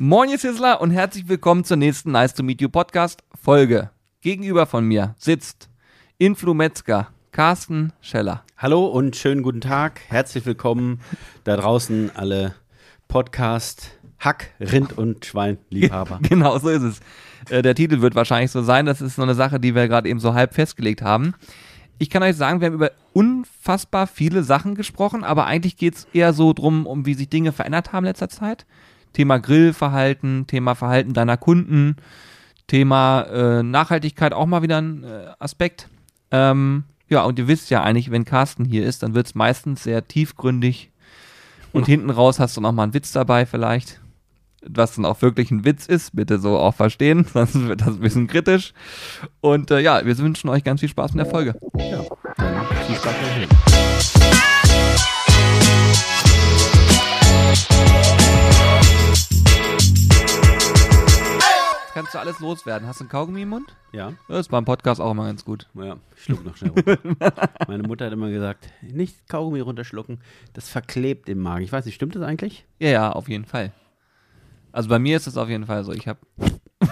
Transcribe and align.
Moin, 0.00 0.30
ihr 0.30 0.38
Sizzler 0.38 0.80
und 0.80 0.92
herzlich 0.92 1.28
willkommen 1.28 1.64
zur 1.64 1.76
nächsten 1.76 2.12
Nice 2.12 2.32
to 2.32 2.44
Meet 2.44 2.60
You 2.60 2.68
Podcast 2.68 3.24
Folge. 3.42 3.90
Gegenüber 4.20 4.66
von 4.66 4.84
mir 4.84 5.16
sitzt 5.18 5.68
Influ 6.18 6.54
Metzger, 6.54 7.08
Carsten 7.32 7.92
Scheller. 8.00 8.44
Hallo 8.56 8.86
und 8.86 9.16
schönen 9.16 9.42
guten 9.42 9.60
Tag. 9.60 10.00
Herzlich 10.06 10.46
willkommen 10.46 11.00
da 11.42 11.56
draußen 11.56 12.12
alle 12.14 12.54
Podcast 13.08 13.90
Hack, 14.20 14.52
Rind 14.60 14.96
und 14.96 15.24
Schweinliebhaber. 15.24 16.20
Genau, 16.28 16.56
so 16.60 16.68
ist 16.68 16.82
es. 16.82 17.00
Äh, 17.50 17.62
der 17.62 17.74
Titel 17.74 18.00
wird 18.00 18.14
wahrscheinlich 18.14 18.52
so 18.52 18.62
sein. 18.62 18.86
Das 18.86 19.00
ist 19.00 19.16
so 19.16 19.22
eine 19.22 19.34
Sache, 19.34 19.58
die 19.58 19.74
wir 19.74 19.88
gerade 19.88 20.08
eben 20.08 20.20
so 20.20 20.32
halb 20.32 20.54
festgelegt 20.54 21.02
haben. 21.02 21.34
Ich 21.98 22.08
kann 22.08 22.22
euch 22.22 22.36
sagen, 22.36 22.60
wir 22.60 22.66
haben 22.66 22.74
über 22.74 22.92
unfassbar 23.14 24.06
viele 24.06 24.44
Sachen 24.44 24.76
gesprochen, 24.76 25.24
aber 25.24 25.46
eigentlich 25.46 25.76
geht 25.76 25.96
es 25.96 26.06
eher 26.12 26.32
so 26.32 26.52
drum, 26.52 26.86
um 26.86 27.04
wie 27.04 27.14
sich 27.14 27.28
Dinge 27.28 27.50
verändert 27.50 27.92
haben 27.92 28.04
in 28.04 28.10
letzter 28.10 28.28
Zeit. 28.28 28.64
Thema 29.12 29.38
Grillverhalten, 29.38 30.46
Thema 30.46 30.74
Verhalten 30.74 31.12
deiner 31.14 31.36
Kunden, 31.36 31.96
Thema 32.66 33.22
äh, 33.22 33.62
Nachhaltigkeit 33.62 34.32
auch 34.32 34.46
mal 34.46 34.62
wieder 34.62 34.80
ein 34.80 35.04
äh, 35.04 35.26
Aspekt. 35.38 35.88
Ähm, 36.30 36.84
ja, 37.08 37.22
und 37.22 37.38
ihr 37.38 37.48
wisst 37.48 37.70
ja 37.70 37.82
eigentlich, 37.82 38.10
wenn 38.10 38.24
Carsten 38.24 38.64
hier 38.64 38.84
ist, 38.84 39.02
dann 39.02 39.14
wird 39.14 39.26
es 39.26 39.34
meistens 39.34 39.82
sehr 39.82 40.06
tiefgründig. 40.06 40.90
Und 41.72 41.86
hinten 41.86 42.10
raus 42.10 42.38
hast 42.38 42.56
du 42.56 42.60
noch 42.60 42.72
mal 42.72 42.84
einen 42.84 42.94
Witz 42.94 43.12
dabei 43.12 43.46
vielleicht. 43.46 44.00
Was 44.62 44.96
dann 44.96 45.04
auch 45.04 45.22
wirklich 45.22 45.50
ein 45.50 45.64
Witz 45.64 45.86
ist, 45.86 46.14
bitte 46.14 46.38
so 46.38 46.58
auch 46.58 46.74
verstehen, 46.74 47.24
sonst 47.32 47.54
wird 47.54 47.80
das 47.80 47.88
ein 47.88 48.00
bisschen 48.00 48.26
kritisch. 48.26 48.74
Und 49.40 49.70
äh, 49.70 49.80
ja, 49.80 50.04
wir 50.04 50.18
wünschen 50.18 50.50
euch 50.50 50.64
ganz 50.64 50.80
viel 50.80 50.88
Spaß 50.88 51.14
mit 51.14 51.24
der 51.24 51.30
Folge. 51.30 51.54
Ja, 51.76 52.04
dann 52.36 52.66
viel 52.86 52.96
Spaß 52.96 53.14
beim 53.14 53.48
kannst 62.08 62.14
du 62.14 62.20
alles 62.20 62.40
loswerden. 62.40 62.88
Hast 62.88 63.00
du 63.00 63.04
einen 63.04 63.10
Kaugummi 63.10 63.42
im 63.42 63.50
Mund? 63.50 63.76
Ja, 63.92 64.14
Das 64.28 64.40
ist 64.40 64.48
beim 64.48 64.64
Podcast 64.64 64.98
auch 64.98 65.10
immer 65.10 65.26
ganz 65.26 65.44
gut. 65.44 65.68
ja, 65.74 65.98
ich 66.16 66.22
schluck 66.22 66.42
noch 66.42 66.56
schnell 66.56 66.70
runter. 66.70 67.50
Meine 67.68 67.82
Mutter 67.82 68.06
hat 68.06 68.14
immer 68.14 68.30
gesagt, 68.30 68.70
nicht 68.80 69.28
Kaugummi 69.28 69.60
runterschlucken, 69.60 70.22
das 70.54 70.70
verklebt 70.70 71.28
im 71.28 71.38
Magen. 71.40 71.64
Ich 71.64 71.70
weiß 71.72 71.84
nicht, 71.84 71.96
stimmt 71.96 72.16
das 72.16 72.22
eigentlich? 72.22 72.64
Ja, 72.78 72.88
ja, 72.88 73.12
auf 73.12 73.28
jeden 73.28 73.44
Fall. 73.44 73.74
Also 74.72 74.88
bei 74.88 74.98
mir 74.98 75.18
ist 75.18 75.26
es 75.26 75.36
auf 75.36 75.50
jeden 75.50 75.66
Fall 75.66 75.84
so. 75.84 75.92
Ich 75.92 76.08
habe. 76.08 76.18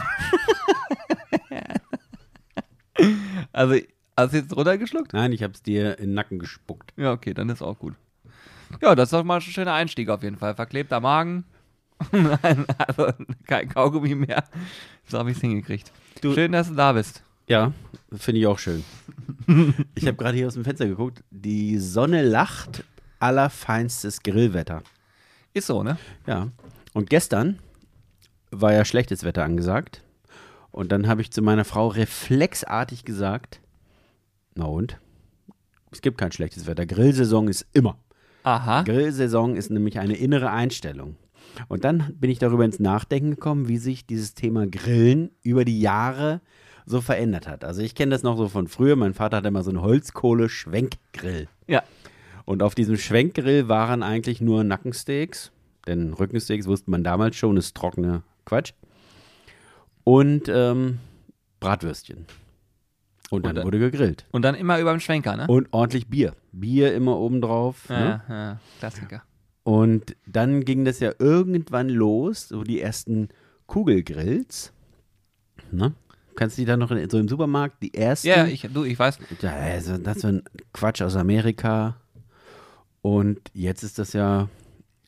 also, 3.52 3.76
hast 4.18 4.34
du 4.34 4.36
jetzt 4.36 4.54
runtergeschluckt? 4.54 5.14
Nein, 5.14 5.32
ich 5.32 5.42
habe 5.42 5.54
es 5.54 5.62
dir 5.62 5.98
in 5.98 6.08
den 6.08 6.14
Nacken 6.14 6.38
gespuckt. 6.38 6.92
Ja, 6.98 7.12
okay, 7.12 7.32
dann 7.32 7.48
ist 7.48 7.62
auch 7.62 7.78
gut. 7.78 7.94
Ja, 8.82 8.94
das 8.94 9.06
ist 9.06 9.12
doch 9.14 9.24
mal 9.24 9.36
ein 9.36 9.40
schöner 9.40 9.72
Einstieg 9.72 10.10
auf 10.10 10.22
jeden 10.22 10.36
Fall. 10.36 10.54
Verklebter 10.54 11.00
Magen. 11.00 11.44
Nein, 12.12 12.66
also 12.86 13.10
kein 13.46 13.68
Kaugummi 13.68 14.14
mehr. 14.14 14.44
So 15.08 15.18
habe 15.18 15.30
ich 15.30 15.36
es 15.36 15.40
hingekriegt. 15.40 15.92
Du- 16.20 16.34
Schön, 16.34 16.52
dass 16.52 16.68
du 16.68 16.74
da 16.74 16.92
bist. 16.92 17.22
Ja, 17.48 17.72
finde 18.12 18.40
ich 18.40 18.46
auch 18.46 18.58
schön. 18.58 18.84
Ich 19.94 20.06
habe 20.06 20.16
gerade 20.16 20.36
hier 20.36 20.46
aus 20.48 20.54
dem 20.54 20.64
Fenster 20.64 20.86
geguckt. 20.86 21.22
Die 21.30 21.78
Sonne 21.78 22.22
lacht, 22.22 22.82
allerfeinstes 23.20 24.22
Grillwetter. 24.22 24.82
Ist 25.54 25.68
so, 25.68 25.82
ne? 25.82 25.96
Ja. 26.26 26.48
Und 26.92 27.08
gestern 27.10 27.58
war 28.50 28.72
ja 28.72 28.84
schlechtes 28.84 29.22
Wetter 29.24 29.44
angesagt. 29.44 30.02
Und 30.72 30.90
dann 30.92 31.06
habe 31.06 31.22
ich 31.22 31.30
zu 31.30 31.42
meiner 31.42 31.64
Frau 31.64 31.88
reflexartig 31.88 33.04
gesagt: 33.04 33.60
Na 34.54 34.64
und? 34.66 34.98
Es 35.92 36.00
gibt 36.02 36.18
kein 36.18 36.32
schlechtes 36.32 36.66
Wetter. 36.66 36.84
Grillsaison 36.84 37.48
ist 37.48 37.64
immer. 37.72 37.96
Aha. 38.42 38.82
Grillsaison 38.82 39.56
ist 39.56 39.70
nämlich 39.70 39.98
eine 39.98 40.16
innere 40.16 40.50
Einstellung. 40.50 41.16
Und 41.68 41.84
dann 41.84 42.12
bin 42.18 42.30
ich 42.30 42.38
darüber 42.38 42.64
ins 42.64 42.80
Nachdenken 42.80 43.30
gekommen, 43.30 43.68
wie 43.68 43.78
sich 43.78 44.06
dieses 44.06 44.34
Thema 44.34 44.66
Grillen 44.66 45.30
über 45.42 45.64
die 45.64 45.80
Jahre 45.80 46.40
so 46.84 47.00
verändert 47.00 47.48
hat. 47.48 47.64
Also 47.64 47.82
ich 47.82 47.94
kenne 47.94 48.10
das 48.10 48.22
noch 48.22 48.36
so 48.36 48.48
von 48.48 48.68
früher. 48.68 48.94
Mein 48.96 49.14
Vater 49.14 49.38
hatte 49.38 49.48
immer 49.48 49.62
so 49.64 49.70
einen 49.70 49.80
Holzkohle-Schwenkgrill. 49.82 51.48
Ja. 51.66 51.82
Und 52.44 52.62
auf 52.62 52.74
diesem 52.74 52.96
Schwenkgrill 52.96 53.68
waren 53.68 54.02
eigentlich 54.02 54.40
nur 54.40 54.62
Nackensteaks, 54.62 55.50
denn 55.86 56.12
Rückensteaks 56.12 56.66
wusste 56.66 56.90
man 56.90 57.02
damals 57.02 57.34
schon, 57.36 57.56
ist 57.56 57.74
trockene 57.74 58.22
Quatsch. 58.44 58.72
Und 60.04 60.48
ähm, 60.48 60.98
Bratwürstchen. 61.58 62.26
Und 63.30 63.44
dann 63.44 63.50
Und 63.50 63.56
dann- 63.56 63.64
wurde 63.64 63.78
gegrillt. 63.80 64.24
Und 64.30 64.42
dann 64.42 64.54
immer 64.54 64.78
über 64.78 64.92
dem 64.92 65.00
Schwenker, 65.00 65.36
ne? 65.36 65.46
Und 65.48 65.66
ordentlich 65.72 66.06
Bier. 66.06 66.34
Bier 66.52 66.94
immer 66.94 67.16
obendrauf. 67.18 67.88
Ne? 67.88 68.22
Ja, 68.28 68.34
ja, 68.34 68.60
Klassiker. 68.78 69.22
Und 69.66 70.14
dann 70.26 70.64
ging 70.64 70.84
das 70.84 71.00
ja 71.00 71.12
irgendwann 71.18 71.88
los, 71.88 72.50
so 72.50 72.62
die 72.62 72.80
ersten 72.80 73.30
Kugelgrills. 73.66 74.72
Ne? 75.72 75.92
Kannst 76.36 76.56
du 76.56 76.62
die 76.62 76.66
dann 76.66 76.78
noch 76.78 76.92
in, 76.92 77.10
so 77.10 77.18
im 77.18 77.26
Supermarkt, 77.26 77.82
die 77.82 77.92
ersten? 77.92 78.28
Ja, 78.28 78.46
ich, 78.46 78.68
du, 78.72 78.84
ich 78.84 78.96
weiß. 78.96 79.18
Ja, 79.42 79.50
also 79.50 79.98
das 79.98 80.18
ist 80.18 80.22
so 80.22 80.28
ein 80.28 80.44
Quatsch 80.72 81.02
aus 81.02 81.16
Amerika. 81.16 81.96
Und 83.02 83.40
jetzt 83.54 83.82
ist 83.82 83.98
das 83.98 84.12
ja 84.12 84.48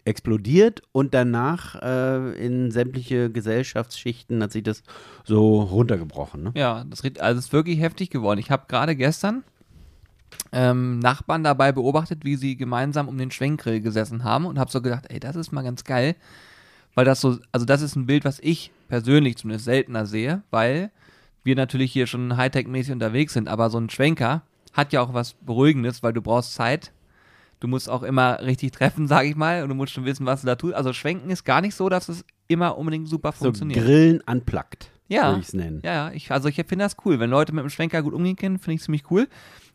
explodiert 0.05 0.83
und 0.91 1.15
danach 1.15 1.81
äh, 1.81 2.45
in 2.45 2.73
sämtliche 2.73 3.31
Gesellschaftsschichten 3.31 4.43
hat 4.43 4.51
sich 4.51 4.65
das 4.65 4.83
so 5.23 5.63
runtergebrochen. 5.63 6.43
Ne? 6.43 6.53
Ja, 6.57 6.83
das 6.83 7.05
also 7.05 7.39
es 7.39 7.45
ist 7.45 7.53
wirklich 7.53 7.79
heftig 7.79 8.11
geworden. 8.11 8.41
Ich 8.41 8.51
habe 8.51 8.65
gerade 8.67 8.97
gestern 8.97 9.45
ähm, 10.53 10.99
Nachbarn 10.99 11.45
dabei 11.45 11.73
beobachtet, 11.73 12.25
wie 12.25 12.37
sie 12.37 12.57
gemeinsam 12.57 13.09
um 13.09 13.19
den 13.19 13.31
Schwenkgrill 13.31 13.81
gesessen 13.81 14.25
haben 14.25 14.47
und 14.47 14.59
habe 14.59 14.71
so 14.71 14.81
gedacht, 14.81 15.07
ey, 15.09 15.21
das 15.21 15.37
ist 15.37 15.53
mal 15.53 15.63
ganz 15.63 15.85
geil, 15.85 16.17
weil 16.95 17.05
das 17.05 17.21
so, 17.21 17.39
also 17.53 17.67
das 17.67 17.83
ist 17.83 17.97
ein 17.97 18.07
Bild, 18.07 18.25
was 18.25 18.41
ich 18.41 18.71
persönlich 18.89 19.37
zumindest 19.37 19.67
seltener 19.67 20.07
sehe, 20.07 20.43
weil 20.51 20.91
wir 21.45 21.55
natürlich 21.57 21.93
hier 21.93 22.07
schon 22.07 22.37
Hightech-mäßig 22.37 22.93
unterwegs 22.93 23.33
sind, 23.35 23.49
aber 23.49 23.71
so 23.71 23.79
ein 23.79 23.91
Schwenker 23.91 24.43
hat 24.73 24.93
ja 24.93 25.01
auch 25.03 25.15
was 25.15 25.35
Beruhigendes, 25.35 26.03
weil 26.03 26.13
du 26.13 26.23
brauchst 26.23 26.55
Zeit. 26.55 26.93
Du 27.61 27.67
musst 27.67 27.89
auch 27.91 28.03
immer 28.05 28.41
richtig 28.43 28.71
treffen, 28.73 29.09
sag 29.09 29.25
ich 29.27 29.35
mal, 29.35 29.63
und 29.63 29.69
du 29.69 29.75
musst 29.75 29.93
schon 29.93 30.05
wissen, 30.05 30.27
was 30.27 30.43
du 30.43 30.47
da 30.47 30.55
tust. 30.55 30.75
Also 30.75 30.93
Schwenken 30.93 31.31
ist 31.31 31.45
gar 31.45 31.61
nicht 31.61 31.75
so, 31.75 31.89
dass 31.89 32.09
es 32.09 32.25
immer 32.47 32.79
unbedingt 32.79 33.09
super 33.09 33.33
So 33.33 33.47
funktioniert. 33.47 33.85
Grillen 33.85 34.21
unplugged, 34.27 34.91
Ja. 35.09 35.29
würde 35.29 35.41
ich 35.41 35.49
es 35.49 35.55
nennen. 35.55 35.81
Ja, 35.85 35.93
ja, 36.09 36.13
ich, 36.13 36.31
also 36.31 36.49
ich 36.49 36.55
finde 36.57 36.85
das 36.85 36.97
cool. 37.05 37.19
Wenn 37.19 37.31
Leute 37.31 37.53
mit 37.53 37.65
dem 37.65 37.71
Schwenker 37.71 38.03
gut 38.03 38.15
umgehen 38.15 38.37
können, 38.37 38.59
finde 38.59 38.77
ich 38.77 38.83
ziemlich 38.83 39.11
cool. 39.11 39.27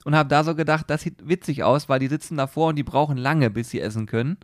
Und 0.06 0.16
habe 0.16 0.30
da 0.30 0.44
so 0.44 0.56
gedacht, 0.56 0.90
das 0.90 1.02
sieht 1.02 1.28
witzig 1.28 1.64
aus, 1.64 1.88
weil 1.88 2.00
die 2.00 2.08
sitzen 2.08 2.38
davor 2.38 2.69
und 2.69 2.75
die 2.75 2.84
brauchen 2.84 3.18
lange, 3.18 3.50
bis 3.50 3.69
sie 3.69 3.80
essen 3.80 4.06
können. 4.06 4.38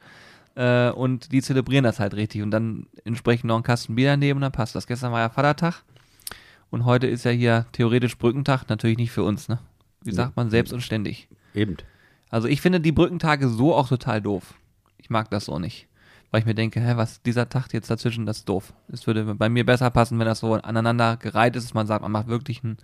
Äh, 0.55 0.91
und 0.91 1.31
die 1.31 1.41
zelebrieren 1.41 1.83
das 1.83 1.99
halt 1.99 2.13
richtig. 2.13 2.41
Und 2.41 2.51
dann 2.51 2.87
entsprechend 3.03 3.45
noch 3.45 3.55
einen 3.55 3.63
Kasten 3.63 3.95
Bier 3.95 4.09
daneben 4.09 4.37
und 4.37 4.41
dann 4.41 4.51
passt 4.51 4.75
das. 4.75 4.87
Gestern 4.87 5.11
war 5.11 5.19
ja 5.19 5.29
Vatertag. 5.29 5.83
Und 6.69 6.85
heute 6.85 7.07
ist 7.07 7.25
ja 7.25 7.31
hier 7.31 7.65
theoretisch 7.71 8.17
Brückentag. 8.17 8.69
Natürlich 8.69 8.97
nicht 8.97 9.11
für 9.11 9.23
uns, 9.23 9.49
ne? 9.49 9.59
Wie 10.03 10.11
sagt 10.11 10.37
man, 10.37 10.49
selbst 10.49 10.71
und 10.71 10.81
ständig. 10.81 11.27
Eben. 11.53 11.75
Also 12.29 12.47
ich 12.47 12.61
finde 12.61 12.79
die 12.79 12.91
Brückentage 12.91 13.49
so 13.49 13.75
auch 13.75 13.89
total 13.89 14.21
doof. 14.21 14.53
Ich 14.97 15.09
mag 15.09 15.29
das 15.29 15.45
so 15.45 15.59
nicht. 15.59 15.87
Weil 16.31 16.41
ich 16.41 16.45
mir 16.45 16.53
denke, 16.53 16.79
hä, 16.79 16.93
was 16.95 17.21
dieser 17.23 17.49
Tag 17.49 17.73
jetzt 17.73 17.89
dazwischen, 17.89 18.25
das 18.25 18.39
ist 18.39 18.49
doof. 18.49 18.73
Es 18.87 19.07
würde 19.07 19.35
bei 19.35 19.49
mir 19.49 19.65
besser 19.65 19.89
passen, 19.89 20.19
wenn 20.19 20.27
das 20.27 20.39
so 20.39 20.53
aneinander 20.53 21.17
gereiht 21.17 21.55
ist, 21.55 21.65
dass 21.65 21.73
man 21.73 21.87
sagt, 21.87 22.03
man 22.03 22.11
macht 22.11 22.27
wirklich 22.27 22.63
ein 22.63 22.77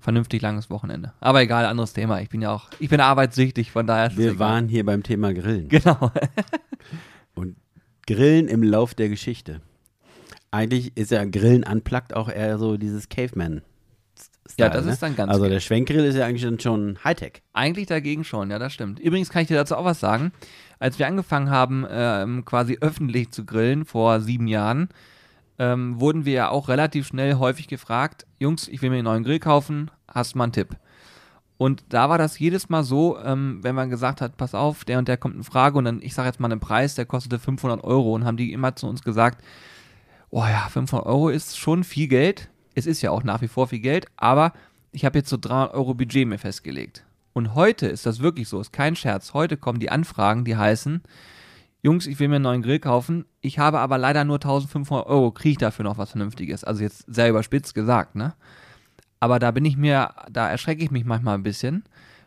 vernünftig 0.00 0.42
langes 0.42 0.70
Wochenende. 0.70 1.12
Aber 1.20 1.42
egal, 1.42 1.64
anderes 1.66 1.92
Thema. 1.92 2.20
Ich 2.20 2.28
bin 2.28 2.42
ja 2.42 2.52
auch, 2.52 2.68
ich 2.78 2.88
bin 2.88 3.00
arbeitssüchtig, 3.00 3.70
von 3.70 3.86
daher 3.86 4.16
Wir 4.16 4.38
waren 4.38 4.68
hier 4.68 4.84
beim 4.84 5.02
Thema 5.02 5.32
Grillen. 5.34 5.68
Genau. 5.68 6.10
Und 7.34 7.56
Grillen 8.06 8.48
im 8.48 8.62
Lauf 8.62 8.94
der 8.94 9.08
Geschichte. 9.08 9.60
Eigentlich 10.50 10.96
ist 10.96 11.10
ja 11.10 11.24
Grillen 11.24 11.64
unplugged 11.64 12.14
auch 12.14 12.28
eher 12.28 12.58
so 12.58 12.76
dieses 12.76 13.08
Caveman. 13.08 13.62
Ja, 14.58 14.70
das 14.70 14.86
ist 14.86 15.02
dann 15.02 15.16
ganz 15.16 15.30
Also 15.30 15.48
der 15.48 15.60
Schwenkgrill 15.60 16.04
ist 16.04 16.16
ja 16.16 16.24
eigentlich 16.24 16.42
dann 16.42 16.60
schon 16.60 16.98
Hightech. 17.04 17.42
Eigentlich 17.52 17.86
dagegen 17.86 18.24
schon, 18.24 18.50
ja, 18.50 18.58
das 18.58 18.72
stimmt. 18.72 18.98
Übrigens 19.00 19.28
kann 19.28 19.42
ich 19.42 19.48
dir 19.48 19.56
dazu 19.56 19.76
auch 19.76 19.84
was 19.84 20.00
sagen. 20.00 20.32
Als 20.78 20.98
wir 20.98 21.06
angefangen 21.06 21.50
haben, 21.50 21.86
ähm, 21.90 22.44
quasi 22.44 22.78
öffentlich 22.80 23.30
zu 23.32 23.44
grillen 23.44 23.84
vor 23.84 24.20
sieben 24.20 24.46
Jahren, 24.46 24.88
ähm, 25.58 26.00
wurden 26.00 26.24
wir 26.24 26.32
ja 26.32 26.48
auch 26.50 26.68
relativ 26.68 27.06
schnell 27.06 27.34
häufig 27.34 27.68
gefragt, 27.68 28.26
Jungs, 28.38 28.68
ich 28.68 28.82
will 28.82 28.90
mir 28.90 28.96
einen 28.96 29.04
neuen 29.04 29.24
Grill 29.24 29.38
kaufen, 29.38 29.90
hast 30.08 30.34
du 30.34 30.38
mal 30.38 30.44
einen 30.44 30.52
Tipp? 30.52 30.76
Und 31.58 31.84
da 31.88 32.10
war 32.10 32.18
das 32.18 32.38
jedes 32.38 32.68
Mal 32.68 32.84
so, 32.84 33.18
ähm, 33.18 33.60
wenn 33.62 33.74
man 33.74 33.88
gesagt 33.88 34.20
hat, 34.20 34.36
pass 34.36 34.54
auf, 34.54 34.84
der 34.84 34.98
und 34.98 35.08
der 35.08 35.16
kommt 35.16 35.36
in 35.36 35.44
Frage 35.44 35.78
und 35.78 35.84
dann, 35.86 36.02
ich 36.02 36.14
sage 36.14 36.28
jetzt 36.28 36.40
mal 36.40 36.50
einen 36.50 36.60
Preis, 36.60 36.94
der 36.94 37.06
kostete 37.06 37.38
500 37.38 37.82
Euro 37.82 38.14
und 38.14 38.24
haben 38.24 38.36
die 38.36 38.52
immer 38.52 38.76
zu 38.76 38.86
uns 38.86 39.02
gesagt, 39.02 39.42
oh 40.30 40.44
ja, 40.44 40.68
500 40.68 41.06
Euro 41.06 41.30
ist 41.30 41.58
schon 41.58 41.82
viel 41.82 42.08
Geld. 42.08 42.50
Es 42.74 42.86
ist 42.86 43.00
ja 43.00 43.10
auch 43.10 43.22
nach 43.22 43.40
wie 43.40 43.48
vor 43.48 43.68
viel 43.68 43.78
Geld, 43.78 44.06
aber 44.16 44.52
ich 44.92 45.06
habe 45.06 45.18
jetzt 45.18 45.30
so 45.30 45.38
300 45.38 45.72
Euro 45.72 45.94
Budget 45.94 46.28
mir 46.28 46.38
festgelegt. 46.38 47.04
Und 47.32 47.54
heute 47.54 47.86
ist 47.86 48.04
das 48.04 48.20
wirklich 48.20 48.48
so, 48.48 48.60
ist 48.60 48.72
kein 48.72 48.96
Scherz. 48.96 49.32
Heute 49.32 49.56
kommen 49.56 49.78
die 49.78 49.90
Anfragen, 49.90 50.44
die 50.44 50.56
heißen, 50.56 51.02
Jungs, 51.82 52.06
ich 52.06 52.18
will 52.18 52.28
mir 52.28 52.36
einen 52.36 52.42
neuen 52.44 52.62
Grill 52.62 52.78
kaufen, 52.78 53.26
ich 53.40 53.58
habe 53.58 53.78
aber 53.78 53.98
leider 53.98 54.24
nur 54.24 54.36
1500 54.36 55.06
Euro, 55.06 55.30
kriege 55.30 55.52
ich 55.52 55.58
dafür 55.58 55.84
noch 55.84 55.98
was 55.98 56.10
Vernünftiges? 56.10 56.64
Also 56.64 56.82
jetzt 56.82 57.04
sehr 57.06 57.28
überspitzt 57.28 57.74
gesagt, 57.74 58.14
ne? 58.16 58.34
Aber 59.20 59.38
da 59.38 59.50
bin 59.50 59.64
ich 59.64 59.76
mir, 59.76 60.10
da 60.30 60.48
erschrecke 60.48 60.84
ich 60.84 60.90
mich 60.90 61.04
manchmal 61.04 61.34
ein 61.34 61.42
bisschen, 61.42 61.84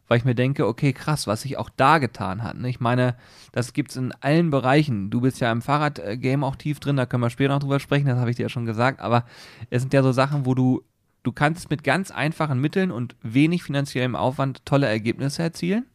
weil 0.07 0.17
ich 0.17 0.25
mir 0.25 0.35
denke, 0.35 0.67
okay, 0.67 0.91
krass, 0.91 1.27
was 1.27 1.43
sich 1.43 1.57
auch 1.57 1.69
da 1.69 1.99
getan 1.99 2.43
hat. 2.43 2.57
Ne? 2.57 2.67
Ich 2.67 2.79
meine, 2.79 3.15
das 3.51 3.73
gibt 3.73 3.91
es 3.91 3.97
in 3.97 4.11
allen 4.21 4.49
Bereichen. 4.49 5.11
Du 5.11 5.21
bist 5.21 5.39
ja 5.39 5.51
im 5.51 5.61
Fahrradgame 5.61 6.45
auch 6.45 6.55
tief 6.55 6.79
drin, 6.79 6.97
da 6.97 7.05
können 7.05 7.23
wir 7.23 7.29
später 7.29 7.53
noch 7.53 7.59
drüber 7.59 7.79
sprechen, 7.79 8.07
das 8.07 8.17
habe 8.17 8.31
ich 8.31 8.35
dir 8.35 8.43
ja 8.43 8.49
schon 8.49 8.65
gesagt, 8.65 8.99
aber 8.99 9.23
es 9.69 9.81
sind 9.81 9.93
ja 9.93 10.01
so 10.01 10.11
Sachen, 10.11 10.45
wo 10.45 10.55
du, 10.55 10.81
du 11.23 11.31
kannst 11.31 11.69
mit 11.69 11.83
ganz 11.83 12.09
einfachen 12.09 12.59
Mitteln 12.59 12.91
und 12.91 13.15
wenig 13.21 13.63
finanziellem 13.63 14.15
Aufwand 14.15 14.65
tolle 14.65 14.87
Ergebnisse 14.87 15.43
erzielen. 15.43 15.85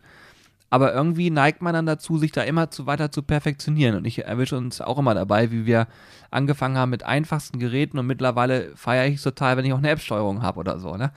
Aber 0.71 0.93
irgendwie 0.93 1.31
neigt 1.31 1.63
man 1.63 1.75
dann 1.75 1.87
dazu, 1.87 2.19
sich 2.19 2.33
da 2.33 2.43
immer 2.43 2.71
zu 2.71 2.87
weiter 2.87 3.13
zu 3.13 3.23
perfektionieren. 3.23 3.97
Und 3.97 4.07
ich 4.07 4.25
erwische 4.25 4.57
uns 4.57 4.81
auch 4.81 4.99
immer 4.99 5.15
dabei, 5.15 5.53
wie 5.53 5.67
wir 5.67 5.87
angefangen 6.31 6.77
haben 6.77 6.91
mit 6.91 7.05
einfachsten 7.05 7.59
Geräten 7.59 7.99
und 7.99 8.07
mittlerweile 8.07 8.75
feiere 8.75 9.07
ich 9.07 9.17
es 9.17 9.23
total, 9.23 9.57
wenn 9.57 9.65
ich 9.65 9.73
auch 9.73 9.79
eine 9.79 9.91
App-Steuerung 9.91 10.43
habe 10.43 10.59
oder 10.59 10.81
so. 10.81 10.97
Ne? 10.97 11.13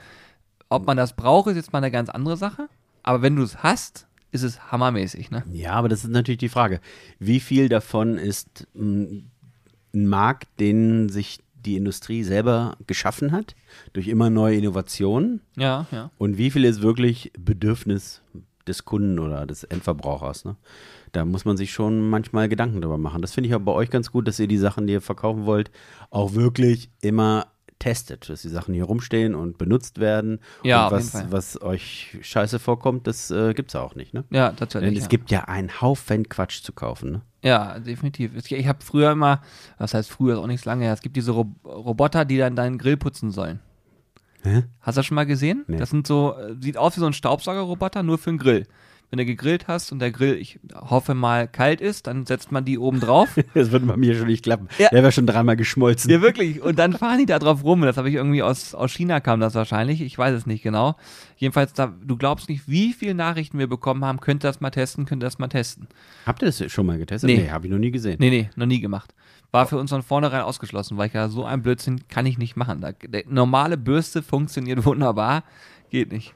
Ob 0.68 0.86
man 0.86 0.96
das 0.96 1.14
braucht, 1.14 1.48
ist 1.50 1.56
jetzt 1.56 1.72
mal 1.72 1.78
eine 1.78 1.90
ganz 1.90 2.08
andere 2.08 2.36
Sache. 2.36 2.68
Aber 3.02 3.22
wenn 3.22 3.36
du 3.36 3.42
es 3.42 3.62
hast, 3.62 4.06
ist 4.30 4.42
es 4.42 4.70
hammermäßig. 4.70 5.30
Ne? 5.30 5.42
Ja, 5.52 5.72
aber 5.72 5.88
das 5.88 6.04
ist 6.04 6.10
natürlich 6.10 6.38
die 6.38 6.48
Frage. 6.48 6.80
Wie 7.18 7.40
viel 7.40 7.68
davon 7.68 8.18
ist 8.18 8.66
mh, 8.74 9.22
ein 9.94 10.06
Markt, 10.06 10.48
den 10.60 11.08
sich 11.08 11.40
die 11.64 11.76
Industrie 11.76 12.22
selber 12.22 12.76
geschaffen 12.86 13.32
hat, 13.32 13.54
durch 13.92 14.08
immer 14.08 14.30
neue 14.30 14.56
Innovationen? 14.56 15.40
Ja, 15.56 15.86
ja. 15.90 16.10
Und 16.18 16.38
wie 16.38 16.50
viel 16.50 16.64
ist 16.64 16.82
wirklich 16.82 17.32
Bedürfnis 17.38 18.22
des 18.68 18.84
Kunden 18.84 19.18
oder 19.18 19.46
des 19.46 19.64
Endverbrauchers. 19.64 20.44
Ne? 20.44 20.56
Da 21.12 21.24
muss 21.24 21.44
man 21.44 21.56
sich 21.56 21.72
schon 21.72 22.08
manchmal 22.08 22.48
Gedanken 22.48 22.80
drüber 22.80 22.98
machen. 22.98 23.22
Das 23.22 23.32
finde 23.32 23.48
ich 23.48 23.54
auch 23.54 23.60
bei 23.60 23.72
euch 23.72 23.90
ganz 23.90 24.12
gut, 24.12 24.28
dass 24.28 24.38
ihr 24.38 24.48
die 24.48 24.58
Sachen, 24.58 24.86
die 24.86 24.92
ihr 24.94 25.00
verkaufen 25.00 25.46
wollt, 25.46 25.70
auch 26.10 26.34
wirklich 26.34 26.90
immer 27.00 27.46
testet, 27.78 28.28
dass 28.28 28.42
die 28.42 28.48
Sachen 28.48 28.74
hier 28.74 28.84
rumstehen 28.84 29.34
und 29.34 29.58
benutzt 29.58 30.00
werden. 30.00 30.40
Ja, 30.62 30.88
und 30.88 30.92
was, 30.92 31.30
was 31.30 31.62
euch 31.62 32.18
scheiße 32.20 32.58
vorkommt, 32.58 33.06
das 33.06 33.30
äh, 33.30 33.54
gibt 33.54 33.70
es 33.70 33.76
auch 33.76 33.94
nicht. 33.94 34.14
Ne? 34.14 34.24
Ja, 34.30 34.50
tatsächlich. 34.50 34.90
Denn 34.90 34.98
es 34.98 35.04
ja. 35.04 35.08
gibt 35.08 35.30
ja 35.30 35.44
einen 35.44 35.80
Haufen 35.80 36.28
Quatsch 36.28 36.62
zu 36.62 36.72
kaufen. 36.72 37.12
Ne? 37.12 37.22
Ja, 37.42 37.78
definitiv. 37.78 38.32
Ich 38.50 38.66
habe 38.66 38.84
früher 38.84 39.12
immer, 39.12 39.42
was 39.78 39.94
heißt 39.94 40.10
früher, 40.10 40.34
ist 40.34 40.40
auch 40.40 40.46
nichts 40.46 40.64
lange 40.64 40.84
her, 40.84 40.92
es 40.92 41.02
gibt 41.02 41.16
diese 41.16 41.30
Rob 41.30 41.48
Roboter, 41.64 42.24
die 42.24 42.38
dann 42.38 42.56
deinen 42.56 42.78
Grill 42.78 42.96
putzen 42.96 43.30
sollen. 43.30 43.60
Hä? 44.44 44.64
Hast 44.80 44.96
du 44.96 45.00
das 45.00 45.06
schon 45.06 45.14
mal 45.16 45.26
gesehen? 45.26 45.64
Nee. 45.66 45.76
Das 45.78 45.90
sind 45.90 46.06
so, 46.06 46.34
äh, 46.36 46.54
sieht 46.60 46.76
aus 46.76 46.96
wie 46.96 47.00
so 47.00 47.06
ein 47.06 47.12
Staubsaugerroboter, 47.12 48.02
nur 48.02 48.18
für 48.18 48.30
den 48.30 48.38
Grill. 48.38 48.66
Wenn 49.10 49.16
du 49.16 49.24
gegrillt 49.24 49.68
hast 49.68 49.90
und 49.90 50.00
der 50.00 50.10
Grill, 50.10 50.34
ich 50.34 50.60
hoffe 50.74 51.14
mal, 51.14 51.48
kalt 51.48 51.80
ist, 51.80 52.06
dann 52.06 52.26
setzt 52.26 52.52
man 52.52 52.66
die 52.66 52.78
oben 52.78 53.00
drauf. 53.00 53.28
Das 53.54 53.70
wird 53.72 53.86
bei 53.86 53.96
mir 53.96 54.14
schon 54.14 54.26
nicht 54.26 54.42
klappen. 54.44 54.68
Ja. 54.78 54.90
Der 54.90 55.02
wäre 55.02 55.12
schon 55.12 55.26
dreimal 55.26 55.56
geschmolzen. 55.56 56.10
ja, 56.10 56.20
wirklich. 56.20 56.60
Und 56.60 56.78
dann 56.78 56.92
fahren 56.92 57.18
die 57.18 57.24
da 57.24 57.38
drauf 57.38 57.64
rum. 57.64 57.80
Das 57.80 57.96
habe 57.96 58.10
ich 58.10 58.16
irgendwie 58.16 58.42
aus, 58.42 58.74
aus 58.74 58.92
China 58.92 59.20
kam 59.20 59.40
das 59.40 59.54
wahrscheinlich. 59.54 60.02
Ich 60.02 60.18
weiß 60.18 60.34
es 60.34 60.44
nicht 60.44 60.62
genau. 60.62 60.96
Jedenfalls, 61.38 61.72
da, 61.72 61.94
du 62.04 62.18
glaubst 62.18 62.50
nicht, 62.50 62.68
wie 62.68 62.92
viele 62.92 63.14
Nachrichten 63.14 63.58
wir 63.58 63.66
bekommen 63.66 64.04
haben. 64.04 64.20
Könnt 64.20 64.44
ihr 64.44 64.48
das 64.48 64.60
mal 64.60 64.70
testen? 64.70 65.06
Könnt 65.06 65.22
ihr 65.22 65.26
das 65.26 65.38
mal 65.38 65.48
testen? 65.48 65.88
Habt 66.26 66.42
ihr 66.42 66.46
das 66.46 66.70
schon 66.70 66.84
mal 66.84 66.98
getestet? 66.98 67.30
Nee. 67.30 67.48
habe 67.48 67.66
ich 67.66 67.72
noch 67.72 67.78
nie 67.78 67.90
gesehen. 67.90 68.18
Nee, 68.20 68.28
nee, 68.28 68.50
noch 68.56 68.66
nie 68.66 68.80
gemacht. 68.80 69.14
War 69.50 69.66
für 69.66 69.78
uns 69.78 69.90
von 69.90 70.02
vornherein 70.02 70.42
ausgeschlossen, 70.42 70.98
weil 70.98 71.08
ich 71.08 71.14
ja 71.14 71.28
so 71.28 71.44
ein 71.44 71.62
Blödsinn 71.62 72.06
kann 72.08 72.26
ich 72.26 72.36
nicht 72.38 72.56
machen. 72.56 72.80
Da, 72.82 72.92
normale 73.28 73.76
Bürste 73.78 74.22
funktioniert 74.22 74.84
wunderbar, 74.84 75.42
geht 75.90 76.12
nicht. 76.12 76.34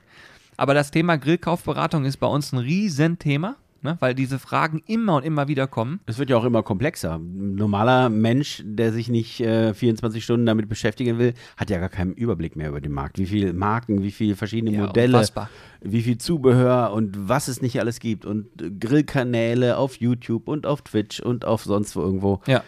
Aber 0.56 0.75
das 0.75 0.91
Thema 0.91 1.17
Grillkaufberatung 1.17 2.05
ist 2.05 2.19
bei 2.19 2.26
uns 2.26 2.53
ein 2.53 2.59
Riesenthema, 2.59 3.56
ne, 3.82 3.97
weil 4.00 4.14
diese 4.14 4.38
Fragen 4.38 4.82
immer 4.87 5.17
und 5.17 5.25
immer 5.25 5.49
wieder 5.49 5.67
kommen. 5.67 6.00
Es 6.06 6.19
wird 6.19 6.31
ja 6.31 6.37
auch 6.37 6.44
immer 6.44 6.62
komplexer. 6.62 7.17
Ein 7.17 7.55
normaler 7.55 8.09
Mensch, 8.09 8.62
der 8.64 8.93
sich 8.93 9.09
nicht 9.09 9.41
äh, 9.41 9.75
24 9.75 10.23
Stunden 10.23 10.47
damit 10.47 10.69
beschäftigen 10.69 11.19
will, 11.19 11.35
hat 11.56 11.69
ja 11.70 11.79
gar 11.81 11.88
keinen 11.88 12.12
Überblick 12.14 12.55
mehr 12.56 12.69
über 12.69 12.81
den 12.81 12.93
Markt. 12.93 13.19
Wie 13.19 13.26
viele 13.26 13.53
Marken, 13.53 14.03
wie 14.03 14.11
viele 14.12 14.37
verschiedene 14.37 14.73
Ja, 14.73 14.87
Modelle, 14.87 15.17
unfassbar. 15.19 15.50
wie 15.82 16.03
viel 16.03 16.17
Zubehör 16.19 16.93
und 16.93 17.29
was 17.29 17.49
es 17.49 17.61
nicht 17.61 17.79
alles 17.81 17.99
gibt. 17.99 18.25
Und 18.25 18.47
Grillkanäle 18.81 19.76
auf 19.76 19.97
YouTube 19.97 20.49
und 20.49 20.67
auf 20.67 20.82
Twitch 20.82 21.20
und 21.20 21.44
auf 21.44 21.64
sonst 21.64 21.97
wo 21.97 22.00
irgendwo. 22.03 22.41
Ja. 22.47 22.62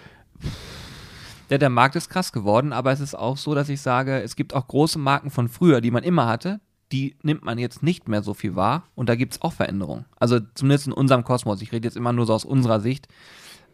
Ja, 1.51 1.59
der 1.59 1.71
Markt 1.71 1.95
ist 1.97 2.09
krass 2.09 2.33
geworden, 2.33 2.73
aber 2.73 2.93
es 2.93 3.01
ist 3.01 3.15
auch 3.15 3.37
so, 3.37 3.55
dass 3.55 3.69
ich 3.69 3.81
sage, 3.81 4.23
es 4.23 4.35
gibt 4.35 4.55
auch 4.55 4.67
große 4.67 4.99
Marken 4.99 5.31
von 5.31 5.49
früher, 5.49 5.81
die 5.81 5.91
man 5.91 6.03
immer 6.03 6.27
hatte, 6.27 6.61
die 6.91 7.17
nimmt 7.23 7.45
man 7.45 7.59
jetzt 7.59 7.83
nicht 7.83 8.09
mehr 8.09 8.23
so 8.23 8.35
viel 8.35 8.57
wahr 8.57 8.85
und 8.95 9.09
da 9.09 9.15
gibt 9.15 9.35
es 9.35 9.43
auch 9.43 9.53
Veränderungen. 9.53 10.05
Also 10.17 10.39
zumindest 10.55 10.87
in 10.87 10.93
unserem 10.93 11.25
Kosmos. 11.25 11.61
Ich 11.61 11.73
rede 11.73 11.87
jetzt 11.87 11.97
immer 11.97 12.13
nur 12.13 12.27
so 12.27 12.35
aus 12.35 12.45
unserer 12.45 12.81
Sicht. 12.81 13.09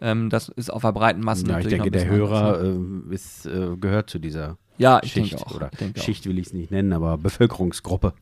Ähm, 0.01 0.31
das 0.31 0.49
ist 0.49 0.73
auf 0.73 0.83
der 0.83 0.93
breiten 0.93 1.21
Masse 1.21 1.43
Ja, 1.47 1.59
ich 1.59 1.65
natürlich 1.65 1.83
denke, 1.83 1.91
der 1.91 2.03
ein 2.03 2.09
bisschen 2.09 2.23
anders, 2.25 2.41
Hörer 2.41 2.63
ne? 2.63 3.05
äh, 3.11 3.15
ist, 3.15 3.47
äh, 3.47 3.77
gehört 3.77 4.11
zu 4.11 4.19
dieser 4.19 4.57
Ja, 4.79 5.01
ich 5.03 5.13
Schicht 5.13 5.55
oder 5.55 5.69
ich 5.73 5.79
denke 5.79 6.01
auch. 6.01 6.05
Schicht 6.05 6.27
will 6.27 6.39
ich 6.39 6.49
es 6.49 6.53
nicht 6.55 6.71
nennen, 6.71 6.93
aber 6.93 7.19
Bevölkerungsgruppe. 7.19 8.15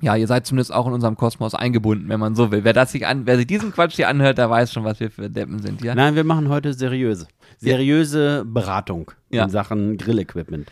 Ja, 0.00 0.16
ihr 0.16 0.26
seid 0.26 0.46
zumindest 0.46 0.72
auch 0.72 0.86
in 0.86 0.92
unserem 0.92 1.16
Kosmos 1.16 1.54
eingebunden, 1.54 2.08
wenn 2.08 2.18
man 2.20 2.34
so 2.34 2.50
will. 2.50 2.64
Wer, 2.64 2.72
das 2.72 2.92
sich 2.92 3.06
an, 3.06 3.26
wer 3.26 3.36
sich 3.36 3.46
diesen 3.46 3.72
Quatsch 3.72 3.94
hier 3.94 4.08
anhört, 4.08 4.38
der 4.38 4.50
weiß 4.50 4.72
schon, 4.72 4.84
was 4.84 4.98
wir 5.00 5.10
für 5.10 5.30
Deppen 5.30 5.60
sind, 5.60 5.82
ja? 5.82 5.94
Nein, 5.94 6.14
wir 6.16 6.24
machen 6.24 6.48
heute 6.48 6.74
seriöse. 6.74 7.28
Seriöse 7.58 8.44
Beratung 8.44 9.10
Ja. 9.30 9.44
in 9.44 9.50
Sachen 9.50 9.96
Grillequipment. 9.96 10.70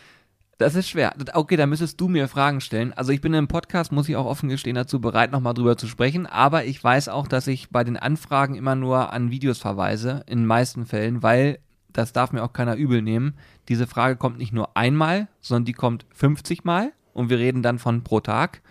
Das 0.59 0.75
ist 0.75 0.87
schwer. 0.87 1.13
Okay, 1.33 1.55
da 1.57 1.65
müsstest 1.65 1.99
du 1.99 2.07
mir 2.07 2.27
Fragen 2.27 2.61
stellen. 2.61 2.93
Also 2.93 3.11
ich 3.11 3.21
bin 3.21 3.33
im 3.33 3.47
Podcast, 3.47 3.91
muss 3.91 4.07
ich 4.07 4.15
auch 4.15 4.25
offen 4.25 4.49
gestehen, 4.49 4.75
dazu 4.75 5.01
bereit, 5.01 5.31
nochmal 5.31 5.53
drüber 5.53 5.77
zu 5.77 5.87
sprechen. 5.87 6.25
Aber 6.27 6.65
ich 6.65 6.81
weiß 6.83 7.09
auch, 7.09 7.27
dass 7.27 7.47
ich 7.47 7.69
bei 7.71 7.83
den 7.83 7.97
Anfragen 7.97 8.55
immer 8.55 8.75
nur 8.75 9.11
an 9.11 9.31
Videos 9.31 9.57
verweise, 9.57 10.23
in 10.27 10.39
den 10.39 10.45
meisten 10.45 10.85
Fällen, 10.85 11.23
weil, 11.23 11.59
das 11.91 12.13
darf 12.13 12.31
mir 12.31 12.43
auch 12.43 12.53
keiner 12.53 12.75
übel 12.75 13.01
nehmen, 13.01 13.33
diese 13.67 13.87
Frage 13.87 14.15
kommt 14.15 14.37
nicht 14.37 14.53
nur 14.53 14.77
einmal, 14.77 15.27
sondern 15.41 15.65
die 15.65 15.73
kommt 15.73 16.05
50 16.13 16.63
Mal 16.65 16.91
und 17.13 17.29
wir 17.29 17.39
reden 17.39 17.61
dann 17.63 17.79
von 17.79 18.03
pro 18.03 18.19
Tag. 18.19 18.61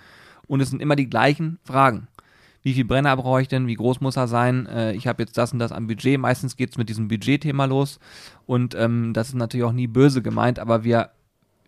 Und 0.53 0.61
es 0.61 0.69
sind 0.69 0.83
immer 0.83 0.97
die 0.97 1.09
gleichen 1.09 1.59
Fragen. 1.65 2.09
Wie 2.61 2.75
viel 2.75 2.85
Brenner 2.85 3.17
brauche 3.17 3.41
ich 3.41 3.49
denn? 3.49 3.69
Wie 3.69 3.75
groß 3.75 4.03
muss 4.03 4.19
er 4.19 4.29
sein? 4.29 4.67
Äh, 4.67 4.93
ich 4.93 5.07
habe 5.07 5.23
jetzt 5.23 5.39
das 5.39 5.55
und 5.55 5.59
das 5.59 5.73
am 5.73 5.87
Budget. 5.87 6.21
Meistens 6.21 6.59
geht 6.59 6.73
es 6.73 6.77
mit 6.77 6.91
diesem 6.91 7.09
Budgetthema 7.09 7.65
los. 7.65 7.99
Und 8.45 8.75
ähm, 8.75 9.15
das 9.15 9.29
ist 9.29 9.35
natürlich 9.35 9.65
auch 9.65 9.73
nie 9.73 9.87
böse 9.87 10.21
gemeint, 10.21 10.59
aber 10.59 10.85
wir 10.85 11.09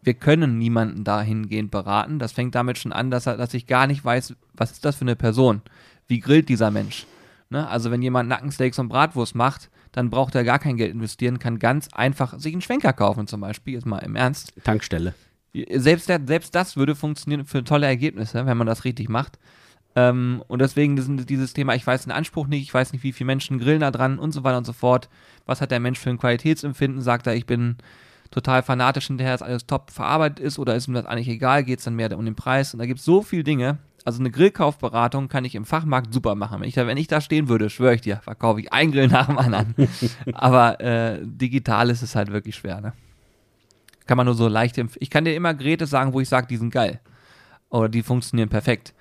wir 0.02 0.12
können 0.12 0.58
niemanden 0.58 1.02
dahingehend 1.02 1.70
beraten. 1.70 2.18
Das 2.18 2.32
fängt 2.32 2.54
damit 2.54 2.76
schon 2.76 2.92
an, 2.92 3.10
dass, 3.10 3.24
er, 3.24 3.38
dass 3.38 3.54
ich 3.54 3.66
gar 3.66 3.86
nicht 3.86 4.04
weiß, 4.04 4.34
was 4.52 4.72
ist 4.72 4.84
das 4.84 4.96
für 4.96 5.06
eine 5.06 5.16
Person? 5.16 5.62
Wie 6.06 6.20
grillt 6.20 6.50
dieser 6.50 6.70
Mensch? 6.70 7.06
Ne? 7.48 7.66
Also 7.66 7.90
wenn 7.90 8.02
jemand 8.02 8.28
Nackensteaks 8.28 8.78
und 8.78 8.88
Bratwurst 8.88 9.34
macht, 9.34 9.70
dann 9.92 10.10
braucht 10.10 10.34
er 10.34 10.44
gar 10.44 10.58
kein 10.58 10.76
Geld 10.76 10.92
investieren, 10.92 11.38
kann 11.38 11.58
ganz 11.58 11.88
einfach 11.94 12.38
sich 12.38 12.52
einen 12.52 12.60
Schwenker 12.60 12.92
kaufen 12.92 13.26
zum 13.28 13.40
Beispiel, 13.40 13.72
jetzt 13.72 13.86
mal 13.86 14.00
im 14.00 14.14
Ernst. 14.14 14.52
Tankstelle. 14.62 15.14
Selbst, 15.70 16.08
der, 16.08 16.20
selbst 16.26 16.54
das 16.54 16.76
würde 16.76 16.94
funktionieren 16.94 17.46
für 17.46 17.62
tolle 17.62 17.86
Ergebnisse, 17.86 18.44
wenn 18.46 18.56
man 18.56 18.66
das 18.66 18.84
richtig 18.84 19.08
macht. 19.08 19.38
Ähm, 19.96 20.42
und 20.48 20.60
deswegen 20.60 20.96
ist 20.98 21.08
dieses 21.30 21.52
Thema, 21.52 21.74
ich 21.74 21.86
weiß 21.86 22.02
den 22.02 22.12
Anspruch 22.12 22.46
nicht, 22.46 22.62
ich 22.62 22.74
weiß 22.74 22.92
nicht, 22.92 23.04
wie 23.04 23.12
viele 23.12 23.26
Menschen 23.26 23.58
grillen 23.58 23.80
da 23.80 23.90
dran 23.90 24.18
und 24.18 24.32
so 24.32 24.42
weiter 24.42 24.58
und 24.58 24.66
so 24.66 24.72
fort. 24.72 25.08
Was 25.46 25.60
hat 25.60 25.70
der 25.70 25.80
Mensch 25.80 25.98
für 25.98 26.10
ein 26.10 26.18
Qualitätsempfinden? 26.18 27.00
Sagt 27.00 27.26
er, 27.26 27.36
ich 27.36 27.46
bin 27.46 27.76
total 28.30 28.62
fanatisch 28.62 29.06
hinterher, 29.06 29.34
dass 29.34 29.42
alles 29.42 29.66
top 29.66 29.92
verarbeitet 29.92 30.40
ist 30.40 30.58
oder 30.58 30.74
ist 30.74 30.88
ihm 30.88 30.94
das 30.94 31.06
eigentlich 31.06 31.28
egal? 31.28 31.62
Geht 31.62 31.78
es 31.78 31.84
dann 31.84 31.94
mehr 31.94 32.16
um 32.18 32.24
den 32.24 32.34
Preis? 32.34 32.74
Und 32.74 32.80
da 32.80 32.86
gibt 32.86 32.98
es 32.98 33.04
so 33.04 33.22
viele 33.22 33.44
Dinge. 33.44 33.78
Also 34.04 34.20
eine 34.20 34.30
Grillkaufberatung 34.30 35.28
kann 35.28 35.44
ich 35.44 35.54
im 35.54 35.64
Fachmarkt 35.64 36.12
super 36.12 36.34
machen. 36.34 36.60
Wenn 36.60 36.68
ich 36.68 36.74
da, 36.74 36.86
wenn 36.86 36.98
ich 36.98 37.06
da 37.06 37.20
stehen 37.20 37.48
würde, 37.48 37.70
schwöre 37.70 37.94
ich 37.94 38.00
dir, 38.00 38.16
verkaufe 38.16 38.60
ich 38.60 38.72
einen 38.72 38.92
Grill 38.92 39.08
nach 39.08 39.26
dem 39.26 39.38
anderen. 39.38 39.74
Aber 40.34 40.80
äh, 40.80 41.20
digital 41.22 41.88
ist 41.88 42.02
es 42.02 42.16
halt 42.16 42.32
wirklich 42.32 42.56
schwer, 42.56 42.80
ne? 42.80 42.92
Kann 44.06 44.16
man 44.16 44.26
nur 44.26 44.34
so 44.34 44.48
leicht 44.48 44.76
empf 44.78 44.96
Ich 45.00 45.10
kann 45.10 45.24
dir 45.24 45.34
immer 45.34 45.54
Geräte 45.54 45.86
sagen, 45.86 46.12
wo 46.12 46.20
ich 46.20 46.28
sage, 46.28 46.46
die 46.46 46.56
sind 46.56 46.70
geil. 46.70 47.00
Oder 47.70 47.88
die 47.88 48.02
funktionieren 48.02 48.48
perfekt. 48.48 48.94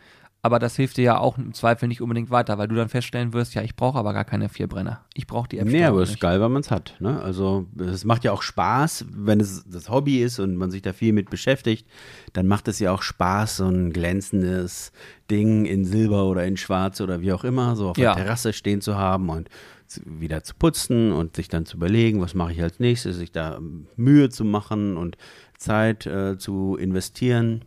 Aber 0.46 0.60
das 0.60 0.76
hilft 0.76 0.98
dir 0.98 1.04
ja 1.04 1.18
auch 1.20 1.38
im 1.38 1.54
Zweifel 1.54 1.88
nicht 1.88 2.02
unbedingt 2.02 2.30
weiter, 2.30 2.58
weil 2.58 2.68
du 2.68 2.76
dann 2.76 2.90
feststellen 2.90 3.32
wirst, 3.32 3.54
ja, 3.56 3.62
ich 3.62 3.78
brauche 3.78 3.98
aber 3.98 4.12
gar 4.12 4.26
keine 4.26 4.50
vier 4.50 4.68
Brenner. 4.68 5.06
Ich 5.14 5.26
brauche 5.26 5.48
die 5.48 5.58
App 5.58 5.68
Nee, 5.70 5.86
aber 5.86 6.02
es 6.02 6.10
ist 6.10 6.20
geil, 6.20 6.42
wenn 6.42 6.52
man 6.52 6.60
es 6.62 6.70
hat. 6.70 6.96
Ne? 7.00 7.22
Also 7.22 7.66
es 7.80 8.04
macht 8.04 8.26
ja 8.26 8.34
auch 8.34 8.42
Spaß, 8.42 9.06
wenn 9.10 9.40
es 9.40 9.64
das 9.70 9.90
Hobby 9.90 10.22
ist 10.22 10.40
und 10.40 10.58
man 10.58 10.70
sich 10.70 10.82
da 10.82 10.92
viel 10.92 11.14
mit 11.14 11.30
beschäftigt, 11.30 11.88
dann 12.34 12.48
macht 12.48 12.68
es 12.68 12.80
ja 12.80 12.92
auch 12.92 13.04
Spaß, 13.04 13.58
so 13.58 13.68
ein 13.70 13.94
glänzendes 13.94 14.92
Ding 15.32 15.64
in 15.64 15.86
Silber 15.86 16.26
oder 16.26 16.46
in 16.46 16.58
Schwarz 16.58 17.00
oder 17.00 17.22
wie 17.22 17.32
auch 17.32 17.46
immer, 17.46 17.78
so 17.78 17.90
auf 17.90 17.98
Ja. 17.98 18.14
der 18.14 18.26
Terrasse 18.26 18.52
stehen 18.52 18.82
zu 18.82 18.98
haben 18.98 19.30
und 19.30 19.48
wieder 20.06 20.44
zu 20.44 20.56
putzen 20.56 21.12
und 21.12 21.36
sich 21.36 21.48
dann 21.48 21.66
zu 21.66 21.78
überlegen, 21.78 22.22
was 22.22 22.34
mache 22.34 22.54
ich 22.54 22.62
als 22.62 22.80
nächstes, 22.80 23.18
sich 23.18 23.32
da 23.32 23.60
Mühe 23.96 24.30
zu 24.30 24.46
machen 24.46 24.98
und 24.98 25.18
Zeit 25.58 26.06
äh, 26.06 26.38
zu 26.38 26.76
investieren. 26.76 27.66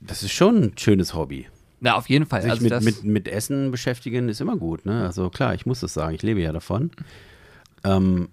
Das 0.00 0.22
ist 0.22 0.32
schon 0.32 0.62
ein 0.62 0.78
schönes 0.78 1.14
Hobby. 1.14 1.46
Na, 1.80 1.94
auf 1.96 2.08
jeden 2.08 2.26
Fall. 2.26 2.42
Sich 2.42 2.50
Also 2.50 2.62
mit, 2.62 2.82
mit, 2.82 3.04
mit 3.04 3.28
Essen 3.28 3.70
beschäftigen 3.70 4.28
ist 4.28 4.40
immer 4.40 4.56
gut, 4.56 4.84
ne? 4.84 5.04
Also 5.04 5.30
klar, 5.30 5.54
ich 5.54 5.66
muss 5.66 5.80
das 5.80 5.94
sagen, 5.94 6.14
ich 6.14 6.22
lebe 6.22 6.40
ja 6.40 6.52
davon. 6.52 6.90
Ähm, 7.84 8.28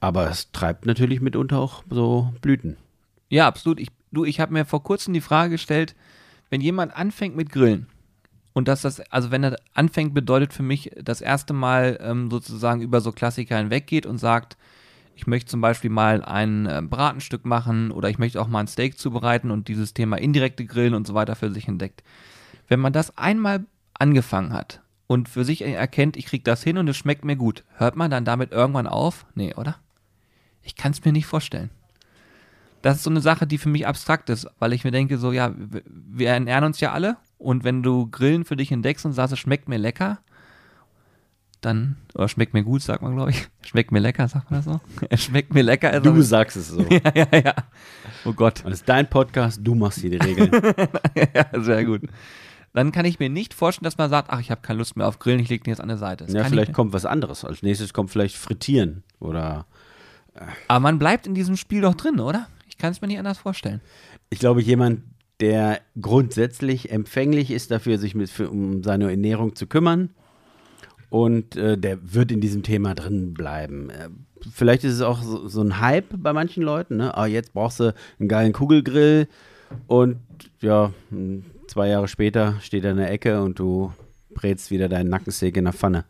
aber 0.00 0.30
es 0.30 0.50
treibt 0.50 0.86
natürlich 0.86 1.20
mitunter 1.20 1.58
auch 1.58 1.84
so 1.90 2.32
Blüten. 2.40 2.76
Ja, 3.28 3.46
absolut. 3.46 3.78
Ich, 3.78 3.88
du, 4.10 4.24
ich 4.24 4.40
habe 4.40 4.52
mir 4.52 4.64
vor 4.64 4.82
kurzem 4.82 5.14
die 5.14 5.20
Frage 5.20 5.52
gestellt, 5.52 5.94
wenn 6.48 6.60
jemand 6.60 6.94
anfängt 6.96 7.36
mit 7.36 7.50
Grillen 7.50 7.86
und 8.52 8.68
dass 8.68 8.82
das, 8.82 9.00
also 9.10 9.30
wenn 9.30 9.44
er 9.44 9.56
anfängt, 9.74 10.14
bedeutet 10.14 10.52
für 10.52 10.62
mich 10.62 10.90
das 11.00 11.20
erste 11.20 11.52
Mal 11.52 11.98
ähm, 12.00 12.30
sozusagen 12.30 12.80
über 12.80 13.00
so 13.00 13.12
Klassiker 13.12 13.56
hinweggeht 13.56 14.06
und 14.06 14.18
sagt, 14.18 14.56
ich 15.14 15.26
möchte 15.26 15.50
zum 15.50 15.60
Beispiel 15.60 15.90
mal 15.90 16.24
ein 16.24 16.66
äh, 16.66 16.82
Bratenstück 16.82 17.44
machen 17.44 17.90
oder 17.90 18.08
ich 18.08 18.18
möchte 18.18 18.40
auch 18.40 18.48
mal 18.48 18.60
ein 18.60 18.66
Steak 18.66 18.98
zubereiten 18.98 19.50
und 19.50 19.68
dieses 19.68 19.94
Thema 19.94 20.16
indirekte 20.16 20.64
Grillen 20.64 20.94
und 20.94 21.06
so 21.06 21.14
weiter 21.14 21.36
für 21.36 21.50
sich 21.52 21.68
entdeckt. 21.68 22.02
wenn 22.68 22.80
man 22.80 22.92
das 22.92 23.16
einmal 23.18 23.64
angefangen 23.94 24.52
hat 24.52 24.80
und 25.08 25.28
für 25.28 25.44
sich 25.44 25.62
erkennt, 25.62 26.16
ich 26.16 26.26
krieg 26.26 26.44
das 26.44 26.62
hin 26.62 26.78
und 26.78 26.88
es 26.88 26.96
schmeckt 26.96 27.24
mir 27.24 27.36
gut, 27.36 27.64
hört 27.76 27.96
man 27.96 28.10
dann 28.10 28.24
damit 28.24 28.52
irgendwann 28.52 28.86
auf? 28.86 29.26
Nee, 29.34 29.54
oder? 29.54 29.76
Ich 30.62 30.76
kann 30.76 30.92
es 30.92 31.04
mir 31.04 31.12
nicht 31.12 31.26
vorstellen. 31.26 31.70
Das 32.82 32.96
ist 32.96 33.02
so 33.02 33.10
eine 33.10 33.20
Sache, 33.20 33.46
die 33.46 33.58
für 33.58 33.68
mich 33.68 33.86
abstrakt 33.86 34.30
ist, 34.30 34.46
weil 34.58 34.72
ich 34.72 34.84
mir 34.84 34.92
denke, 34.92 35.18
so, 35.18 35.32
ja, 35.32 35.52
wir 35.84 36.28
ernähren 36.28 36.64
uns 36.64 36.80
ja 36.80 36.92
alle 36.92 37.16
und 37.40 37.64
wenn 37.64 37.82
du 37.82 38.06
Grillen 38.10 38.44
für 38.44 38.56
dich 38.56 38.70
entdeckst 38.70 39.06
und 39.06 39.14
sagst, 39.14 39.32
es 39.32 39.38
schmeckt 39.38 39.66
mir 39.68 39.78
lecker, 39.78 40.18
dann, 41.62 41.96
oder 42.14 42.28
schmeckt 42.28 42.52
mir 42.52 42.62
gut, 42.62 42.82
sagt 42.82 43.02
man, 43.02 43.14
glaube 43.16 43.30
ich. 43.30 43.48
Schmeckt 43.66 43.92
mir 43.92 43.98
lecker, 43.98 44.28
sagt 44.28 44.50
man 44.50 44.60
das 44.62 44.66
so? 44.66 44.80
Es 45.10 45.24
schmeckt 45.24 45.52
mir 45.52 45.62
lecker. 45.62 45.90
Also 45.90 46.12
du 46.12 46.22
sagst 46.22 46.56
es 46.56 46.68
so. 46.68 46.80
ja, 46.90 47.00
ja, 47.14 47.26
ja. 47.32 47.54
Oh 48.24 48.32
Gott. 48.32 48.64
Und 48.64 48.70
das 48.70 48.80
ist 48.80 48.88
dein 48.88 49.08
Podcast, 49.08 49.60
du 49.62 49.74
machst 49.74 50.00
hier 50.00 50.10
die 50.10 50.16
Regeln. 50.18 50.50
ja, 51.34 51.62
sehr 51.62 51.84
gut. 51.84 52.02
Dann 52.72 52.92
kann 52.92 53.04
ich 53.04 53.18
mir 53.18 53.30
nicht 53.30 53.52
vorstellen, 53.54 53.84
dass 53.84 53.98
man 53.98 54.10
sagt, 54.10 54.30
ach, 54.30 54.40
ich 54.40 54.50
habe 54.50 54.60
keine 54.60 54.78
Lust 54.78 54.96
mehr 54.96 55.08
auf 55.08 55.18
Grillen, 55.18 55.40
ich 55.40 55.48
lege 55.48 55.64
den 55.64 55.70
jetzt 55.70 55.80
an 55.80 55.88
der 55.88 55.96
Seite. 55.96 56.26
Das 56.26 56.34
ja, 56.34 56.44
vielleicht 56.44 56.72
kommt 56.72 56.92
was 56.92 57.04
anderes. 57.04 57.44
Als 57.44 57.62
nächstes 57.62 57.92
kommt 57.92 58.10
vielleicht 58.10 58.36
Frittieren 58.36 59.02
oder. 59.18 59.66
Äh. 60.34 60.40
Aber 60.68 60.80
man 60.80 60.98
bleibt 60.98 61.26
in 61.26 61.34
diesem 61.34 61.56
Spiel 61.56 61.80
doch 61.80 61.94
drin, 61.94 62.20
oder? 62.20 62.48
Ich 62.68 62.78
kann 62.78 62.92
es 62.92 63.00
mir 63.00 63.08
nicht 63.08 63.18
anders 63.18 63.38
vorstellen. 63.38 63.80
Ich 64.28 64.38
glaube, 64.38 64.62
jemand, 64.62 65.02
der 65.40 65.80
grundsätzlich 66.00 66.90
empfänglich 66.90 67.50
ist 67.50 67.70
dafür, 67.70 67.98
sich 67.98 68.14
mit, 68.14 68.30
für, 68.30 68.50
um 68.50 68.82
seine 68.82 69.10
Ernährung 69.10 69.54
zu 69.56 69.66
kümmern, 69.66 70.10
und 71.10 71.56
äh, 71.56 71.76
der 71.76 71.98
wird 72.14 72.32
in 72.32 72.40
diesem 72.40 72.62
Thema 72.62 72.94
drin 72.94 73.34
bleiben. 73.34 73.90
Äh, 73.90 74.08
vielleicht 74.50 74.84
ist 74.84 74.94
es 74.94 75.02
auch 75.02 75.22
so, 75.22 75.48
so, 75.48 75.60
ein 75.60 75.80
Hype 75.80 76.06
bei 76.16 76.32
manchen 76.32 76.62
Leuten. 76.62 76.96
Ne? 76.96 77.16
Ah, 77.16 77.26
jetzt 77.26 77.52
brauchst 77.52 77.80
du 77.80 77.92
einen 78.18 78.28
geilen 78.28 78.52
Kugelgrill 78.52 79.28
und 79.88 80.18
ja, 80.60 80.92
zwei 81.66 81.88
Jahre 81.88 82.08
später 82.08 82.54
steht 82.60 82.84
er 82.84 82.92
in 82.92 82.96
der 82.96 83.10
Ecke 83.10 83.42
und 83.42 83.58
du 83.58 83.92
brätst 84.32 84.70
wieder 84.70 84.88
deinen 84.88 85.10
Nackensteak 85.10 85.56
in 85.56 85.64
der 85.64 85.72
Pfanne. 85.72 86.04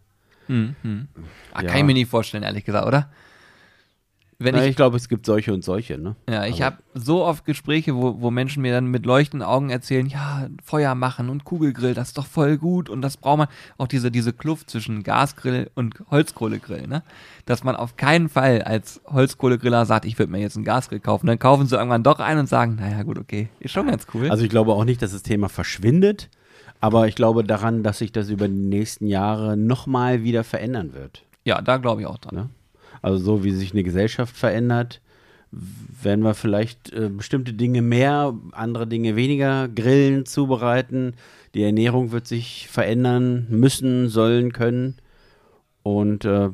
Hm, 0.47 0.77
hm. 0.83 1.09
Ach, 1.53 1.63
ja. 1.63 1.69
Kann 1.69 1.79
ich 1.79 1.85
mir 1.85 1.95
nicht 1.95 2.11
vorstellen, 2.11 2.43
ehrlich 2.43 2.65
gesagt, 2.65 2.87
oder? 2.87 3.11
Wenn 4.43 4.55
Na, 4.55 4.63
ich, 4.63 4.71
ich 4.71 4.77
glaube, 4.77 4.97
es 4.97 5.11
gibt 5.11 5.27
solche 5.27 5.53
und 5.53 5.63
solche. 5.63 5.99
Ne? 5.99 6.17
Ja, 6.27 6.47
ich 6.47 6.63
habe 6.63 6.79
so 6.95 7.23
oft 7.23 7.45
Gespräche, 7.45 7.95
wo, 7.95 8.23
wo 8.23 8.31
Menschen 8.31 8.63
mir 8.63 8.73
dann 8.73 8.87
mit 8.87 9.05
leuchtenden 9.05 9.47
Augen 9.47 9.69
erzählen, 9.69 10.07
ja, 10.07 10.49
Feuer 10.65 10.95
machen 10.95 11.29
und 11.29 11.45
Kugelgrill, 11.45 11.93
das 11.93 12.09
ist 12.09 12.19
doch 12.19 12.27
voll 12.27 12.57
gut 12.57 12.89
und 12.89 13.03
das 13.03 13.19
braucht 13.19 13.37
man. 13.37 13.49
Auch 13.77 13.87
diese, 13.87 14.11
diese 14.11 14.33
Kluft 14.33 14.71
zwischen 14.71 15.03
Gasgrill 15.03 15.71
und 15.75 15.97
Holzkohlegrill, 16.11 16.87
ne? 16.87 17.03
Dass 17.45 17.65
man 17.65 17.77
auf 17.77 17.99
keinen 17.99 18.31
Fall 18.31 18.63
als 18.63 19.03
Holzkohlegriller 19.07 19.85
sagt, 19.85 20.07
ich 20.07 20.19
würde 20.19 20.33
mir 20.33 20.39
jetzt 20.41 20.57
einen 20.57 20.65
Gasgrill 20.65 21.01
kaufen. 21.01 21.27
Dann 21.27 21.39
kaufen 21.39 21.67
sie 21.67 21.77
irgendwann 21.77 22.03
doch 22.03 22.19
einen 22.19 22.41
und 22.41 22.49
sagen, 22.49 22.77
naja, 22.77 23.03
gut, 23.03 23.19
okay, 23.19 23.51
ist 23.61 23.73
schon 23.73 23.89
ganz 23.89 24.07
cool. 24.15 24.31
Also 24.31 24.43
ich 24.43 24.51
glaube 24.51 24.73
auch 24.73 24.87
nicht, 24.87 25.03
dass 25.03 25.13
das 25.13 25.23
Thema 25.23 25.51
verschwindet, 25.51 26.31
aber 26.81 27.07
ich 27.09 27.15
glaube 27.15 27.45
daran, 27.45 27.83
dass 27.83 27.99
sich 27.99 28.11
das 28.11 28.31
über 28.31 28.49
die 28.49 28.55
nächsten 28.55 29.07
Jahre 29.07 29.59
nochmal 29.59 30.23
wieder 30.23 30.45
verändern 30.45 30.95
wird. 30.95 31.27
Ja, 31.45 31.61
da 31.61 31.77
glaube 31.77 32.01
ich 32.01 32.07
auch 32.07 32.19
dran. 32.19 32.35
Ne? 32.35 32.49
Also 33.03 33.19
so 33.19 33.45
wie 33.45 33.53
sich 33.53 33.73
eine 33.73 33.83
Gesellschaft 33.83 34.37
verändert, 34.37 35.01
werden 35.51 36.25
wir 36.25 36.35
vielleicht 36.35 36.93
äh, 36.93 37.09
bestimmte 37.09 37.53
Dinge 37.53 37.83
mehr, 37.83 38.35
andere 38.53 38.87
Dinge 38.87 39.17
weniger 39.17 39.69
grillen, 39.69 40.25
zubereiten. 40.25 41.15
Die 41.55 41.63
Ernährung 41.63 42.13
wird 42.13 42.27
sich 42.27 42.69
verändern 42.69 43.47
müssen, 43.51 44.09
sollen, 44.09 44.53
können. 44.53 44.97
Und 45.83 46.25
äh, 46.25 46.51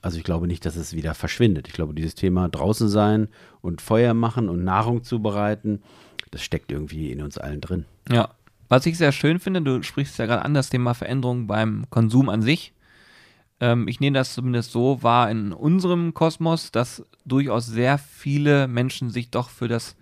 also 0.00 0.16
ich 0.16 0.24
glaube 0.24 0.46
nicht, 0.46 0.64
dass 0.64 0.76
es 0.76 0.94
wieder 0.94 1.14
verschwindet. 1.14 1.68
Ich 1.68 1.74
glaube, 1.74 1.92
dieses 1.92 2.14
Thema 2.14 2.48
draußen 2.48 2.88
sein 2.88 3.28
und 3.60 3.82
Feuer 3.82 4.14
machen 4.14 4.48
und 4.48 4.64
Nahrung 4.64 5.02
zubereiten, 5.02 5.82
das 6.30 6.42
steckt 6.42 6.72
irgendwie 6.72 7.10
in 7.10 7.20
uns 7.22 7.36
allen 7.36 7.60
drin. 7.60 7.84
Ja. 8.10 8.30
Was 8.70 8.84
ich 8.84 8.98
sehr 8.98 9.12
schön 9.12 9.38
finde, 9.38 9.62
du 9.62 9.82
sprichst 9.82 10.18
ja 10.18 10.26
gerade 10.26 10.44
an, 10.44 10.52
das 10.52 10.68
Thema 10.68 10.92
Veränderung 10.92 11.46
beim 11.46 11.86
Konsum 11.88 12.28
an 12.28 12.42
sich 12.42 12.74
ähm, 13.60 13.88
ich 13.88 14.00
nehme 14.00 14.18
das 14.18 14.34
zumindest 14.34 14.72
so 14.72 15.02
wahr 15.02 15.30
in 15.30 15.52
unserem 15.52 16.14
Kosmos, 16.14 16.70
dass 16.70 17.04
durchaus 17.24 17.66
sehr 17.66 17.98
viele 17.98 18.68
Menschen 18.68 19.10
sich 19.10 19.30
doch 19.30 19.50
für 19.50 19.68
das 19.68 19.96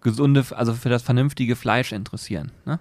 gesunde, 0.00 0.44
also 0.50 0.74
für 0.74 0.88
das 0.88 1.02
vernünftige 1.02 1.56
Fleisch 1.56 1.92
interessieren. 1.92 2.50
Ne? 2.64 2.80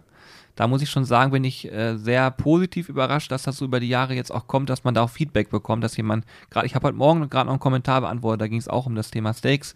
Da 0.55 0.67
muss 0.67 0.81
ich 0.81 0.89
schon 0.89 1.05
sagen, 1.05 1.31
bin 1.31 1.43
ich 1.43 1.71
äh, 1.71 1.97
sehr 1.97 2.29
positiv 2.31 2.89
überrascht, 2.89 3.31
dass 3.31 3.43
das 3.43 3.57
so 3.57 3.65
über 3.65 3.79
die 3.79 3.87
Jahre 3.87 4.13
jetzt 4.13 4.31
auch 4.31 4.47
kommt, 4.47 4.69
dass 4.69 4.83
man 4.83 4.93
da 4.93 5.03
auch 5.03 5.09
Feedback 5.09 5.49
bekommt, 5.49 5.83
dass 5.83 5.95
jemand, 5.95 6.25
gerade 6.49 6.67
ich 6.67 6.75
habe 6.75 6.87
heute 6.87 6.97
Morgen 6.97 7.29
gerade 7.29 7.45
noch 7.45 7.53
einen 7.53 7.59
Kommentar 7.59 8.01
beantwortet, 8.01 8.41
da 8.41 8.47
ging 8.47 8.59
es 8.59 8.67
auch 8.67 8.85
um 8.85 8.95
das 8.95 9.11
Thema 9.11 9.33
Steaks 9.33 9.75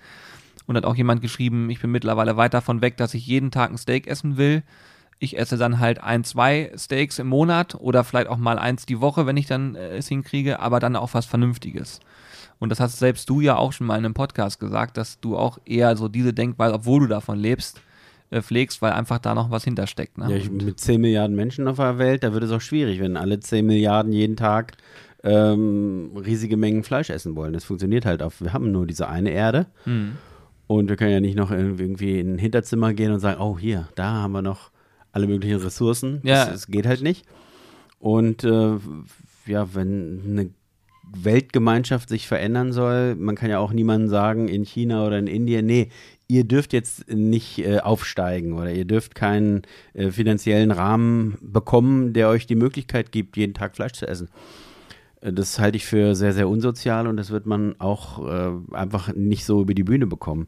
und 0.68 0.76
hat 0.76 0.86
auch 0.86 0.96
jemand 0.96 1.22
geschrieben, 1.22 1.70
ich 1.70 1.80
bin 1.80 1.92
mittlerweile 1.92 2.36
weit 2.36 2.54
davon 2.54 2.82
weg, 2.82 2.98
dass 2.98 3.14
ich 3.14 3.26
jeden 3.26 3.52
Tag 3.52 3.72
ein 3.72 3.78
Steak 3.78 4.08
essen 4.08 4.38
will, 4.38 4.64
ich 5.20 5.38
esse 5.38 5.58
dann 5.58 5.80
halt 5.80 6.04
ein, 6.04 6.24
zwei 6.24 6.72
Steaks 6.78 7.20
im 7.20 7.28
Monat 7.28 7.76
oder 7.76 8.04
vielleicht 8.04 8.28
auch 8.28 8.38
mal 8.38 8.60
eins 8.60 8.86
die 8.86 9.02
Woche, 9.02 9.26
wenn 9.26 9.38
ich 9.38 9.48
dann 9.48 9.76
äh, 9.76 9.98
es 9.98 10.08
hinkriege, 10.08 10.60
aber 10.60 10.80
dann 10.80 10.96
auch 10.96 11.14
was 11.14 11.26
Vernünftiges. 11.26 12.00
Und 12.60 12.70
das 12.70 12.80
hast 12.80 13.00
selbst 13.00 13.30
du 13.30 13.42
ja 13.42 13.58
auch 13.58 13.74
schon 13.74 13.88
mal 13.88 13.98
in 13.98 14.06
einem 14.06 14.14
Podcast 14.14 14.60
gesagt, 14.60 14.98
dass 14.98 15.20
du 15.20 15.38
auch 15.38 15.60
eher 15.66 15.96
so 15.98 16.08
diese 16.08 16.34
Denkweise, 16.34 16.74
obwohl 16.74 17.02
du 17.02 17.08
davon 17.08 17.38
lebst, 17.38 17.82
äh, 18.30 18.42
pflegst, 18.42 18.82
weil 18.82 18.94
einfach 18.94 19.20
da 19.20 19.36
noch 19.36 19.52
was 19.52 19.64
hintersteckt. 19.64 20.18
Ne? 20.18 20.30
Ja, 20.30 20.36
ich, 20.38 20.50
mit 20.50 20.80
10 20.80 21.02
Milliarden 21.02 21.36
Menschen 21.36 21.68
auf 21.68 21.78
der 21.78 21.98
Welt, 21.98 22.24
da 22.24 22.34
wird 22.34 22.44
es 22.44 22.52
auch 22.52 22.62
schwierig, 22.62 23.00
wenn 23.00 23.18
alle 23.18 23.40
10 23.40 23.66
Milliarden 23.66 24.12
jeden 24.12 24.36
Tag 24.36 24.74
ähm, 25.24 26.12
riesige 26.16 26.56
Mengen 26.56 26.84
Fleisch 26.84 27.10
essen 27.10 27.36
wollen. 27.36 27.54
Das 27.54 27.66
funktioniert 27.66 28.06
halt 28.06 28.22
auf, 28.22 28.42
wir 28.42 28.54
haben 28.54 28.72
nur 28.72 28.86
diese 28.86 29.08
eine 29.08 29.32
Erde. 29.32 29.68
Mhm. 29.86 30.18
Und 30.68 30.90
wir 30.90 30.96
können 30.96 31.12
ja 31.12 31.20
nicht 31.20 31.38
noch 31.38 31.52
irgendwie 31.52 32.20
in 32.20 32.36
ein 32.36 32.38
Hinterzimmer 32.40 32.94
gehen 32.94 33.12
und 33.12 33.20
sagen, 33.20 33.40
oh 33.40 33.58
hier, 33.58 33.88
da 33.96 34.14
haben 34.14 34.32
wir 34.32 34.42
noch 34.42 34.72
alle 35.16 35.28
möglichen 35.28 35.58
Ressourcen. 35.58 36.20
Ja. 36.24 36.46
Das, 36.46 36.54
das 36.54 36.68
geht 36.68 36.86
halt 36.86 37.02
nicht. 37.02 37.26
Und 38.00 38.44
äh, 38.44 38.78
ja, 39.48 39.74
wenn 39.74 40.22
eine 40.28 40.50
Weltgemeinschaft 41.04 42.10
sich 42.10 42.28
verändern 42.28 42.74
soll, 42.74 43.16
man 43.16 43.36
kann 43.36 43.50
ja 43.50 43.60
auch 43.60 43.72
niemandem 43.72 44.10
sagen 44.10 44.50
in 44.50 44.66
China 44.66 45.08
oder 45.08 45.18
in 45.18 45.28
Indien, 45.28 45.66
nee, 45.66 45.90
ihr 46.28 46.44
dürft 46.44 46.74
jetzt 46.74 47.10
nicht 47.10 47.60
äh, 47.60 47.80
aufsteigen 47.80 48.54
oder 48.54 48.72
ihr 48.72 48.86
dürft 48.86 49.16
keinen 49.16 49.62
äh, 49.94 50.12
finanziellen 50.12 50.72
Rahmen 50.72 51.38
bekommen, 51.42 52.12
der 52.14 52.28
euch 52.30 52.46
die 52.46 52.56
Möglichkeit 52.56 53.12
gibt, 53.12 53.38
jeden 53.38 53.54
Tag 53.54 53.76
Fleisch 53.76 53.94
zu 53.94 54.08
essen. 54.08 54.30
Äh, 55.22 55.32
das 55.32 55.60
halte 55.60 55.78
ich 55.78 55.86
für 55.86 56.16
sehr, 56.16 56.34
sehr 56.34 56.50
unsozial 56.50 57.08
und 57.08 57.16
das 57.16 57.30
wird 57.30 57.46
man 57.46 57.80
auch 57.80 58.28
äh, 58.28 58.52
einfach 58.74 59.14
nicht 59.14 59.46
so 59.46 59.62
über 59.62 59.74
die 59.74 59.84
Bühne 59.84 60.08
bekommen. 60.08 60.48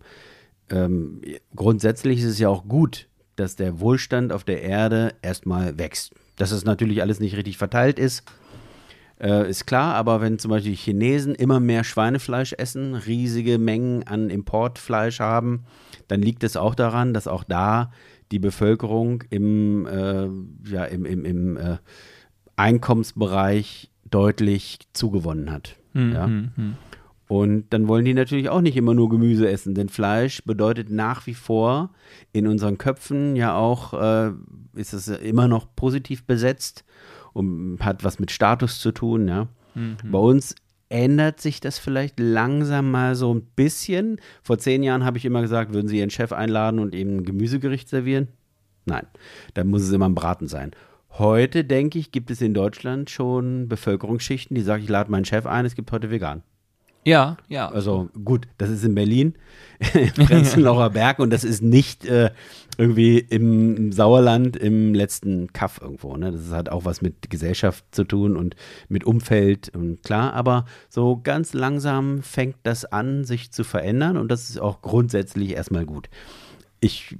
Ähm, 0.69 1.21
grundsätzlich 1.55 2.19
ist 2.19 2.25
es 2.25 2.39
ja 2.39 2.49
auch 2.49 2.67
gut, 2.67 3.07
dass 3.37 3.55
der 3.55 3.79
Wohlstand 3.79 4.33
auf 4.33 4.43
der 4.43 4.61
Erde 4.61 5.13
erstmal 5.21 5.77
wächst. 5.77 6.13
Dass 6.35 6.51
es 6.51 6.65
natürlich 6.65 7.01
alles 7.01 7.19
nicht 7.19 7.37
richtig 7.37 7.57
verteilt 7.57 7.97
ist, 7.97 8.23
äh, 9.19 9.49
ist 9.49 9.65
klar, 9.65 9.95
aber 9.95 10.21
wenn 10.21 10.37
zum 10.37 10.51
Beispiel 10.51 10.71
die 10.71 10.77
Chinesen 10.77 11.33
immer 11.33 11.59
mehr 11.59 11.83
Schweinefleisch 11.83 12.53
essen, 12.53 12.93
riesige 12.93 13.57
Mengen 13.57 14.03
an 14.03 14.29
Importfleisch 14.29 15.19
haben, 15.19 15.63
dann 16.07 16.21
liegt 16.21 16.43
es 16.43 16.55
auch 16.55 16.75
daran, 16.75 17.13
dass 17.13 17.27
auch 17.27 17.43
da 17.43 17.91
die 18.31 18.39
Bevölkerung 18.39 19.23
im, 19.29 19.87
äh, 19.87 20.27
ja, 20.69 20.85
im, 20.85 21.05
im, 21.05 21.25
im 21.25 21.57
äh, 21.57 21.77
Einkommensbereich 22.55 23.89
deutlich 24.09 24.79
zugewonnen 24.93 25.51
hat. 25.51 25.75
Mhm. 25.93 26.13
Ja? 26.13 26.27
Und 27.27 27.65
dann 27.71 27.87
wollen 27.87 28.05
die 28.05 28.13
natürlich 28.13 28.49
auch 28.49 28.61
nicht 28.61 28.77
immer 28.77 28.93
nur 28.93 29.09
Gemüse 29.09 29.49
essen, 29.49 29.75
denn 29.75 29.89
Fleisch 29.89 30.43
bedeutet 30.45 30.89
nach 30.89 31.27
wie 31.27 31.33
vor 31.33 31.91
in 32.31 32.47
unseren 32.47 32.77
Köpfen 32.77 33.35
ja 33.35 33.55
auch, 33.55 33.93
äh, 33.93 34.31
ist 34.75 34.93
es 34.93 35.09
immer 35.09 35.49
noch 35.49 35.75
positiv 35.75 36.25
besetzt 36.25 36.85
und 37.33 37.79
hat 37.81 38.05
was 38.05 38.19
mit 38.19 38.31
Status 38.31 38.79
zu 38.79 38.93
tun. 38.93 39.27
Ja. 39.27 39.47
Mhm. 39.75 39.97
Bei 40.05 40.19
uns 40.19 40.55
ändert 40.89 41.41
sich 41.41 41.59
das 41.59 41.79
vielleicht 41.79 42.17
langsam 42.17 42.91
mal 42.91 43.15
so 43.15 43.33
ein 43.33 43.41
bisschen. 43.55 44.21
Vor 44.41 44.57
zehn 44.57 44.83
Jahren 44.83 45.03
habe 45.03 45.17
ich 45.17 45.25
immer 45.25 45.41
gesagt, 45.41 45.73
würden 45.73 45.89
Sie 45.89 45.99
Ihren 45.99 46.09
Chef 46.09 46.31
einladen 46.31 46.79
und 46.79 46.95
ihm 46.95 47.17
ein 47.17 47.23
Gemüsegericht 47.25 47.89
servieren? 47.89 48.29
Nein, 48.85 49.05
dann 49.53 49.67
muss 49.67 49.81
es 49.81 49.91
immer 49.91 50.07
ein 50.07 50.15
Braten 50.15 50.47
sein. 50.47 50.71
Heute, 51.11 51.65
denke 51.65 51.99
ich, 51.99 52.11
gibt 52.11 52.31
es 52.31 52.41
in 52.41 52.53
Deutschland 52.53 53.09
schon 53.09 53.67
Bevölkerungsschichten, 53.67 54.55
die 54.55 54.61
sagen, 54.61 54.83
ich 54.83 54.89
lade 54.89 55.11
meinen 55.11 55.25
Chef 55.25 55.45
ein, 55.45 55.65
es 55.65 55.75
gibt 55.75 55.91
heute 55.91 56.09
vegan. 56.09 56.43
Ja, 57.07 57.37
ja. 57.47 57.69
Also 57.69 58.09
gut, 58.25 58.49
das 58.57 58.69
ist 58.69 58.83
in 58.83 58.93
Berlin, 58.93 59.35
im 59.93 60.25
Prenzlauer 60.25 60.89
Berg 60.89 61.19
und 61.19 61.29
das 61.29 61.45
ist 61.45 61.63
nicht 61.63 62.03
äh, 62.03 62.31
irgendwie 62.77 63.19
im 63.19 63.93
Sauerland 63.93 64.57
im 64.57 64.93
letzten 64.93 65.53
Kaff 65.53 65.79
irgendwo. 65.81 66.17
Ne? 66.17 66.33
Das 66.33 66.51
hat 66.51 66.67
auch 66.67 66.83
was 66.83 67.01
mit 67.01 67.29
Gesellschaft 67.29 67.85
zu 67.91 68.03
tun 68.03 68.35
und 68.35 68.57
mit 68.89 69.05
Umfeld 69.05 69.73
und 69.73 70.03
klar, 70.03 70.33
aber 70.33 70.65
so 70.89 71.21
ganz 71.23 71.53
langsam 71.53 72.21
fängt 72.23 72.57
das 72.63 72.83
an, 72.83 73.23
sich 73.23 73.51
zu 73.51 73.63
verändern 73.63 74.17
und 74.17 74.29
das 74.29 74.49
ist 74.49 74.59
auch 74.59 74.81
grundsätzlich 74.81 75.51
erstmal 75.51 75.85
gut. 75.85 76.09
Ich 76.81 77.15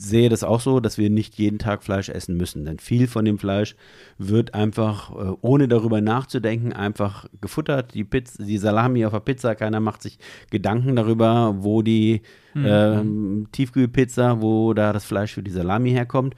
sehe 0.00 0.28
das 0.28 0.44
auch 0.44 0.60
so, 0.60 0.80
dass 0.80 0.98
wir 0.98 1.10
nicht 1.10 1.36
jeden 1.36 1.58
Tag 1.58 1.82
Fleisch 1.82 2.08
essen 2.08 2.36
müssen. 2.36 2.64
Denn 2.64 2.78
viel 2.78 3.06
von 3.06 3.24
dem 3.24 3.38
Fleisch 3.38 3.76
wird 4.16 4.54
einfach, 4.54 5.10
äh, 5.10 5.36
ohne 5.40 5.68
darüber 5.68 6.00
nachzudenken, 6.00 6.72
einfach 6.72 7.26
gefuttert. 7.40 7.94
Die, 7.94 8.04
Pizza, 8.04 8.42
die 8.42 8.58
Salami 8.58 9.04
auf 9.04 9.12
der 9.12 9.20
Pizza, 9.20 9.54
keiner 9.54 9.80
macht 9.80 10.02
sich 10.02 10.18
Gedanken 10.50 10.96
darüber, 10.96 11.56
wo 11.58 11.82
die 11.82 12.22
mhm. 12.54 12.66
ähm, 12.66 13.48
Tiefkühlpizza, 13.52 14.40
wo 14.40 14.74
da 14.74 14.92
das 14.92 15.04
Fleisch 15.04 15.34
für 15.34 15.42
die 15.42 15.50
Salami 15.50 15.90
herkommt. 15.90 16.34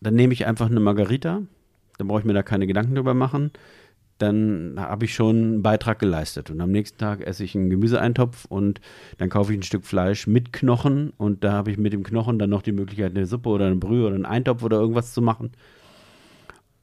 dann 0.00 0.14
nehme 0.14 0.32
ich 0.32 0.46
einfach 0.46 0.70
eine 0.70 0.80
Margarita. 0.80 1.42
Dann 1.98 2.08
brauche 2.08 2.20
ich 2.20 2.26
mir 2.26 2.32
da 2.32 2.42
keine 2.42 2.66
Gedanken 2.66 2.94
drüber 2.94 3.12
machen. 3.12 3.50
Dann 4.20 4.74
habe 4.76 5.06
ich 5.06 5.14
schon 5.14 5.36
einen 5.36 5.62
Beitrag 5.62 5.98
geleistet. 5.98 6.50
Und 6.50 6.60
am 6.60 6.70
nächsten 6.70 6.98
Tag 6.98 7.26
esse 7.26 7.42
ich 7.42 7.56
einen 7.56 7.70
Gemüseeintopf 7.70 8.44
und 8.44 8.80
dann 9.16 9.30
kaufe 9.30 9.52
ich 9.52 9.58
ein 9.58 9.62
Stück 9.62 9.86
Fleisch 9.86 10.26
mit 10.26 10.52
Knochen. 10.52 11.12
Und 11.16 11.42
da 11.42 11.52
habe 11.52 11.70
ich 11.70 11.78
mit 11.78 11.94
dem 11.94 12.02
Knochen 12.02 12.38
dann 12.38 12.50
noch 12.50 12.62
die 12.62 12.72
Möglichkeit, 12.72 13.16
eine 13.16 13.24
Suppe 13.24 13.48
oder 13.48 13.66
eine 13.66 13.76
Brühe 13.76 14.06
oder 14.06 14.14
einen 14.14 14.26
Eintopf 14.26 14.62
oder 14.62 14.78
irgendwas 14.78 15.14
zu 15.14 15.22
machen. 15.22 15.52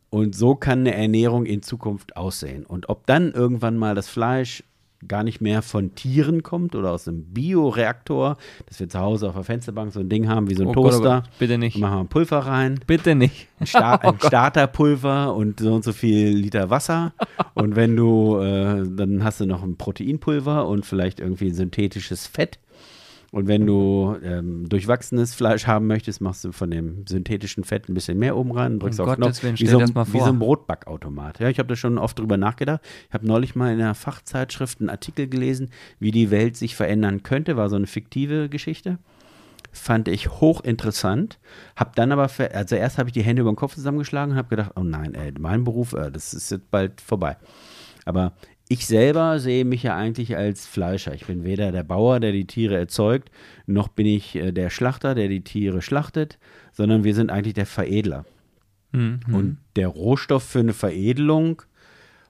Und 0.10 0.36
so 0.36 0.56
kann 0.56 0.80
eine 0.80 0.96
Ernährung 0.96 1.46
in 1.46 1.62
Zukunft 1.62 2.18
aussehen. 2.18 2.66
Und 2.66 2.90
ob 2.90 3.06
dann 3.06 3.34
irgendwann 3.34 3.78
mal 3.78 3.94
das 3.94 4.10
Fleisch 4.10 4.64
gar 5.08 5.24
nicht 5.24 5.42
mehr 5.42 5.62
von 5.62 5.94
Tieren 5.96 6.44
kommt 6.44 6.76
oder 6.76 6.92
aus 6.92 7.08
einem 7.08 7.24
Bioreaktor, 7.26 8.38
dass 8.68 8.80
wir 8.80 8.90
zu 8.90 9.00
Hause 9.00 9.28
auf 9.30 9.36
der 9.36 9.44
Fensterbank 9.44 9.92
so 9.94 10.00
ein 10.00 10.10
Ding 10.10 10.28
haben 10.28 10.50
wie 10.50 10.56
so 10.56 10.64
ein 10.64 10.70
Oh 10.70 10.74
Toaster. 10.74 11.22
Gott, 11.22 11.30
bitte 11.40 11.58
nicht. 11.58 11.78
Machen 11.78 12.00
wir 12.00 12.06
Pulver 12.06 12.40
rein, 12.40 12.80
Bitte 12.88 13.16
nicht. 13.16 13.48
ein, 13.60 13.68
Sta 13.68 13.96
Oh 14.04 14.10
ein 14.10 14.20
Starterpulver 14.20 15.36
und 15.36 15.60
so 15.60 15.74
und 15.74 15.84
so 15.84 15.94
viel 15.94 16.30
Liter 16.30 16.70
Wasser. 16.70 17.14
Und 17.54 17.76
wenn 17.76 17.96
du, 17.96 18.38
äh, 18.40 18.84
dann 18.90 19.24
hast 19.24 19.40
du 19.40 19.46
noch 19.46 19.64
ein 19.64 19.78
Proteinpulver 19.78 20.68
und 20.68 20.86
vielleicht 20.86 21.20
irgendwie 21.20 21.52
synthetisches 21.52 22.28
Fett. 22.28 22.60
Und 23.38 23.48
wenn 23.48 23.68
du 23.68 24.18
ähm, 24.24 24.68
durchwachsenes 24.68 25.36
Fleisch 25.36 25.68
haben 25.68 25.86
möchtest, 25.86 26.22
machst 26.22 26.44
du 26.44 26.52
von 26.52 26.72
dem 26.72 27.06
synthetischen 27.06 27.64
Fett 27.64 27.88
ein 27.88 27.94
bisschen 27.94 28.18
mehr 28.18 28.36
oben 28.36 28.52
rein 28.52 28.74
und 28.74 28.80
drückst 28.80 29.00
Um 29.00 29.08
auf 29.08 29.16
Gottes 29.16 29.42
Knopf. 29.42 29.44
Willen, 29.44 29.60
wie, 29.60 29.68
so, 29.68 29.80
das 29.80 29.94
mal 29.94 30.08
wie 30.08 30.12
so 30.14 30.18
vor. 30.18 30.28
ein 30.28 30.40
Brotbackautomat. 30.40 31.40
Ja, 31.40 31.48
ich 31.48 31.60
habe 31.60 31.70
da 31.70 31.76
schon 31.76 32.00
oft 32.00 32.18
drüber 32.18 32.38
nachgedacht. 32.38 32.82
Ich 33.08 33.14
habe 33.14 33.28
neulich 33.28 33.56
mal 33.56 33.72
in 33.72 33.80
einer 33.80 33.94
Fachzeitschrift 33.94 34.80
einen 34.80 34.90
Artikel 34.90 35.28
gelesen, 35.28 35.70
wie 36.00 36.10
die 36.10 36.32
Welt 36.32 36.58
sich 36.58 36.76
verändern 36.76 37.22
könnte. 37.22 37.58
War 37.58 37.70
so 37.70 37.76
eine 37.76 37.86
fiktive 37.86 38.50
Geschichte. 38.50 38.98
Fand 39.72 40.08
ich 40.08 40.32
hochinteressant. 40.42 41.38
Hab 41.76 41.96
dann 41.96 42.12
aber, 42.12 42.32
also 42.54 42.76
erst 42.76 42.98
habe 42.98 43.10
ich 43.10 43.14
die 43.14 43.22
Hände 43.22 43.44
über 43.44 43.52
den 43.52 43.56
Kopf 43.56 43.76
zusammengeschlagen 43.76 44.32
und 44.32 44.38
habe 44.40 44.50
gedacht, 44.50 44.72
oh 44.78 44.84
nein, 44.84 45.14
ey, 45.14 45.32
mein 45.38 45.64
Beruf, 45.64 45.94
äh, 45.94 46.10
das 46.10 46.34
ist 46.34 46.50
jetzt 46.50 46.72
bald 46.72 47.02
vorbei. 47.02 47.38
Aber 48.04 48.34
ich 48.70 48.86
selber 48.86 49.40
sehe 49.40 49.66
mich 49.66 49.84
ja 49.84 49.96
eigentlich 49.96 50.36
als 50.36 50.66
Fleischer. 50.66 51.14
Ich 51.14 51.26
bin 51.26 51.44
weder 51.44 51.72
der 51.72 51.84
Bauer, 51.84 52.20
der 52.20 52.32
die 52.32 52.48
Tiere 52.48 52.78
erzeugt, 52.78 53.32
noch 53.66 53.88
bin 53.88 54.06
ich 54.06 54.36
äh, 54.36 54.52
der 54.52 54.70
Schlachter, 54.70 55.16
der 55.16 55.30
die 55.30 55.44
Tiere 55.44 55.82
schlachtet, 55.82 56.38
sondern 56.74 57.04
wir 57.04 57.16
sind 57.16 57.32
eigentlich 57.32 57.54
der 57.54 57.66
Veredler. 57.66 58.26
Mhm. 58.92 59.20
Und 59.32 59.58
der 59.76 59.88
Rohstoff 59.88 60.44
für 60.44 60.60
eine 60.60 60.74
Veredelung, 60.74 61.62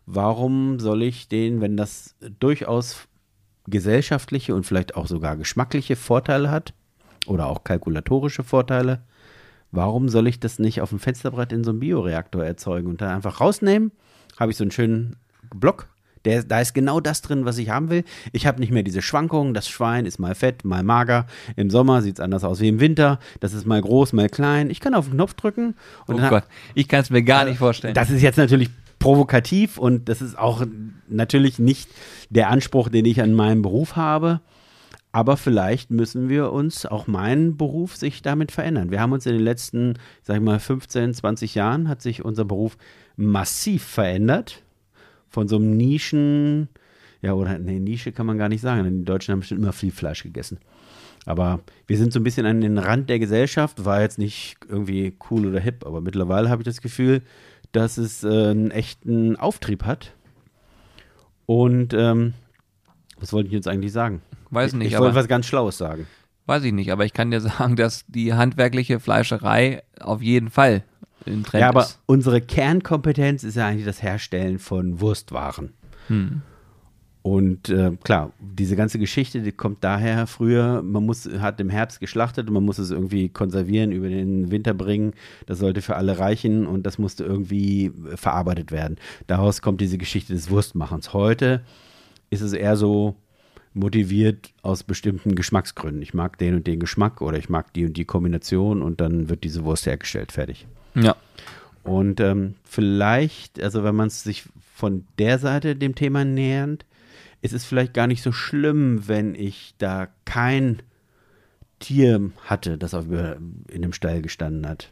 warum 0.05 0.79
soll 0.79 1.03
ich 1.03 1.27
den, 1.27 1.61
wenn 1.61 1.75
das 1.75 2.15
durchaus 2.39 3.07
gesellschaftliche 3.67 4.55
und 4.55 4.65
vielleicht 4.65 4.95
auch 4.95 5.07
sogar 5.07 5.37
geschmackliche 5.37 5.95
Vorteile 5.95 6.49
hat 6.51 6.73
oder 7.25 7.47
auch 7.47 7.63
kalkulatorische 7.63 8.43
Vorteile, 8.43 9.03
warum 9.71 10.07
soll 10.07 10.27
ich 10.27 10.39
das 10.39 10.59
nicht 10.59 10.81
auf 10.81 10.89
dem 10.89 10.99
Fensterbrett 10.99 11.51
in 11.51 11.63
so 11.63 11.71
einem 11.71 11.79
Bioreaktor 11.79 12.45
erzeugen 12.45 12.87
und 12.87 13.01
dann 13.01 13.09
einfach 13.09 13.41
rausnehmen? 13.41 13.91
Habe 14.39 14.51
ich 14.51 14.57
so 14.57 14.63
einen 14.63 14.71
schönen 14.71 15.15
Block. 15.53 15.89
Der, 16.27 16.43
da 16.43 16.59
ist 16.59 16.73
genau 16.73 16.99
das 16.99 17.21
drin, 17.21 17.45
was 17.45 17.57
ich 17.57 17.69
haben 17.69 17.89
will. 17.89 18.03
Ich 18.33 18.45
habe 18.45 18.59
nicht 18.59 18.71
mehr 18.71 18.83
diese 18.83 19.01
Schwankungen. 19.01 19.53
Das 19.53 19.69
Schwein 19.69 20.05
ist 20.05 20.19
mal 20.19 20.35
fett, 20.35 20.65
mal 20.65 20.83
mager. 20.83 21.25
Im 21.55 21.69
Sommer 21.69 22.01
sieht 22.01 22.15
es 22.15 22.19
anders 22.19 22.43
aus 22.43 22.59
wie 22.59 22.67
im 22.67 22.79
Winter. 22.79 23.19
Das 23.39 23.53
ist 23.53 23.65
mal 23.65 23.81
groß, 23.81 24.13
mal 24.13 24.29
klein. 24.29 24.69
Ich 24.69 24.81
kann 24.81 24.93
auf 24.93 25.05
den 25.05 25.13
Knopf 25.13 25.33
drücken. 25.35 25.75
Und 26.05 26.21
Oh 26.21 26.29
Gott, 26.29 26.43
ich 26.75 26.87
kann 26.87 27.01
es 27.01 27.09
mir 27.09 27.23
gar 27.23 27.45
nicht 27.45 27.57
vorstellen. 27.57 27.93
das 27.93 28.09
ist 28.09 28.21
jetzt 28.21 28.37
natürlich 28.37 28.69
provokativ 28.99 29.77
und 29.77 30.09
das 30.09 30.21
ist 30.21 30.37
auch 30.37 30.65
natürlich 31.07 31.59
nicht 31.59 31.89
der 32.29 32.49
Anspruch, 32.49 32.89
den 32.89 33.05
ich 33.05 33.21
an 33.21 33.33
meinem 33.33 33.61
Beruf 33.61 33.95
habe. 33.95 34.41
Aber 35.13 35.37
vielleicht 35.37 35.89
müssen 35.89 36.29
wir 36.29 36.51
uns, 36.51 36.85
auch 36.85 37.07
mein 37.07 37.57
Beruf, 37.57 37.95
sich 37.95 38.21
damit 38.21 38.51
verändern. 38.51 38.91
Wir 38.91 38.99
haben 38.99 39.13
uns 39.13 39.25
in 39.25 39.33
den 39.33 39.41
letzten, 39.41 39.93
sag 40.21 40.35
ich 40.35 40.43
mal, 40.43 40.59
15, 40.59 41.13
20 41.13 41.55
Jahren 41.55 41.87
hat 41.87 42.01
sich 42.01 42.25
unser 42.25 42.45
Beruf 42.45 42.77
massiv 43.15 43.83
verändert. 43.83 44.61
Von 45.29 45.47
so 45.47 45.57
einem 45.57 45.75
Nischen, 45.77 46.69
ja, 47.21 47.33
oder 47.33 47.57
nee, 47.59 47.79
Nische 47.79 48.11
kann 48.11 48.25
man 48.25 48.37
gar 48.37 48.49
nicht 48.49 48.61
sagen, 48.61 48.83
denn 48.83 48.99
die 48.99 49.05
Deutschen 49.05 49.33
haben 49.33 49.39
bestimmt 49.39 49.61
immer 49.61 49.73
viel 49.73 49.91
Fleisch 49.91 50.23
gegessen. 50.23 50.59
Aber 51.25 51.59
wir 51.87 51.97
sind 51.97 52.13
so 52.13 52.19
ein 52.19 52.23
bisschen 52.23 52.45
an 52.45 52.61
den 52.61 52.77
Rand 52.77 53.09
der 53.09 53.19
Gesellschaft, 53.19 53.83
war 53.83 54.01
jetzt 54.01 54.17
nicht 54.17 54.55
irgendwie 54.69 55.13
cool 55.29 55.45
oder 55.45 55.59
hip, 55.59 55.85
aber 55.85 55.99
mittlerweile 55.99 56.49
habe 56.49 56.61
ich 56.61 56.65
das 56.65 56.81
Gefühl, 56.81 57.21
dass 57.73 57.97
es 57.97 58.23
äh, 58.23 58.27
einen 58.27 58.71
echten 58.71 59.35
Auftrieb 59.35 59.83
hat. 59.83 60.13
Und 61.45 61.93
ähm, 61.93 62.33
was 63.19 63.33
wollte 63.33 63.47
ich 63.47 63.53
jetzt 63.53 63.67
eigentlich 63.67 63.91
sagen? 63.91 64.21
Weiß 64.51 64.73
nicht, 64.73 64.87
ich 64.87 64.95
aber 64.95 65.07
wollte 65.07 65.17
was 65.17 65.27
ganz 65.27 65.47
Schlaues 65.47 65.77
sagen. 65.77 66.07
weiß 66.45 66.63
ich 66.63 66.71
nicht, 66.71 66.91
aber 66.93 67.03
ich 67.03 67.13
kann 67.13 67.31
dir 67.31 67.41
sagen, 67.41 67.75
dass 67.75 68.05
die 68.07 68.33
handwerkliche 68.33 69.01
Fleischerei 69.01 69.83
auf 69.99 70.21
jeden 70.21 70.49
Fall 70.49 70.83
im 71.27 71.43
Trend 71.43 71.61
ja, 71.61 71.69
aber 71.69 71.81
ist. 71.81 71.99
unsere 72.05 72.41
Kernkompetenz 72.41 73.43
ist 73.43 73.55
ja 73.55 73.67
eigentlich 73.67 73.85
das 73.85 74.01
Herstellen 74.01 74.59
von 74.59 74.99
Wurstwaren. 74.99 75.73
Hm. 76.07 76.41
Und 77.27 77.67
äh, 77.67 77.91
klar, 78.05 78.31
diese 78.39 78.77
ganze 78.77 78.99
Geschichte, 78.99 79.41
die 79.41 79.51
kommt 79.51 79.83
daher 79.83 80.27
früher, 80.27 80.81
man 80.81 81.05
muss, 81.05 81.27
hat 81.39 81.59
im 81.59 81.69
Herbst 81.69 81.99
geschlachtet 81.99 82.47
und 82.47 82.53
man 82.53 82.63
muss 82.63 82.77
es 82.77 82.89
irgendwie 82.89 83.27
konservieren, 83.27 83.91
über 83.91 84.07
den 84.07 84.49
Winter 84.49 84.73
bringen. 84.73 85.11
Das 85.45 85.59
sollte 85.59 85.81
für 85.81 85.97
alle 85.97 86.19
reichen 86.19 86.65
und 86.65 86.83
das 86.83 86.97
musste 86.97 87.25
irgendwie 87.25 87.87
äh, 87.87 88.15
verarbeitet 88.15 88.71
werden. 88.71 88.95
Daraus 89.27 89.61
kommt 89.61 89.81
diese 89.81 89.97
Geschichte 89.97 90.31
des 90.31 90.49
Wurstmachens. 90.49 91.11
Heute 91.11 91.63
ist 92.29 92.39
es 92.39 92.53
eher 92.53 92.77
so 92.77 93.17
motiviert 93.73 94.53
aus 94.61 94.83
bestimmten 94.83 95.35
Geschmacksgründen. 95.35 96.01
Ich 96.01 96.13
mag 96.13 96.37
den 96.37 96.55
und 96.55 96.65
den 96.65 96.79
Geschmack 96.79 97.21
oder 97.21 97.37
ich 97.37 97.49
mag 97.49 97.73
die 97.73 97.85
und 97.85 97.97
die 97.97 98.05
Kombination 98.05 98.81
und 98.81 99.01
dann 99.01 99.29
wird 99.29 99.43
diese 99.43 99.65
Wurst 99.65 99.85
hergestellt, 99.85 100.31
fertig. 100.31 100.65
Ja. 101.01 101.15
Und 101.83 102.19
ähm, 102.19 102.55
vielleicht, 102.63 103.61
also 103.61 103.83
wenn 103.83 103.95
man 103.95 104.07
es 104.07 104.23
sich 104.23 104.43
von 104.75 105.05
der 105.17 105.39
Seite 105.39 105.75
dem 105.75 105.95
Thema 105.95 106.25
nähernd, 106.25 106.85
ist 107.41 107.53
es 107.53 107.65
vielleicht 107.65 107.93
gar 107.93 108.07
nicht 108.07 108.21
so 108.21 108.31
schlimm, 108.31 109.07
wenn 109.07 109.35
ich 109.35 109.73
da 109.77 110.07
kein 110.25 110.81
Tier 111.79 112.31
hatte, 112.45 112.77
das 112.77 112.93
auf, 112.93 113.05
in 113.09 113.81
dem 113.81 113.93
Stall 113.93 114.21
gestanden 114.21 114.67
hat. 114.67 114.91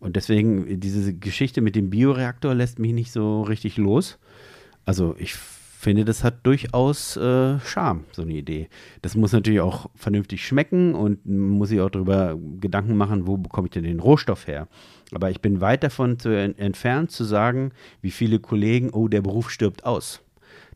Und 0.00 0.16
deswegen, 0.16 0.80
diese 0.80 1.14
Geschichte 1.14 1.60
mit 1.60 1.76
dem 1.76 1.90
Bioreaktor 1.90 2.54
lässt 2.54 2.80
mich 2.80 2.92
nicht 2.92 3.12
so 3.12 3.42
richtig 3.42 3.76
los. 3.76 4.18
Also 4.84 5.14
ich 5.18 5.36
finde, 5.82 6.04
das 6.04 6.22
hat 6.22 6.46
durchaus 6.46 7.16
äh, 7.16 7.58
Charme, 7.60 8.04
so 8.12 8.22
eine 8.22 8.34
Idee. 8.34 8.68
Das 9.02 9.16
muss 9.16 9.32
natürlich 9.32 9.60
auch 9.60 9.90
vernünftig 9.96 10.46
schmecken 10.46 10.94
und 10.94 11.26
muss 11.26 11.70
sich 11.70 11.80
auch 11.80 11.90
darüber 11.90 12.38
Gedanken 12.60 12.96
machen, 12.96 13.26
wo 13.26 13.36
bekomme 13.36 13.66
ich 13.66 13.72
denn 13.72 13.84
den 13.84 14.00
Rohstoff 14.00 14.46
her. 14.46 14.68
Aber 15.12 15.30
ich 15.30 15.40
bin 15.40 15.60
weit 15.60 15.82
davon 15.82 16.18
zu, 16.18 16.28
en- 16.28 16.56
entfernt 16.56 17.10
zu 17.10 17.24
sagen, 17.24 17.72
wie 18.00 18.12
viele 18.12 18.38
Kollegen, 18.38 18.90
oh, 18.90 19.08
der 19.08 19.22
Beruf 19.22 19.50
stirbt 19.50 19.84
aus. 19.84 20.20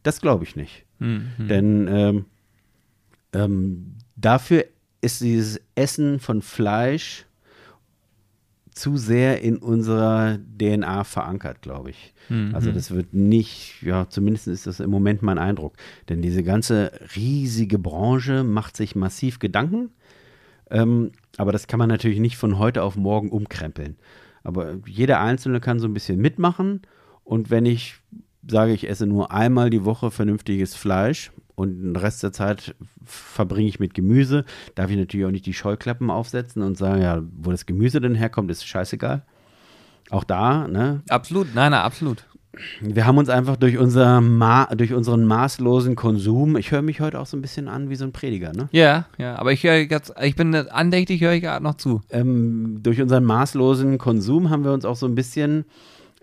Das 0.03 0.21
glaube 0.21 0.45
ich 0.45 0.57
nicht. 0.57 0.85
Hm, 0.99 1.31
hm. 1.37 1.49
Denn 1.49 1.89
ähm, 1.89 2.25
ähm, 3.33 3.95
dafür 4.17 4.65
ist 5.01 5.21
dieses 5.21 5.61
Essen 5.77 6.19
von 6.19 6.43
Fleisch 6.43 7.27
zu 8.77 8.99
sehr 8.99 9.41
in 9.41 9.57
unserer 9.57 10.39
DNA 10.59 11.05
verankert, 11.05 11.63
glaube 11.63 11.91
ich. 11.91 12.13
Mhm. 12.29 12.55
Also 12.55 12.71
das 12.73 12.91
wird 12.91 13.15
nicht, 13.15 13.83
ja, 13.83 14.07
zumindest 14.09 14.49
ist 14.49 14.67
das 14.67 14.81
im 14.81 14.91
Moment 14.91 15.23
mein 15.23 15.39
Eindruck. 15.39 15.77
Denn 16.11 16.21
diese 16.21 16.43
ganze 16.43 16.93
riesige 17.17 17.79
Branche 17.79 18.45
macht 18.45 18.77
sich 18.77 18.95
massiv 18.95 19.39
Gedanken. 19.39 19.91
Ähm, 20.71 21.13
aber 21.39 21.53
das 21.53 21.69
kann 21.69 21.79
man 21.79 21.89
natürlich 21.89 22.21
nicht 22.21 22.37
von 22.37 22.59
heute 22.59 22.83
auf 22.83 22.97
morgen 22.97 23.31
umkrempeln. 23.31 23.97
Aber 24.43 24.77
jeder 24.87 25.21
Einzelne 25.21 25.61
kann 25.61 25.81
so 25.81 25.89
ein 25.89 25.95
bisschen 25.95 26.21
mitmachen. 26.21 26.83
Und 27.25 27.51
wenn 27.51 27.65
ich 27.65 27.97
sage, 28.47 28.75
ich 28.75 28.89
esse 28.91 29.07
nur 29.07 29.33
einmal 29.33 29.71
die 29.71 29.87
Woche 29.87 30.11
vernünftiges 30.11 30.75
Fleisch 30.75 31.33
und 31.57 31.83
den 31.83 31.97
Rest 31.97 32.23
der 32.23 32.33
Zeit 32.33 32.77
verbringe 33.05 33.69
ich 33.69 33.81
mit 33.81 33.95
Gemüse, 33.95 34.45
darf 34.77 34.91
ich 34.91 34.97
natürlich 34.97 35.27
auch 35.27 35.31
nicht 35.31 35.47
die 35.47 35.55
Scheuklappen 35.55 36.11
aufsetzen 36.11 36.63
und 36.63 36.77
sagen, 36.79 37.03
ja, 37.03 37.23
wo 37.37 37.51
das 37.51 37.67
Gemüse 37.67 38.01
denn 38.01 38.15
herkommt, 38.15 38.51
ist 38.51 38.67
scheißegal. 38.67 39.23
Auch 40.11 40.23
da, 40.23 40.69
ne, 40.69 41.03
Absolut, 41.09 41.49
nein, 41.55 41.73
nein, 41.73 41.81
absolut. 41.81 42.25
wir 42.81 43.07
haben 43.07 43.19
uns 43.19 43.29
einfach 43.29 43.57
durch, 43.57 43.77
unser 43.79 44.21
Ma 44.21 44.67
durch 44.67 44.93
unseren 44.93 45.25
maßlosen 45.25 45.97
Konsum, 45.97 46.57
ich 46.57 46.71
höre 46.71 46.83
mich 46.83 47.01
heute 47.01 47.19
auch 47.19 47.27
so 47.27 47.37
ein 47.37 47.43
bisschen 47.43 47.69
an 47.69 47.91
wie 47.91 47.97
so 47.97 48.05
ein 48.05 48.13
Prediger, 48.13 48.53
ne? 48.53 48.69
Ja, 48.71 49.07
ja, 49.19 49.37
aber 49.37 49.53
ich 49.53 49.65
höre 49.65 49.79
jetzt, 49.79 50.13
ich 50.23 50.37
bin 50.37 50.55
andächtig, 50.55 51.23
höre 51.23 51.33
ich 51.33 51.43
gerade 51.43 51.65
noch 51.65 51.75
zu. 51.75 52.03
Ähm, 52.11 52.81
durch 52.83 53.01
unseren 53.01 53.25
maßlosen 53.25 53.99
Konsum 53.99 54.51
haben 54.51 54.63
wir 54.63 54.73
uns 54.73 54.85
auch 54.85 54.97
so 54.97 55.07
ein 55.07 55.15
bisschen 55.15 55.65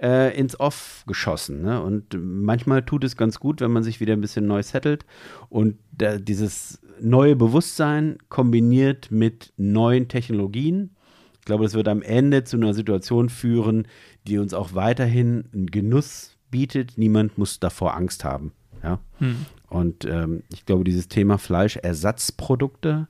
äh, 0.04 0.38
ins 0.38 0.60
Off 0.60 1.04
geschossen. 1.08 1.62
Ne? 1.62 1.82
Und 1.82 2.18
manchmal 2.20 2.84
tut 2.84 3.06
es 3.06 3.16
ganz 3.16 3.40
gut, 3.40 3.62
wenn 3.62 3.72
man 3.72 3.84
sich 3.84 4.02
wieder 4.02 4.14
ein 4.14 4.22
bisschen 4.22 4.46
neu 4.46 4.62
settelt 4.62 5.06
und 5.50 5.78
da, 5.92 6.18
dieses 6.18 6.82
neue 7.00 7.36
Bewusstsein 7.36 8.18
kombiniert 8.28 9.10
mit 9.12 9.54
neuen 9.56 10.10
Technologien. 10.10 10.96
Ich 11.40 11.46
glaube, 11.46 11.64
das 11.64 11.74
wird 11.74 11.88
am 11.88 12.02
Ende 12.02 12.44
zu 12.44 12.58
einer 12.58 12.74
Situation 12.74 13.30
führen, 13.30 13.88
die 14.28 14.38
uns 14.38 14.54
auch 14.54 14.76
weiterhin 14.76 15.46
einen 15.54 15.68
Genuss 15.68 16.38
bietet. 16.52 16.98
Niemand 16.98 17.38
muss 17.38 17.60
davor 17.60 17.96
Angst 17.96 18.24
haben. 18.26 18.52
Ja? 18.84 19.00
Hm. 19.20 19.46
Und 19.70 20.06
ähm, 20.06 20.44
ich 20.54 20.66
glaube, 20.66 20.84
dieses 20.84 21.08
Thema 21.08 21.38
Fleischersatzprodukte 21.38 23.08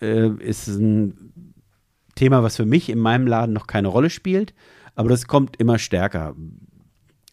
äh, 0.00 0.28
ist 0.28 0.66
ein 0.66 1.32
Thema, 2.16 2.42
was 2.42 2.56
für 2.56 2.66
mich 2.66 2.90
in 2.90 2.98
meinem 2.98 3.26
Laden 3.26 3.52
noch 3.52 3.66
keine 3.66 3.88
Rolle 3.88 4.10
spielt, 4.10 4.54
aber 4.94 5.08
das 5.08 5.26
kommt 5.26 5.56
immer 5.56 5.78
stärker. 5.78 6.34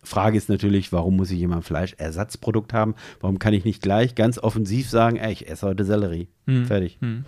Frage 0.03 0.37
ist 0.37 0.49
natürlich, 0.49 0.91
warum 0.91 1.15
muss 1.17 1.29
ich 1.31 1.43
ein 1.43 1.61
Fleischersatzprodukt 1.61 2.73
haben? 2.73 2.95
Warum 3.19 3.37
kann 3.37 3.53
ich 3.53 3.65
nicht 3.65 3.81
gleich 3.81 4.15
ganz 4.15 4.39
offensiv 4.39 4.89
sagen, 4.89 5.17
ey, 5.17 5.31
ich 5.31 5.47
esse 5.47 5.67
heute 5.67 5.85
Sellerie? 5.85 6.27
Hm. 6.47 6.65
Fertig. 6.65 6.97
Hm. 7.01 7.25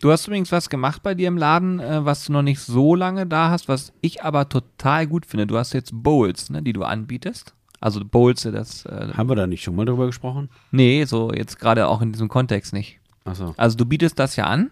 Du 0.00 0.10
hast 0.10 0.26
übrigens 0.26 0.52
was 0.52 0.68
gemacht 0.68 1.02
bei 1.02 1.14
dir 1.14 1.28
im 1.28 1.38
Laden, 1.38 1.80
äh, 1.80 2.04
was 2.04 2.26
du 2.26 2.32
noch 2.32 2.42
nicht 2.42 2.60
so 2.60 2.94
lange 2.94 3.26
da 3.26 3.50
hast, 3.50 3.68
was 3.68 3.92
ich 4.00 4.22
aber 4.22 4.48
total 4.48 5.06
gut 5.06 5.26
finde. 5.26 5.46
Du 5.46 5.56
hast 5.56 5.72
jetzt 5.72 5.90
Bowls, 5.94 6.50
ne, 6.50 6.62
die 6.62 6.72
du 6.72 6.82
anbietest. 6.82 7.54
Also 7.80 8.00
Bowls, 8.04 8.42
das. 8.42 8.84
Äh, 8.86 9.12
Haben 9.14 9.28
wir 9.28 9.36
da 9.36 9.46
nicht 9.46 9.62
schon 9.62 9.76
mal 9.76 9.84
drüber 9.84 10.06
gesprochen? 10.06 10.48
nee, 10.70 11.04
so 11.04 11.32
jetzt 11.32 11.58
gerade 11.58 11.88
auch 11.88 12.00
in 12.02 12.12
diesem 12.12 12.28
Kontext 12.28 12.72
nicht. 12.72 13.00
Achso. 13.24 13.54
Also 13.56 13.76
du 13.76 13.84
bietest 13.84 14.18
das 14.18 14.36
ja 14.36 14.44
an. 14.44 14.70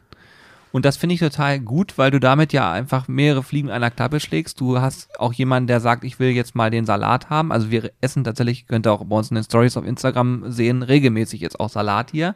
Und 0.75 0.85
das 0.85 0.97
finde 0.97 1.15
ich 1.15 1.21
total 1.21 1.61
gut, 1.61 1.99
weil 1.99 2.11
du 2.11 2.19
damit 2.19 2.53
ja 2.53 2.73
einfach 2.73 3.07
mehrere 3.07 3.45
Fliegen 3.45 3.71
einer 3.71 3.93
Klappe 3.93 4.19
schlägst. 4.19 4.61
Du 4.61 4.81
hast 4.81 5.21
auch 5.21 5.33
jemanden, 5.33 5.69
der 5.69 5.79
sagt, 5.79 6.03
ich 6.03 6.19
will 6.19 6.31
jetzt 6.31 6.57
mal 6.57 6.69
den 6.69 6.85
Salat 6.85 7.31
haben. 7.31 7.53
Also 7.53 7.71
wir 7.71 7.93
essen 8.01 8.25
tatsächlich, 8.25 8.67
könnt 8.67 8.85
ihr 8.85 8.93
auch 8.93 9.05
bei 9.05 9.15
uns 9.15 9.31
in 9.31 9.37
den 9.37 9.45
Stories 9.45 9.77
auf 9.77 9.87
Instagram 9.87 10.51
sehen, 10.51 10.83
regelmäßig 10.83 11.41
jetzt 11.41 11.61
auch 11.61 11.69
Salat 11.69 12.11
hier. 12.11 12.35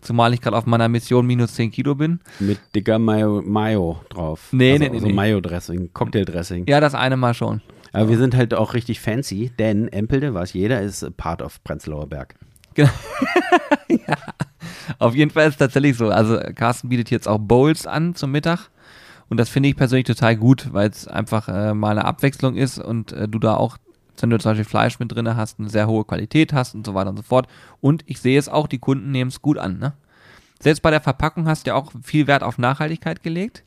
Zumal 0.00 0.32
ich 0.32 0.40
gerade 0.40 0.56
auf 0.56 0.64
meiner 0.64 0.88
Mission 0.88 1.26
minus 1.26 1.52
10 1.52 1.70
Kilo 1.70 1.94
bin. 1.94 2.20
Mit 2.38 2.60
dicker 2.74 2.98
Mayo, 2.98 3.42
Mayo 3.44 4.00
drauf. 4.08 4.48
Nee, 4.52 4.72
also, 4.72 4.84
nee, 4.84 4.88
nee, 4.88 4.98
So 4.98 5.06
nee. 5.08 5.12
Mayo-Dressing, 5.12 5.92
Cocktail-Dressing. 5.92 6.64
Ja, 6.68 6.80
das 6.80 6.94
eine 6.94 7.18
Mal 7.18 7.34
schon. 7.34 7.60
Aber 7.92 8.08
wir 8.08 8.16
sind 8.16 8.34
halt 8.34 8.54
auch 8.54 8.72
richtig 8.72 9.00
fancy, 9.00 9.52
denn 9.58 9.88
Empelde, 9.88 10.32
weiß 10.32 10.54
jeder, 10.54 10.80
ist 10.80 11.14
part 11.18 11.42
of 11.42 11.62
Prenzlauer 11.62 12.06
Berg. 12.06 12.36
Auf 14.98 15.14
jeden 15.14 15.30
Fall 15.30 15.48
ist 15.48 15.54
es 15.54 15.58
tatsächlich 15.58 15.96
so. 15.96 16.08
Also 16.08 16.38
Carsten 16.54 16.88
bietet 16.88 17.10
jetzt 17.10 17.28
auch 17.28 17.38
Bowls 17.38 17.86
an 17.86 18.14
zum 18.14 18.30
Mittag. 18.30 18.70
Und 19.28 19.38
das 19.38 19.48
finde 19.48 19.68
ich 19.68 19.76
persönlich 19.76 20.06
total 20.06 20.36
gut, 20.36 20.72
weil 20.72 20.88
es 20.88 21.08
einfach 21.08 21.48
äh, 21.48 21.74
mal 21.74 21.90
eine 21.90 22.04
Abwechslung 22.04 22.54
ist 22.54 22.78
und 22.78 23.12
äh, 23.12 23.28
du 23.28 23.38
da 23.38 23.56
auch, 23.56 23.76
wenn 24.20 24.30
du 24.30 24.38
zum 24.38 24.52
Beispiel 24.52 24.64
Fleisch 24.64 25.00
mit 25.00 25.12
drin 25.12 25.36
hast, 25.36 25.58
eine 25.58 25.68
sehr 25.68 25.88
hohe 25.88 26.04
Qualität 26.04 26.52
hast 26.52 26.74
und 26.74 26.86
so 26.86 26.94
weiter 26.94 27.10
und 27.10 27.16
so 27.16 27.22
fort. 27.22 27.48
Und 27.80 28.04
ich 28.06 28.20
sehe 28.20 28.38
es 28.38 28.48
auch, 28.48 28.68
die 28.68 28.78
Kunden 28.78 29.10
nehmen 29.10 29.28
es 29.28 29.42
gut 29.42 29.58
an. 29.58 29.78
Ne? 29.78 29.94
Selbst 30.60 30.80
bei 30.80 30.90
der 30.90 31.00
Verpackung 31.00 31.48
hast 31.48 31.66
du 31.66 31.70
ja 31.70 31.74
auch 31.74 31.92
viel 32.02 32.28
Wert 32.28 32.44
auf 32.44 32.58
Nachhaltigkeit 32.58 33.22
gelegt. 33.22 33.64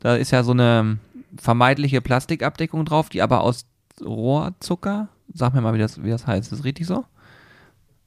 Da 0.00 0.16
ist 0.16 0.30
ja 0.30 0.42
so 0.42 0.52
eine 0.52 0.98
vermeidliche 1.38 2.00
Plastikabdeckung 2.00 2.84
drauf, 2.84 3.08
die 3.08 3.22
aber 3.22 3.40
aus 3.40 3.66
Rohrzucker, 4.02 5.08
sag 5.32 5.54
mir 5.54 5.60
mal, 5.60 5.74
wie 5.74 5.78
das, 5.78 6.02
wie 6.02 6.10
das 6.10 6.26
heißt. 6.26 6.44
Ist 6.44 6.58
das 6.58 6.64
richtig 6.64 6.86
so? 6.86 7.04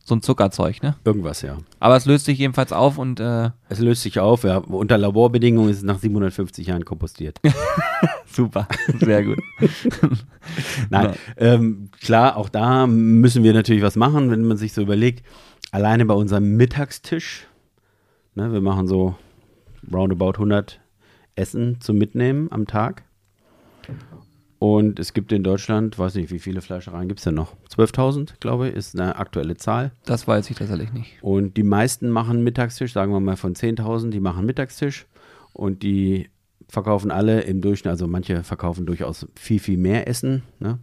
So 0.06 0.16
ein 0.16 0.22
Zuckerzeug, 0.22 0.84
ne? 0.84 0.96
Irgendwas, 1.06 1.44
ja. 1.44 1.58
Aber 1.80 1.96
es 1.96 2.06
löst 2.06 2.26
sich 2.26 2.38
jedenfalls 2.38 2.74
auf 2.74 2.98
und 2.98 3.22
äh, 3.22 3.52
Es 3.70 3.80
löst 3.80 4.02
sich 4.02 4.20
auf, 4.20 4.44
ja. 4.44 4.58
Unter 4.58 4.98
Laborbedingungen 4.98 5.70
ist 5.70 5.78
es 5.78 5.84
nach 5.84 5.98
750 5.98 6.68
Jahren 6.68 6.84
kompostiert. 6.84 7.39
super, 8.26 8.68
sehr 9.00 9.24
gut. 9.24 9.39
Nein, 10.89 11.13
ähm, 11.38 11.89
klar, 12.02 12.36
auch 12.36 12.50
da 12.50 12.86
müssen 12.86 13.44
wir 13.44 13.54
natürlich 13.54 13.82
was 13.82 13.96
machen, 13.96 14.30
wenn 14.30 14.44
man 14.44 14.58
sich 14.58 14.74
so 14.74 14.82
überlegt. 14.82 15.26
Alleine 15.72 16.06
bei 16.06 16.13
unserem 16.13 16.58
Mittagstisch, 16.58 17.48
ne, 18.36 18.52
wir 18.52 18.62
machen 18.62 18.88
so 18.88 19.16
roundabout 19.92 20.34
100 20.34 20.82
Essen 21.36 21.80
zum 21.80 21.98
Mitnehmen 21.98 22.52
am 22.52 22.68
Tag. 22.68 23.04
Und 24.63 24.97
es 24.97 25.12
gibt 25.12 25.34
in 25.34 25.43
Deutschland, 25.43 25.99
weiß 25.99 26.15
nicht, 26.15 26.32
wie 26.32 26.39
viele 26.39 26.62
Fleischereien 26.62 27.10
gibt 27.10 27.19
es 27.19 27.26
denn 27.26 27.36
noch? 27.36 27.54
12.000, 27.76 28.36
glaube 28.39 28.69
ich, 28.69 28.76
ist 28.76 28.97
eine 28.97 29.17
aktuelle 29.17 29.58
Zahl. 29.58 29.91
Das 30.06 30.26
weiß 30.26 30.49
ich 30.49 30.56
tatsächlich 30.56 30.93
nicht. 30.93 31.21
Und 31.21 31.58
die 31.58 31.63
meisten 31.63 32.10
machen 32.10 32.45
Mittagstisch, 32.45 32.93
sagen 32.93 33.12
wir 33.12 33.19
mal 33.19 33.36
von 33.36 33.56
10.000, 33.56 34.12
die 34.12 34.21
machen 34.21 34.45
Mittagstisch. 34.45 35.06
Und 35.52 35.84
die 35.84 36.30
verkaufen 36.69 37.12
alle 37.12 37.41
im 37.41 37.60
Durchschnitt, 37.60 37.91
also 37.91 38.08
manche 38.08 38.41
verkaufen 38.43 38.86
durchaus 38.86 39.28
viel, 39.36 39.60
viel 39.60 39.78
mehr 39.78 40.08
Essen 40.08 40.43
ne, 40.60 40.80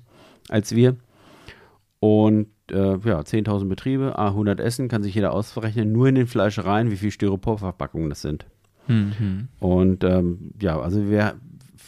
als 0.51 0.77
wir. 0.77 0.97
Und 2.01 2.49
äh, 2.71 2.99
ja, 2.99 3.21
10.000 3.21 3.65
Betriebe, 3.65 4.19
A, 4.19 4.27
100 4.27 4.61
Essen, 4.61 4.89
kann 4.89 5.03
sich 5.03 5.15
jeder 5.15 5.33
ausrechnen, 5.33 5.91
nur 5.91 6.07
in 6.07 6.17
den 6.17 6.27
Fleischereien, 6.27 6.91
wie 6.91 6.99
viel 6.99 7.13
Styroporverpackungen 7.13 8.11
das 8.11 8.21
sind. 8.21 8.45
Mhm. 8.89 9.49
Und 9.59 10.05
ähm, 10.05 10.51
ja, 10.61 10.79
also 10.79 11.09
wir 11.09 11.37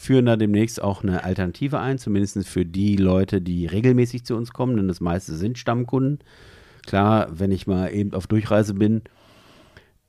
führen 0.03 0.25
da 0.25 0.35
demnächst 0.35 0.81
auch 0.81 1.01
eine 1.01 1.23
Alternative 1.23 1.79
ein, 1.79 1.97
zumindest 1.97 2.45
für 2.47 2.65
die 2.65 2.97
Leute, 2.97 3.41
die 3.41 3.65
regelmäßig 3.65 4.25
zu 4.25 4.35
uns 4.35 4.51
kommen, 4.51 4.75
denn 4.75 4.89
das 4.89 4.99
meiste 4.99 5.33
sind 5.35 5.57
Stammkunden. 5.57 6.19
Klar, 6.85 7.27
wenn 7.31 7.51
ich 7.51 7.67
mal 7.67 7.87
eben 7.87 8.13
auf 8.13 8.27
Durchreise 8.27 8.73
bin 8.73 9.03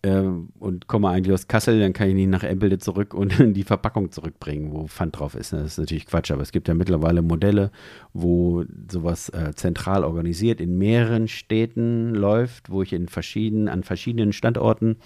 ähm, 0.02 0.48
und 0.58 0.88
komme 0.88 1.10
eigentlich 1.10 1.32
aus 1.32 1.46
Kassel, 1.46 1.78
dann 1.78 1.92
kann 1.92 2.08
ich 2.08 2.16
nicht 2.16 2.28
nach 2.28 2.42
Empelde 2.42 2.78
zurück 2.78 3.14
und 3.14 3.34
die 3.56 3.62
Verpackung 3.62 4.10
zurückbringen, 4.10 4.72
wo 4.72 4.88
Pfand 4.88 5.16
drauf 5.16 5.36
ist. 5.36 5.52
Das 5.52 5.64
ist 5.64 5.78
natürlich 5.78 6.06
Quatsch, 6.06 6.32
aber 6.32 6.42
es 6.42 6.50
gibt 6.50 6.66
ja 6.66 6.74
mittlerweile 6.74 7.22
Modelle, 7.22 7.70
wo 8.12 8.64
sowas 8.90 9.28
äh, 9.28 9.52
zentral 9.54 10.02
organisiert 10.02 10.60
in 10.60 10.76
mehreren 10.76 11.28
Städten 11.28 12.16
läuft, 12.16 12.68
wo 12.68 12.82
ich 12.82 12.92
in 12.92 13.06
verschiedenen, 13.06 13.68
an 13.68 13.84
verschiedenen 13.84 14.32
Standorten 14.32 14.96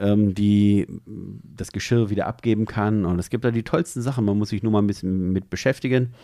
ähm, 0.00 0.34
die 0.34 0.86
das 1.56 1.72
Geschirr 1.72 2.10
wieder 2.10 2.26
abgeben 2.26 2.66
kann. 2.66 3.04
Und 3.04 3.18
es 3.18 3.30
gibt 3.30 3.44
da 3.44 3.50
die 3.50 3.62
tollsten 3.62 4.02
Sachen. 4.02 4.24
Man 4.24 4.38
muss 4.38 4.48
sich 4.48 4.62
nur 4.62 4.72
mal 4.72 4.82
ein 4.82 4.86
bisschen 4.86 5.32
mit 5.32 5.50
beschäftigen. 5.50 6.14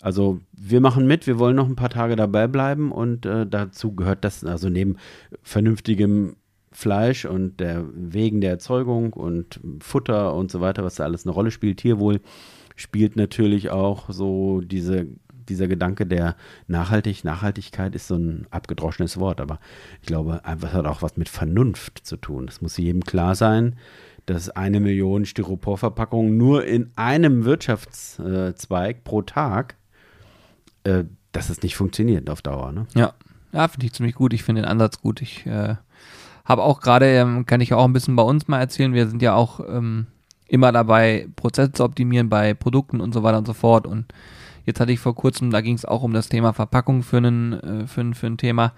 Also 0.00 0.40
wir 0.52 0.80
machen 0.80 1.06
mit, 1.06 1.26
wir 1.26 1.38
wollen 1.38 1.56
noch 1.56 1.68
ein 1.68 1.76
paar 1.76 1.90
Tage 1.90 2.14
dabei 2.14 2.46
bleiben 2.46 2.92
und 2.92 3.26
äh, 3.26 3.46
dazu 3.46 3.94
gehört 3.94 4.24
das, 4.24 4.44
also 4.44 4.68
neben 4.68 4.96
vernünftigem 5.42 6.36
Fleisch 6.70 7.24
und 7.24 7.58
der 7.58 7.84
Wegen 7.92 8.40
der 8.40 8.50
Erzeugung 8.50 9.12
und 9.12 9.58
Futter 9.80 10.34
und 10.34 10.52
so 10.52 10.60
weiter, 10.60 10.84
was 10.84 10.96
da 10.96 11.04
alles 11.04 11.26
eine 11.26 11.32
Rolle 11.32 11.50
spielt, 11.50 11.78
Tierwohl, 11.78 12.20
spielt 12.76 13.16
natürlich 13.16 13.70
auch 13.70 14.10
so 14.10 14.60
diese, 14.60 15.06
dieser 15.48 15.68
Gedanke 15.68 16.06
der 16.06 16.36
Nachhaltig, 16.66 17.24
Nachhaltigkeit 17.24 17.94
ist 17.94 18.08
so 18.08 18.16
ein 18.16 18.46
abgedroschenes 18.50 19.18
Wort, 19.18 19.40
aber 19.40 19.58
ich 20.00 20.06
glaube, 20.06 20.44
einfach 20.44 20.72
hat 20.72 20.86
auch 20.86 21.02
was 21.02 21.16
mit 21.16 21.28
Vernunft 21.28 22.06
zu 22.06 22.16
tun. 22.16 22.46
Es 22.48 22.60
muss 22.60 22.76
jedem 22.76 23.04
klar 23.04 23.34
sein, 23.34 23.76
dass 24.26 24.50
eine 24.50 24.80
Million 24.80 25.24
Styroporverpackungen 25.24 26.36
nur 26.36 26.64
in 26.66 26.90
einem 26.96 27.44
Wirtschaftszweig 27.44 29.04
pro 29.04 29.22
Tag, 29.22 29.76
äh, 30.84 31.04
dass 31.32 31.48
es 31.48 31.62
nicht 31.62 31.76
funktioniert 31.76 32.28
auf 32.28 32.42
Dauer. 32.42 32.72
Ne? 32.72 32.86
Ja, 32.94 33.14
ja 33.52 33.68
finde 33.68 33.86
ich 33.86 33.94
ziemlich 33.94 34.14
gut. 34.14 34.34
Ich 34.34 34.42
finde 34.42 34.62
den 34.62 34.70
Ansatz 34.70 35.00
gut. 35.00 35.22
Ich 35.22 35.46
äh, 35.46 35.76
habe 36.44 36.62
auch 36.62 36.80
gerade, 36.80 37.06
ähm, 37.06 37.46
kann 37.46 37.60
ich 37.60 37.72
auch 37.72 37.84
ein 37.84 37.92
bisschen 37.92 38.16
bei 38.16 38.22
uns 38.22 38.48
mal 38.48 38.58
erzählen, 38.58 38.92
wir 38.92 39.08
sind 39.08 39.22
ja 39.22 39.34
auch 39.34 39.60
ähm, 39.60 40.06
immer 40.46 40.72
dabei, 40.72 41.28
Prozesse 41.36 41.72
zu 41.72 41.84
optimieren 41.84 42.28
bei 42.28 42.54
Produkten 42.54 43.00
und 43.00 43.12
so 43.12 43.22
weiter 43.22 43.38
und 43.38 43.46
so 43.46 43.52
fort. 43.52 43.86
Und 43.86 44.06
jetzt 44.68 44.78
hatte 44.80 44.92
ich 44.92 45.00
vor 45.00 45.14
kurzem, 45.14 45.50
da 45.50 45.60
ging 45.60 45.74
es 45.74 45.84
auch 45.84 46.02
um 46.02 46.12
das 46.12 46.28
Thema 46.28 46.52
Verpackung 46.52 47.02
für 47.02 47.18
ein, 47.18 47.52
äh, 47.54 47.86
für, 47.86 48.02
ein, 48.02 48.14
für 48.14 48.26
ein 48.28 48.36
Thema. 48.38 48.72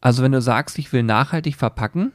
Also 0.00 0.22
wenn 0.22 0.32
du 0.32 0.40
sagst, 0.40 0.78
ich 0.78 0.92
will 0.92 1.02
nachhaltig 1.02 1.56
verpacken, 1.56 2.12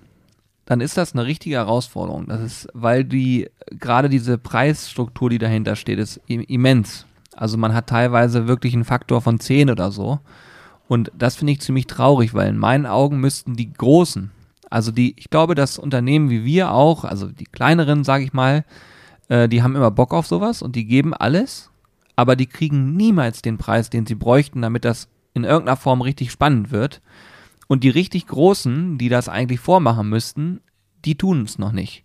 dann 0.65 0.81
ist 0.81 0.97
das 0.97 1.13
eine 1.13 1.25
richtige 1.25 1.55
Herausforderung. 1.57 2.25
Das 2.27 2.41
ist, 2.41 2.67
weil 2.73 3.03
die, 3.03 3.49
gerade 3.71 4.09
diese 4.09 4.37
Preisstruktur, 4.37 5.29
die 5.29 5.37
dahinter 5.37 5.75
steht, 5.75 5.99
ist 5.99 6.19
im- 6.27 6.41
immens. 6.41 7.05
Also 7.35 7.57
man 7.57 7.73
hat 7.73 7.87
teilweise 7.87 8.47
wirklich 8.47 8.73
einen 8.73 8.85
Faktor 8.85 9.21
von 9.21 9.39
10 9.39 9.69
oder 9.69 9.91
so. 9.91 10.19
Und 10.87 11.11
das 11.17 11.35
finde 11.35 11.53
ich 11.53 11.61
ziemlich 11.61 11.87
traurig, 11.87 12.33
weil 12.33 12.49
in 12.49 12.57
meinen 12.57 12.85
Augen 12.85 13.19
müssten 13.19 13.55
die 13.55 13.71
Großen, 13.73 14.31
also 14.69 14.91
die, 14.91 15.15
ich 15.17 15.29
glaube, 15.29 15.53
dass 15.55 15.77
Unternehmen 15.77 16.29
wie 16.29 16.43
wir 16.45 16.71
auch, 16.71 17.03
also 17.05 17.27
die 17.27 17.45
kleineren, 17.45 18.03
sage 18.03 18.23
ich 18.23 18.33
mal, 18.33 18.65
äh, 19.29 19.47
die 19.47 19.61
haben 19.63 19.75
immer 19.75 19.91
Bock 19.91 20.13
auf 20.13 20.27
sowas 20.27 20.61
und 20.61 20.75
die 20.75 20.85
geben 20.85 21.13
alles, 21.13 21.69
aber 22.15 22.35
die 22.35 22.47
kriegen 22.47 22.95
niemals 22.95 23.41
den 23.41 23.57
Preis, 23.57 23.89
den 23.89 24.05
sie 24.05 24.15
bräuchten, 24.15 24.61
damit 24.61 24.85
das 24.85 25.09
in 25.33 25.43
irgendeiner 25.43 25.77
Form 25.77 26.01
richtig 26.01 26.31
spannend 26.31 26.71
wird. 26.71 27.01
Und 27.67 27.83
die 27.83 27.89
richtig 27.89 28.27
Großen, 28.27 28.97
die 28.97 29.09
das 29.09 29.27
eigentlich 29.27 29.59
vormachen 29.59 30.09
müssten, 30.09 30.61
die 31.03 31.17
tun 31.17 31.43
es 31.43 31.57
noch 31.57 31.71
nicht. 31.71 32.03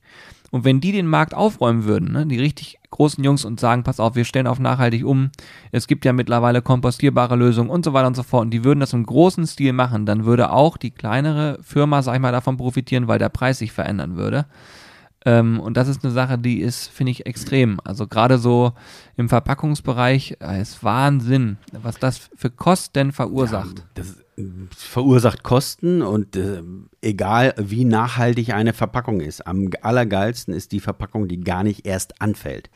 Und 0.51 0.65
wenn 0.65 0.81
die 0.81 0.91
den 0.91 1.07
Markt 1.07 1.33
aufräumen 1.33 1.85
würden, 1.85 2.13
ne, 2.13 2.27
die 2.27 2.39
richtig 2.39 2.79
großen 2.91 3.23
Jungs 3.23 3.45
und 3.45 3.61
sagen, 3.61 3.85
pass 3.85 4.01
auf, 4.01 4.17
wir 4.17 4.25
stellen 4.25 4.49
auf 4.49 4.59
nachhaltig 4.59 5.05
um, 5.05 5.31
es 5.71 5.87
gibt 5.87 6.05
ja 6.05 6.13
mittlerweile 6.13 6.61
kompostierbare 6.61 7.37
Lösungen 7.37 7.71
und 7.71 7.85
so 7.85 7.93
weiter 7.93 8.09
und 8.09 8.17
so 8.17 8.25
fort, 8.25 8.47
und 8.47 8.51
die 8.51 8.65
würden 8.65 8.81
das 8.81 8.93
im 8.93 9.07
großen 9.07 9.47
Stil 9.47 9.73
machen, 9.73 10.07
dann 10.07 10.25
würde 10.25 10.51
auch 10.51 10.77
die 10.77 10.91
kleinere 10.91 11.59
Firma, 11.63 12.03
sag 12.03 12.15
ich 12.15 12.21
mal, 12.21 12.33
davon 12.33 12.57
profitieren, 12.57 13.07
weil 13.07 13.21
der 13.21 13.29
Preis 13.29 13.59
sich 13.59 13.71
verändern 13.71 14.17
würde. 14.17 14.47
Ähm, 15.27 15.61
und 15.61 15.77
das 15.77 15.89
ist 15.89 16.03
eine 16.03 16.13
Sache, 16.13 16.39
die 16.39 16.61
ist, 16.61 16.89
finde 16.89 17.13
ich, 17.13 17.27
extrem. 17.27 17.79
Also 17.85 18.07
gerade 18.07 18.39
so 18.39 18.73
im 19.17 19.29
Verpackungsbereich 19.29 20.39
äh, 20.41 20.63
ist 20.63 20.83
Wahnsinn, 20.83 21.59
was 21.73 21.99
das 21.99 22.31
für 22.35 22.51
Kosten 22.51 23.13
verursacht. 23.13 23.79
Ja, 23.79 23.85
das 23.95 24.17
verursacht 24.75 25.43
Kosten 25.43 26.01
und 26.01 26.37
äh, 26.37 26.63
egal 27.03 27.55
wie 27.59 27.85
nachhaltig 27.85 28.55
eine 28.55 28.73
Verpackung 28.73 29.21
ist, 29.21 29.47
am 29.47 29.69
allergeilsten 29.83 30.55
ist 30.55 30.73
die 30.73 30.81
Verpackung, 30.81 31.29
die 31.29 31.41
gar 31.41 31.63
nicht 31.63 31.87
erst 31.87 32.21
anfällt. 32.23 32.71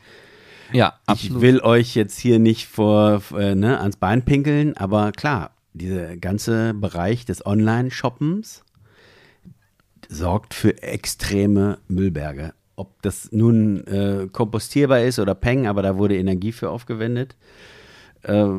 Ja, 0.71 0.95
Ich 1.11 1.41
will 1.41 1.59
euch 1.61 1.95
jetzt 1.95 2.19
hier 2.19 2.39
nicht 2.39 2.67
vor, 2.67 3.21
äh, 3.37 3.55
ne, 3.55 3.79
ans 3.79 3.97
Bein 3.97 4.23
pinkeln, 4.25 4.75
aber 4.77 5.11
klar, 5.11 5.51
dieser 5.73 6.17
ganze 6.17 6.73
Bereich 6.73 7.25
des 7.25 7.45
Online-Shoppens 7.45 8.64
sorgt 10.09 10.53
für 10.53 10.81
extreme 10.83 11.79
Müllberge. 11.87 12.53
ob 12.77 13.01
das 13.01 13.31
nun 13.31 13.87
äh, 13.87 14.27
kompostierbar 14.31 15.01
ist 15.01 15.19
oder 15.19 15.33
Peng, 15.33 15.65
aber 15.65 15.81
da 15.81 15.97
wurde 15.97 16.17
Energie 16.17 16.51
für 16.51 16.69
aufgewendet. 16.69 17.37
Äh, 18.23 18.49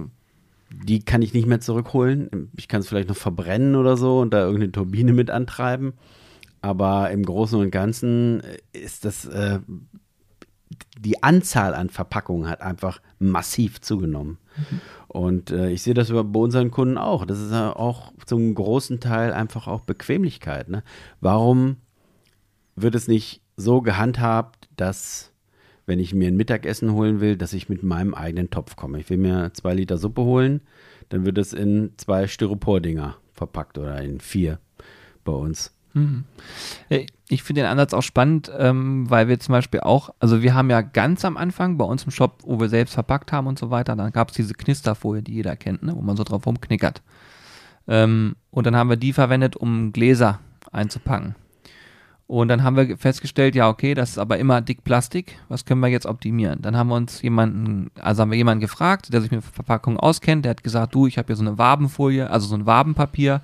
die 0.70 1.00
kann 1.04 1.22
ich 1.22 1.34
nicht 1.34 1.46
mehr 1.46 1.60
zurückholen. 1.60 2.50
Ich 2.56 2.68
kann 2.68 2.80
es 2.80 2.88
vielleicht 2.88 3.08
noch 3.08 3.16
verbrennen 3.16 3.76
oder 3.76 3.96
so 3.96 4.20
und 4.20 4.32
da 4.32 4.40
irgendeine 4.40 4.72
Turbine 4.72 5.12
mit 5.12 5.30
antreiben. 5.30 5.92
Aber 6.60 7.10
im 7.10 7.24
Großen 7.24 7.60
und 7.60 7.70
Ganzen 7.70 8.42
ist 8.72 9.04
das, 9.04 9.26
äh, 9.26 9.60
die 10.98 11.22
Anzahl 11.22 11.74
an 11.74 11.90
Verpackungen 11.90 12.48
hat 12.48 12.60
einfach 12.60 13.00
massiv 13.18 13.80
zugenommen. 13.80 14.38
Mhm. 14.56 14.80
Und 15.08 15.50
äh, 15.50 15.70
ich 15.70 15.82
sehe 15.82 15.94
das 15.94 16.10
bei 16.10 16.20
unseren 16.20 16.70
Kunden 16.70 16.98
auch. 16.98 17.24
Das 17.24 17.40
ist 17.40 17.52
ja 17.52 17.74
auch 17.74 18.12
zum 18.26 18.54
großen 18.54 19.00
Teil 19.00 19.32
einfach 19.32 19.66
auch 19.66 19.82
Bequemlichkeit. 19.82 20.68
Ne? 20.68 20.82
Warum 21.20 21.76
wird 22.74 22.94
es 22.94 23.08
nicht 23.08 23.40
so 23.56 23.80
gehandhabt, 23.80 24.68
dass 24.76 25.32
wenn 25.86 26.00
ich 26.00 26.12
mir 26.14 26.28
ein 26.28 26.36
Mittagessen 26.36 26.92
holen 26.92 27.20
will, 27.20 27.36
dass 27.36 27.52
ich 27.52 27.68
mit 27.68 27.82
meinem 27.82 28.12
eigenen 28.12 28.50
Topf 28.50 28.76
komme. 28.76 28.98
Ich 28.98 29.08
will 29.08 29.18
mir 29.18 29.52
zwei 29.54 29.72
Liter 29.72 29.98
Suppe 29.98 30.22
holen, 30.22 30.60
dann 31.08 31.24
wird 31.24 31.38
es 31.38 31.52
in 31.52 31.92
zwei 31.96 32.26
Styropor-Dinger 32.26 33.16
verpackt 33.32 33.78
oder 33.78 34.02
in 34.02 34.20
vier 34.20 34.58
bei 35.24 35.32
uns. 35.32 35.72
Mhm. 35.94 36.24
Ich 37.28 37.42
finde 37.42 37.62
den 37.62 37.70
Ansatz 37.70 37.92
auch 37.92 38.02
spannend, 38.02 38.52
ähm, 38.56 39.10
weil 39.10 39.26
wir 39.26 39.40
zum 39.40 39.52
Beispiel 39.52 39.80
auch, 39.80 40.10
also 40.20 40.42
wir 40.42 40.54
haben 40.54 40.70
ja 40.70 40.80
ganz 40.80 41.24
am 41.24 41.36
Anfang 41.36 41.76
bei 41.76 41.84
uns 41.84 42.04
im 42.04 42.12
Shop, 42.12 42.38
wo 42.44 42.60
wir 42.60 42.68
selbst 42.68 42.94
verpackt 42.94 43.32
haben 43.32 43.48
und 43.48 43.58
so 43.58 43.70
weiter, 43.70 43.96
dann 43.96 44.12
gab 44.12 44.30
es 44.30 44.36
diese 44.36 44.54
Knisterfolie, 44.54 45.22
die 45.22 45.34
jeder 45.34 45.56
kennt, 45.56 45.82
ne, 45.82 45.92
wo 45.96 46.02
man 46.02 46.16
so 46.16 46.22
drauf 46.22 46.46
rumknickert. 46.46 47.02
Ähm, 47.88 48.36
und 48.50 48.66
dann 48.66 48.76
haben 48.76 48.90
wir 48.90 48.96
die 48.96 49.12
verwendet, 49.12 49.56
um 49.56 49.92
Gläser 49.92 50.38
einzupacken. 50.70 51.34
Und 52.28 52.48
dann 52.48 52.64
haben 52.64 52.76
wir 52.76 52.96
festgestellt, 52.96 53.54
ja, 53.54 53.68
okay, 53.68 53.94
das 53.94 54.10
ist 54.10 54.18
aber 54.18 54.38
immer 54.38 54.60
dick 54.60 54.82
Plastik. 54.82 55.38
Was 55.48 55.64
können 55.64 55.80
wir 55.80 55.88
jetzt 55.88 56.06
optimieren? 56.06 56.60
Dann 56.60 56.76
haben 56.76 56.88
wir 56.88 56.96
uns 56.96 57.22
jemanden, 57.22 57.90
also 58.00 58.22
haben 58.22 58.32
wir 58.32 58.38
jemanden 58.38 58.60
gefragt, 58.60 59.12
der 59.12 59.20
sich 59.20 59.30
mit 59.30 59.44
Verpackungen 59.44 59.98
auskennt. 59.98 60.44
Der 60.44 60.50
hat 60.50 60.64
gesagt, 60.64 60.94
du, 60.94 61.06
ich 61.06 61.18
habe 61.18 61.26
hier 61.28 61.36
so 61.36 61.44
eine 61.44 61.56
Wabenfolie, 61.56 62.28
also 62.28 62.48
so 62.48 62.56
ein 62.56 62.66
Wabenpapier. 62.66 63.42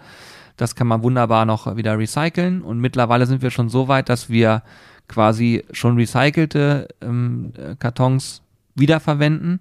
Das 0.57 0.75
kann 0.75 0.87
man 0.87 1.03
wunderbar 1.03 1.45
noch 1.45 1.77
wieder 1.77 1.99
recyceln. 1.99 2.62
Und 2.62 2.79
mittlerweile 2.79 3.27
sind 3.27 3.43
wir 3.43 3.51
schon 3.51 3.69
so 3.69 3.88
weit, 3.88 4.09
dass 4.09 4.29
wir 4.29 4.62
quasi 5.09 5.65
schon 5.73 5.97
recycelte 5.97 6.88
ähm, 7.01 7.53
Kartons 7.79 8.43
wiederverwenden 8.75 9.61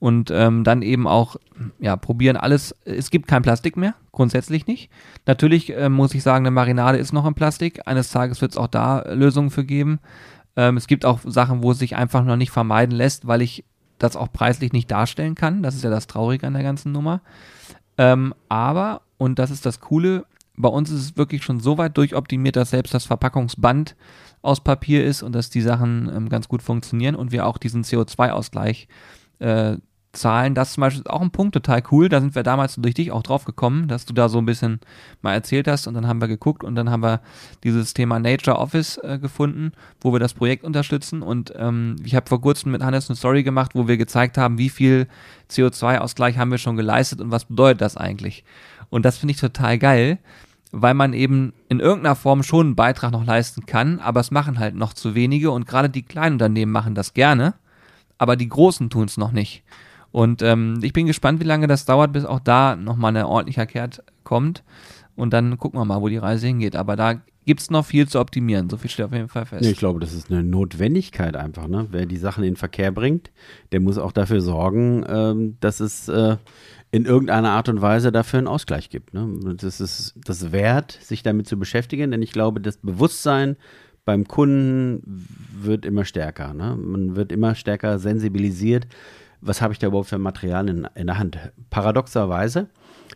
und 0.00 0.30
ähm, 0.32 0.64
dann 0.64 0.82
eben 0.82 1.06
auch 1.06 1.36
ja 1.78 1.96
probieren 1.96 2.36
alles. 2.36 2.74
Es 2.84 3.10
gibt 3.10 3.28
kein 3.28 3.42
Plastik 3.42 3.76
mehr, 3.76 3.94
grundsätzlich 4.12 4.66
nicht. 4.66 4.90
Natürlich 5.26 5.76
äh, 5.76 5.88
muss 5.88 6.14
ich 6.14 6.22
sagen, 6.22 6.44
eine 6.44 6.50
Marinade 6.50 6.98
ist 6.98 7.12
noch 7.12 7.26
in 7.26 7.34
Plastik. 7.34 7.86
Eines 7.86 8.10
Tages 8.10 8.40
wird 8.40 8.52
es 8.52 8.56
auch 8.56 8.66
da 8.66 9.04
Lösungen 9.12 9.50
für 9.50 9.64
geben. 9.64 10.00
Ähm, 10.56 10.76
es 10.76 10.86
gibt 10.86 11.04
auch 11.04 11.20
Sachen, 11.24 11.62
wo 11.62 11.72
es 11.72 11.78
sich 11.78 11.96
einfach 11.96 12.24
noch 12.24 12.36
nicht 12.36 12.50
vermeiden 12.50 12.96
lässt, 12.96 13.26
weil 13.26 13.42
ich 13.42 13.64
das 13.98 14.16
auch 14.16 14.32
preislich 14.32 14.72
nicht 14.72 14.90
darstellen 14.90 15.34
kann. 15.34 15.62
Das 15.62 15.74
ist 15.74 15.84
ja 15.84 15.90
das 15.90 16.06
Traurige 16.06 16.46
an 16.46 16.54
der 16.54 16.62
ganzen 16.62 16.92
Nummer. 16.92 17.20
Ähm, 17.98 18.34
aber, 18.48 19.02
und 19.20 19.38
das 19.38 19.50
ist 19.50 19.66
das 19.66 19.80
Coole, 19.80 20.24
bei 20.56 20.70
uns 20.70 20.90
ist 20.90 21.00
es 21.00 21.16
wirklich 21.18 21.42
schon 21.44 21.60
so 21.60 21.76
weit 21.76 21.94
durchoptimiert, 21.98 22.56
dass 22.56 22.70
selbst 22.70 22.94
das 22.94 23.04
Verpackungsband 23.04 23.94
aus 24.40 24.62
Papier 24.62 25.04
ist 25.04 25.22
und 25.22 25.34
dass 25.34 25.50
die 25.50 25.60
Sachen 25.60 26.10
ähm, 26.14 26.30
ganz 26.30 26.48
gut 26.48 26.62
funktionieren 26.62 27.14
und 27.14 27.30
wir 27.30 27.44
auch 27.44 27.58
diesen 27.58 27.84
CO2-Ausgleich 27.84 28.88
äh, 29.38 29.76
Zahlen. 30.12 30.54
Das 30.54 30.72
zum 30.72 30.80
Beispiel 30.80 31.02
ist 31.02 31.10
auch 31.10 31.20
ein 31.20 31.30
Punkt 31.30 31.54
total 31.54 31.82
cool. 31.90 32.08
Da 32.08 32.20
sind 32.20 32.34
wir 32.34 32.42
damals 32.42 32.74
durch 32.76 32.94
dich 32.94 33.12
auch 33.12 33.22
drauf 33.22 33.44
gekommen, 33.44 33.86
dass 33.86 34.06
du 34.06 34.12
da 34.12 34.28
so 34.28 34.38
ein 34.38 34.46
bisschen 34.46 34.80
mal 35.22 35.34
erzählt 35.34 35.68
hast 35.68 35.86
und 35.86 35.94
dann 35.94 36.08
haben 36.08 36.20
wir 36.20 36.26
geguckt 36.26 36.64
und 36.64 36.74
dann 36.74 36.90
haben 36.90 37.02
wir 37.02 37.20
dieses 37.62 37.94
Thema 37.94 38.18
Nature 38.18 38.58
Office 38.58 38.98
äh, 38.98 39.18
gefunden, 39.20 39.72
wo 40.00 40.12
wir 40.12 40.18
das 40.18 40.34
Projekt 40.34 40.64
unterstützen 40.64 41.22
und 41.22 41.52
ähm, 41.56 41.96
ich 42.04 42.16
habe 42.16 42.28
vor 42.28 42.40
kurzem 42.40 42.72
mit 42.72 42.82
Hannes 42.82 43.08
eine 43.08 43.16
Story 43.16 43.44
gemacht, 43.44 43.72
wo 43.74 43.86
wir 43.86 43.96
gezeigt 43.96 44.36
haben, 44.36 44.58
wie 44.58 44.68
viel 44.68 45.06
CO2-Ausgleich 45.48 46.38
haben 46.38 46.50
wir 46.50 46.58
schon 46.58 46.76
geleistet 46.76 47.20
und 47.20 47.30
was 47.30 47.44
bedeutet 47.44 47.80
das 47.80 47.96
eigentlich. 47.96 48.44
Und 48.88 49.04
das 49.04 49.18
finde 49.18 49.32
ich 49.34 49.40
total 49.40 49.78
geil, 49.78 50.18
weil 50.72 50.94
man 50.94 51.12
eben 51.12 51.52
in 51.68 51.78
irgendeiner 51.78 52.16
Form 52.16 52.42
schon 52.42 52.66
einen 52.66 52.76
Beitrag 52.76 53.12
noch 53.12 53.24
leisten 53.24 53.64
kann, 53.66 54.00
aber 54.00 54.18
es 54.18 54.32
machen 54.32 54.58
halt 54.58 54.74
noch 54.74 54.92
zu 54.92 55.14
wenige 55.14 55.52
und 55.52 55.68
gerade 55.68 55.88
die 55.88 56.02
kleinen 56.02 56.34
Unternehmen 56.34 56.72
machen 56.72 56.96
das 56.96 57.14
gerne, 57.14 57.54
aber 58.18 58.34
die 58.34 58.48
großen 58.48 58.90
tun 58.90 59.04
es 59.04 59.16
noch 59.16 59.30
nicht. 59.30 59.62
Und 60.12 60.42
ähm, 60.42 60.80
ich 60.82 60.92
bin 60.92 61.06
gespannt, 61.06 61.40
wie 61.40 61.44
lange 61.44 61.66
das 61.66 61.84
dauert, 61.84 62.12
bis 62.12 62.24
auch 62.24 62.40
da 62.40 62.76
nochmal 62.76 63.16
ein 63.16 63.24
ordentlicher 63.24 63.66
Kehrt 63.66 64.02
kommt. 64.24 64.64
Und 65.16 65.32
dann 65.32 65.58
gucken 65.58 65.78
wir 65.78 65.84
mal, 65.84 66.00
wo 66.00 66.08
die 66.08 66.16
Reise 66.16 66.46
hingeht. 66.46 66.76
Aber 66.76 66.96
da 66.96 67.20
gibt 67.46 67.60
es 67.60 67.70
noch 67.70 67.84
viel 67.84 68.08
zu 68.08 68.20
optimieren. 68.20 68.70
So 68.70 68.76
viel 68.76 68.90
steht 68.90 69.06
auf 69.06 69.12
jeden 69.12 69.28
Fall 69.28 69.46
fest. 69.46 69.64
Ich 69.64 69.78
glaube, 69.78 70.00
das 70.00 70.12
ist 70.12 70.30
eine 70.30 70.42
Notwendigkeit 70.42 71.36
einfach. 71.36 71.68
Ne? 71.68 71.86
Wer 71.90 72.06
die 72.06 72.16
Sachen 72.16 72.44
in 72.44 72.52
den 72.52 72.56
Verkehr 72.56 72.90
bringt, 72.90 73.30
der 73.72 73.80
muss 73.80 73.98
auch 73.98 74.12
dafür 74.12 74.40
sorgen, 74.40 75.04
ähm, 75.08 75.56
dass 75.60 75.80
es 75.80 76.08
äh, 76.08 76.36
in 76.90 77.06
irgendeiner 77.06 77.50
Art 77.50 77.68
und 77.68 77.80
Weise 77.82 78.12
dafür 78.12 78.38
einen 78.38 78.48
Ausgleich 78.48 78.90
gibt. 78.90 79.14
Ne? 79.14 79.28
Das 79.56 79.80
ist 79.80 80.14
das 80.24 80.52
wert, 80.52 80.98
sich 81.02 81.22
damit 81.22 81.46
zu 81.46 81.58
beschäftigen, 81.58 82.10
denn 82.10 82.22
ich 82.22 82.32
glaube, 82.32 82.60
das 82.60 82.76
Bewusstsein 82.78 83.56
beim 84.04 84.26
Kunden 84.26 85.26
wird 85.52 85.86
immer 85.86 86.04
stärker. 86.04 86.54
Ne? 86.54 86.76
Man 86.76 87.16
wird 87.16 87.32
immer 87.32 87.54
stärker 87.54 87.98
sensibilisiert 87.98 88.86
was 89.40 89.62
habe 89.62 89.72
ich 89.72 89.78
da 89.78 89.88
überhaupt 89.88 90.08
für 90.08 90.18
Material 90.18 90.68
in, 90.68 90.88
in 90.94 91.06
der 91.06 91.18
Hand? 91.18 91.38
Paradoxerweise, 91.70 92.68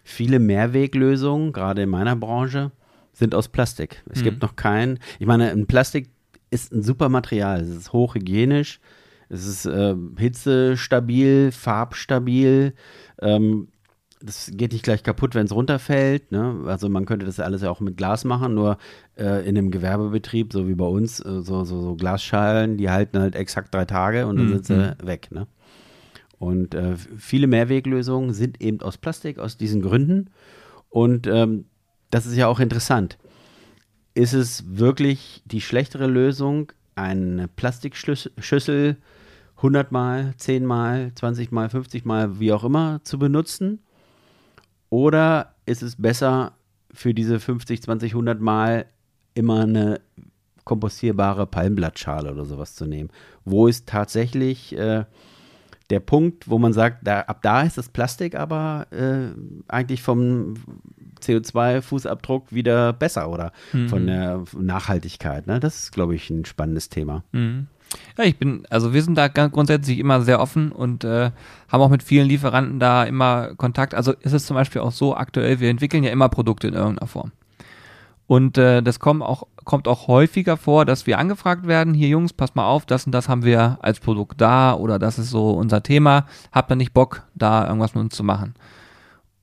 viele 0.03 0.39
Mehrweglösungen, 0.39 1.53
gerade 1.53 1.83
in 1.83 1.91
meiner 1.91 2.17
Branche, 2.17 2.73
sind 3.13 3.35
aus 3.35 3.49
Plastik. 3.49 4.03
Es 4.11 4.21
mhm. 4.21 4.25
gibt 4.25 4.43
noch 4.43 4.57
kein, 4.57 4.99
ich 5.19 5.27
meine, 5.27 5.51
ein 5.51 5.67
Plastik 5.67 6.11
ist 6.51 6.73
ein 6.73 6.83
super 6.83 7.09
Material, 7.09 7.61
es 7.61 7.69
ist 7.69 7.93
hochhygienisch, 7.93 8.81
es 9.29 9.47
ist 9.47 9.67
äh, 9.67 9.95
hitzestabil, 10.19 11.51
farbstabil, 11.53 12.75
ähm, 13.21 13.69
das 14.25 14.51
geht 14.55 14.73
nicht 14.73 14.85
gleich 14.85 15.03
kaputt, 15.03 15.35
wenn 15.35 15.45
es 15.45 15.55
runterfällt. 15.55 16.33
Ne? 16.33 16.63
Also 16.67 16.89
man 16.89 17.05
könnte 17.05 17.27
das 17.27 17.41
alles 17.41 17.63
ja 17.63 17.71
auch 17.71 17.81
mit 17.81 17.97
Glas 17.97 18.25
machen, 18.25 18.55
nur 18.55 18.79
äh, 19.19 19.47
in 19.47 19.59
einem 19.59 19.71
Gewerbebetrieb, 19.71 20.53
so 20.53 20.67
wie 20.67 20.75
bei 20.75 20.87
uns, 20.87 21.21
äh, 21.21 21.43
so, 21.43 21.65
so, 21.65 21.81
so, 21.83 21.95
Glasschalen, 21.95 22.79
die 22.79 22.89
halten 22.89 23.19
halt 23.19 23.37
exakt 23.37 23.75
drei 23.75 23.85
Tage 23.85 24.27
und 24.27 24.37
dann 24.37 24.47
mhm. 24.47 24.53
sind 24.53 24.67
sie 24.67 24.75
mhm. 24.75 25.07
weg. 25.07 25.29
Ne? 25.31 25.47
Und 26.45 26.75
äh, 26.75 26.97
viele 27.17 27.47
Mehrweglösungen 27.47 28.35
sind 28.35 28.61
eben 28.61 28.83
aus 28.83 28.99
Plastik, 28.99 29.39
aus 29.39 29.57
diesen 29.57 29.81
Gründen. 29.81 30.29
Und 30.91 31.27
ähm, 31.27 31.65
das 32.11 32.27
ist 32.27 32.37
ja 32.37 32.49
auch 32.49 32.61
interessant. 32.61 33.17
Ist 34.13 34.35
es 34.35 34.77
wirklich 34.77 35.43
die 35.47 35.63
schlechtere 35.63 36.07
Lösung, 36.07 36.71
eine 36.97 37.49
Plastikschüssel 37.49 38.99
100 39.57 39.91
Mal, 39.91 40.35
10 40.37 40.67
Mal, 40.67 41.13
20 41.15 41.51
Mal, 41.51 41.71
50 41.71 42.05
Mal, 42.05 42.39
wie 42.39 42.53
auch 42.53 42.65
immer 42.65 43.01
zu 43.05 43.19
benutzen? 43.19 43.81
Oder 44.91 45.55
ist 45.65 45.83
es 45.83 45.97
besser, 45.97 46.53
für 46.93 47.15
diese 47.15 47.41
50, 47.41 47.83
20, 47.83 48.13
100 48.13 48.41
Mal 48.41 48.85
immer 49.33 49.63
eine 49.63 50.01
kompostierbare 50.65 51.47
Palmblattschale 51.47 52.31
oder 52.31 52.45
sowas 52.45 52.75
zu 52.75 52.85
nehmen? 52.85 53.09
Wo 53.47 53.67
ist 53.67 53.89
tatsächlich 53.89 54.77
äh, 54.77 55.07
der 55.91 56.01
Punkt, 56.01 56.49
wo 56.49 56.59
man 56.59 56.73
sagt, 56.73 57.07
da, 57.07 57.21
ab 57.21 57.41
da 57.43 57.63
ist 57.63 57.79
das 57.79 57.89
Plastik 57.89 58.35
aber 58.35 58.87
äh, 58.91 59.29
eigentlich 59.69 60.03
vom 60.03 60.55
CO2-Fußabdruck 61.21 62.45
wieder 62.51 62.93
besser 62.93 63.31
oder 63.31 63.53
mhm. 63.73 63.89
von 63.89 64.07
der 64.07 64.45
Nachhaltigkeit. 64.57 65.47
Ne? 65.47 65.61
Das 65.61 65.85
ist, 65.85 65.93
glaube 65.93 66.15
ich, 66.15 66.31
ein 66.31 66.45
spannendes 66.45 66.89
Thema. 66.89 67.25
Mhm. 67.33 67.69
Ja, 68.19 68.25
ich 68.25 68.39
bin, 68.39 68.67
also 68.71 68.93
wir 68.93 69.03
sind 69.03 69.17
da 69.17 69.29
grundsätzlich 69.29 69.99
immer 69.99 70.23
sehr 70.23 70.41
offen 70.41 70.73
und 70.73 71.05
äh, 71.05 71.31
haben 71.69 71.81
auch 71.81 71.91
mit 71.91 72.03
vielen 72.03 72.29
Lieferanten 72.29 72.81
da 72.81 73.05
immer 73.05 73.55
Kontakt. 73.55 73.95
Also 73.95 74.13
ist 74.13 74.33
es 74.33 74.47
zum 74.47 74.57
Beispiel 74.57 74.81
auch 74.81 74.93
so 74.93 75.15
aktuell, 75.15 75.61
wir 75.61 75.71
entwickeln 75.71 76.03
ja 76.03 76.11
immer 76.11 76.29
Produkte 76.29 76.67
in 76.67 76.75
irgendeiner 76.75 77.07
Form. 77.07 77.33
Und 78.27 78.59
äh, 78.59 78.83
das 78.83 79.01
kommt 79.01 79.23
auch, 79.23 79.47
kommt 79.65 79.89
auch 79.89 80.09
häufiger 80.09 80.57
vor, 80.57 80.85
dass 80.85 81.07
wir 81.07 81.19
angefragt 81.19 81.67
werden, 81.67 81.95
hier 81.95 82.09
Jungs, 82.09 82.33
pass 82.33 82.55
mal 82.55 82.67
auf, 82.67 82.87
das 82.87 83.07
und 83.07 83.13
das 83.13 83.29
haben 83.29 83.45
wir 83.45 83.79
als 83.83 84.01
Produkt 84.01 84.41
da 84.41 84.75
oder 84.75 84.99
das 84.99 85.19
ist 85.19 85.31
so 85.31 85.51
unser 85.51 85.83
Thema, 85.83 86.27
habt 86.53 86.71
ihr 86.71 86.77
nicht 86.77 86.95
Bock, 86.95 87.23
da 87.35 87.67
irgendwas 87.67 87.95
mit 87.95 88.05
uns 88.05 88.15
zu 88.15 88.23
machen? 88.23 88.55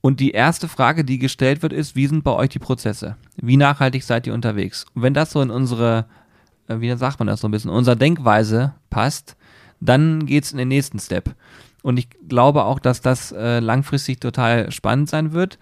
Und 0.01 0.19
die 0.19 0.31
erste 0.31 0.67
Frage, 0.67 1.05
die 1.05 1.19
gestellt 1.19 1.61
wird, 1.61 1.73
ist, 1.73 1.95
wie 1.95 2.07
sind 2.07 2.23
bei 2.23 2.31
euch 2.31 2.49
die 2.49 2.59
Prozesse? 2.59 3.17
Wie 3.37 3.57
nachhaltig 3.57 4.03
seid 4.03 4.25
ihr 4.25 4.33
unterwegs? 4.33 4.85
Und 4.95 5.03
wenn 5.03 5.13
das 5.13 5.31
so 5.31 5.41
in 5.41 5.51
unsere, 5.51 6.05
äh, 6.67 6.79
wie 6.79 6.95
sagt 6.95 7.19
man 7.19 7.27
das 7.27 7.41
so 7.41 7.47
ein 7.47 7.51
bisschen, 7.51 7.69
unserer 7.69 7.95
Denkweise 7.95 8.73
passt, 8.89 9.35
dann 9.79 10.25
geht's 10.25 10.51
in 10.51 10.57
den 10.57 10.69
nächsten 10.69 10.99
Step. 10.99 11.35
Und 11.83 11.97
ich 11.97 12.09
glaube 12.27 12.63
auch, 12.65 12.79
dass 12.79 13.01
das 13.01 13.31
äh, 13.31 13.59
langfristig 13.59 14.19
total 14.19 14.71
spannend 14.71 15.09
sein 15.09 15.33
wird. 15.33 15.59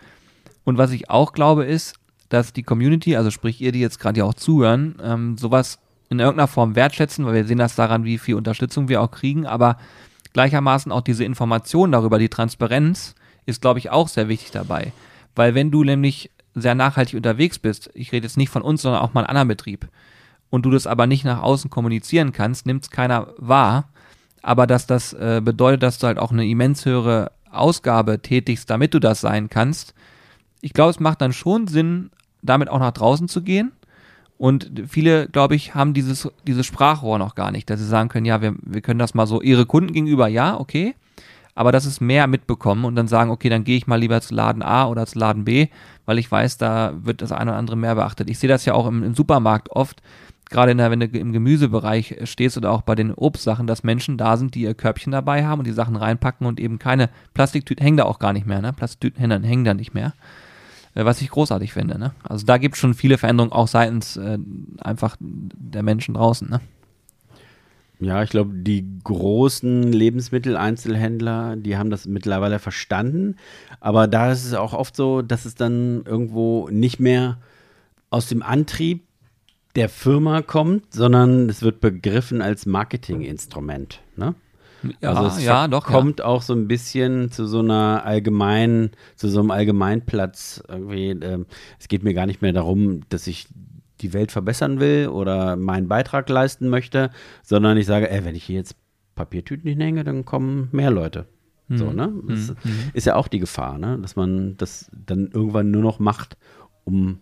Und 0.64 0.78
was 0.78 0.92
ich 0.92 1.10
auch 1.10 1.34
glaube 1.34 1.66
ist, 1.66 1.99
dass 2.30 2.54
die 2.54 2.64
Community, 2.64 3.16
also 3.16 3.32
sprich 3.32 3.60
ihr, 3.62 3.72
die 3.72 3.80
jetzt 3.80 4.00
gerade 4.00 4.20
ja 4.20 4.26
auch 4.26 4.34
zuhören, 4.34 4.96
ähm, 5.04 5.38
sowas 5.38 5.80
in 6.10 6.20
irgendeiner 6.20 6.48
Form 6.48 6.76
wertschätzen, 6.76 7.26
weil 7.26 7.36
wir 7.36 7.46
sehen 7.46 7.58
das 7.58 7.76
daran, 7.76 8.04
wie 8.04 8.18
viel 8.18 8.36
Unterstützung 8.36 8.88
wir 8.88 9.02
auch 9.02 9.12
kriegen, 9.12 9.46
aber 9.46 9.78
gleichermaßen 10.34 10.92
auch 10.92 11.02
diese 11.02 11.24
Information 11.24 11.92
darüber, 11.92 12.20
die 12.20 12.30
Transparenz, 12.30 13.16
ist, 13.46 13.62
glaube 13.62 13.80
ich, 13.80 13.90
auch 13.90 14.08
sehr 14.08 14.28
wichtig 14.28 14.52
dabei. 14.52 14.94
Weil 15.36 15.56
wenn 15.56 15.72
du 15.72 15.84
nämlich 15.84 16.30
sehr 16.54 16.76
nachhaltig 16.76 17.16
unterwegs 17.16 17.58
bist, 17.58 17.90
ich 17.94 18.12
rede 18.12 18.26
jetzt 18.26 18.38
nicht 18.38 18.50
von 18.50 18.62
uns, 18.62 18.82
sondern 18.82 19.02
auch 19.02 19.14
mal 19.14 19.22
einen 19.22 19.30
anderen 19.30 19.48
Betrieb, 19.48 19.88
und 20.50 20.66
du 20.66 20.72
das 20.72 20.88
aber 20.88 21.08
nicht 21.08 21.26
nach 21.26 21.42
außen 21.42 21.70
kommunizieren 21.70 22.32
kannst, 22.32 22.66
nimmt 22.66 22.84
es 22.84 22.92
keiner 22.92 23.34
wahr. 23.38 23.90
Aber 24.42 24.68
dass 24.68 24.88
das 24.88 25.14
äh, 25.14 25.42
bedeutet, 25.44 25.84
dass 25.84 26.00
du 26.00 26.08
halt 26.08 26.18
auch 26.18 26.32
eine 26.32 26.48
immens 26.48 26.86
höhere 26.86 27.32
Ausgabe 27.52 28.22
tätigst, 28.22 28.70
damit 28.70 28.94
du 28.94 29.00
das 29.00 29.22
sein 29.22 29.50
kannst. 29.50 29.94
Ich 30.62 30.74
glaube, 30.74 30.92
es 30.92 31.00
macht 31.00 31.22
dann 31.22 31.34
schon 31.34 31.68
Sinn, 31.68 32.12
damit 32.42 32.70
auch 32.70 32.80
nach 32.80 32.92
draußen 32.92 33.28
zu 33.28 33.42
gehen. 33.42 33.72
Und 34.38 34.72
viele, 34.88 35.28
glaube 35.28 35.56
ich, 35.56 35.76
haben 35.76 35.94
dieses, 35.94 36.30
dieses 36.48 36.66
Sprachrohr 36.66 37.20
noch 37.20 37.36
gar 37.36 37.52
nicht, 37.52 37.70
dass 37.70 37.80
sie 37.80 37.86
sagen 37.86 38.08
können, 38.08 38.26
ja, 38.26 38.42
wir, 38.42 38.56
wir 38.62 38.82
können 38.82 39.00
das 39.00 39.14
mal 39.14 39.28
so 39.28 39.42
ihre 39.42 39.66
Kunden 39.66 39.92
gegenüber, 39.92 40.28
ja, 40.28 40.58
okay. 40.58 40.96
Aber 41.56 41.74
das 41.74 41.86
ist 41.86 42.00
mehr 42.00 42.26
mitbekommen 42.26 42.86
und 42.86 42.96
dann 42.96 43.10
sagen, 43.10 43.32
okay, 43.32 43.50
dann 43.50 43.66
gehe 43.66 43.76
ich 43.76 43.86
mal 43.86 44.00
lieber 44.00 44.22
zu 44.22 44.34
Laden 44.34 44.62
A 44.62 44.88
oder 44.88 45.06
zu 45.06 45.20
Laden 45.20 45.44
B, 45.44 45.68
weil 46.06 46.18
ich 46.18 46.32
weiß, 46.32 46.58
da 46.58 46.94
wird 47.04 47.22
das 47.22 47.34
eine 47.34 47.52
oder 47.52 47.58
andere 47.58 47.76
mehr 47.76 47.96
beachtet. 47.96 48.30
Ich 48.30 48.40
sehe 48.40 48.48
das 48.48 48.64
ja 48.64 48.74
auch 48.74 48.88
im, 48.88 49.04
im 49.04 49.14
Supermarkt 49.14 49.72
oft, 49.72 50.02
gerade 50.50 50.76
der, 50.76 50.92
wenn 50.92 51.00
du 51.00 51.08
im 51.08 51.32
Gemüsebereich 51.32 52.16
stehst 52.24 52.58
oder 52.58 52.72
auch 52.72 52.82
bei 52.82 52.96
den 52.96 53.14
Obstsachen, 53.14 53.68
dass 53.68 53.84
Menschen 53.84 54.18
da 54.18 54.38
sind, 54.38 54.56
die 54.56 54.62
ihr 54.62 54.74
Körbchen 54.74 55.12
dabei 55.12 55.46
haben 55.46 55.60
und 55.60 55.68
die 55.68 55.74
Sachen 55.74 55.96
reinpacken 55.96 56.48
und 56.48 56.60
eben 56.60 56.80
keine 56.80 57.10
Plastiktüten 57.34 57.84
hängen 57.84 57.98
da 57.98 58.06
auch 58.06 58.20
gar 58.20 58.34
nicht 58.34 58.46
mehr, 58.46 58.62
ne? 58.62 58.74
Plastiktüten 58.74 59.44
hängen 59.44 59.64
da 59.64 59.74
nicht 59.74 59.94
mehr. 59.94 60.14
Äh, 60.96 61.06
was 61.06 61.22
ich 61.22 61.30
großartig 61.30 61.74
finde, 61.74 61.98
ne? 61.98 62.14
Also 62.24 62.46
da 62.46 62.58
gibt 62.58 62.76
es 62.76 62.82
schon 62.82 62.94
viele 62.94 63.18
Veränderungen 63.18 63.52
auch 63.52 63.68
seitens 63.68 64.18
äh, 64.18 64.38
einfach 64.80 65.18
der 65.20 65.84
Menschen 65.84 66.16
draußen, 66.16 66.50
ne? 66.50 66.62
Ja, 68.02 68.24
ich 68.24 68.30
glaube, 68.30 68.54
die 68.54 68.86
großen 69.04 69.92
Lebensmitteleinzelhändler, 69.92 71.58
die 71.58 71.76
haben 71.76 71.90
das 71.90 72.06
mittlerweile 72.06 72.58
verstanden. 72.60 73.36
Aber 73.82 74.08
da 74.08 74.32
ist 74.32 74.46
es 74.46 74.54
auch 74.54 74.72
oft 74.72 74.96
so, 74.96 75.22
dass 75.22 75.44
es 75.44 75.56
dann 75.56 76.04
irgendwo 76.06 76.70
nicht 76.70 77.02
mehr 77.02 77.40
aus 78.10 78.28
dem 78.28 78.42
Antrieb 78.42 79.04
der 79.76 79.90
Firma 79.90 80.42
kommt, 80.42 80.94
sondern 80.94 81.50
es 81.50 81.62
wird 81.62 81.82
begriffen 81.82 82.42
als 82.42 82.66
Marketinginstrument. 82.66 84.00
Ne? 84.16 84.34
Ja, 85.02 85.14
also 85.14 85.38
es 85.38 85.44
ja, 85.44 85.68
doch. 85.68 85.86
kommt 85.86 86.22
auch 86.22 86.42
so 86.42 86.54
ein 86.54 86.68
bisschen 86.68 87.32
zu 87.32 87.46
so 87.46 87.60
einer 87.60 88.04
allgemeinen, 88.06 88.92
zu 89.16 89.28
so 89.28 89.40
einem 89.40 89.52
Allgemeinplatz. 89.52 90.64
Irgendwie, 90.68 91.10
ähm, 91.10 91.46
es 91.80 91.88
geht 91.88 92.04
mir 92.04 92.14
gar 92.14 92.26
nicht 92.26 92.42
mehr 92.42 92.54
darum, 92.54 93.02
dass 93.10 93.28
ich 93.28 93.48
die 94.02 94.14
Welt 94.14 94.32
verbessern 94.32 94.80
will 94.80 95.10
oder 95.10 95.56
meinen 95.58 95.88
Beitrag 95.88 96.30
leisten 96.30 96.70
möchte, 96.70 97.10
sondern 97.44 97.78
ich 97.78 97.86
sage, 97.86 98.10
ey, 98.10 98.24
wenn 98.24 98.36
ich 98.36 98.44
hier 98.46 98.56
jetzt 98.56 98.76
Papiertüten 99.16 99.70
hinhänge, 99.70 100.04
dann 100.06 100.24
kommen 100.24 100.70
mehr 100.72 100.92
Leute. 100.92 101.26
Mhm. 101.68 101.78
So, 101.78 101.92
ne? 101.92 102.14
Das 102.28 102.50
Mhm. 102.50 102.56
ist 102.94 103.06
ja 103.06 103.16
auch 103.16 103.28
die 103.28 103.40
Gefahr, 103.40 103.78
ne? 103.78 103.98
Dass 104.02 104.16
man 104.16 104.56
das 104.58 104.90
dann 104.94 105.30
irgendwann 105.34 105.72
nur 105.72 105.82
noch 105.82 106.00
macht, 106.00 106.38
um 106.86 107.20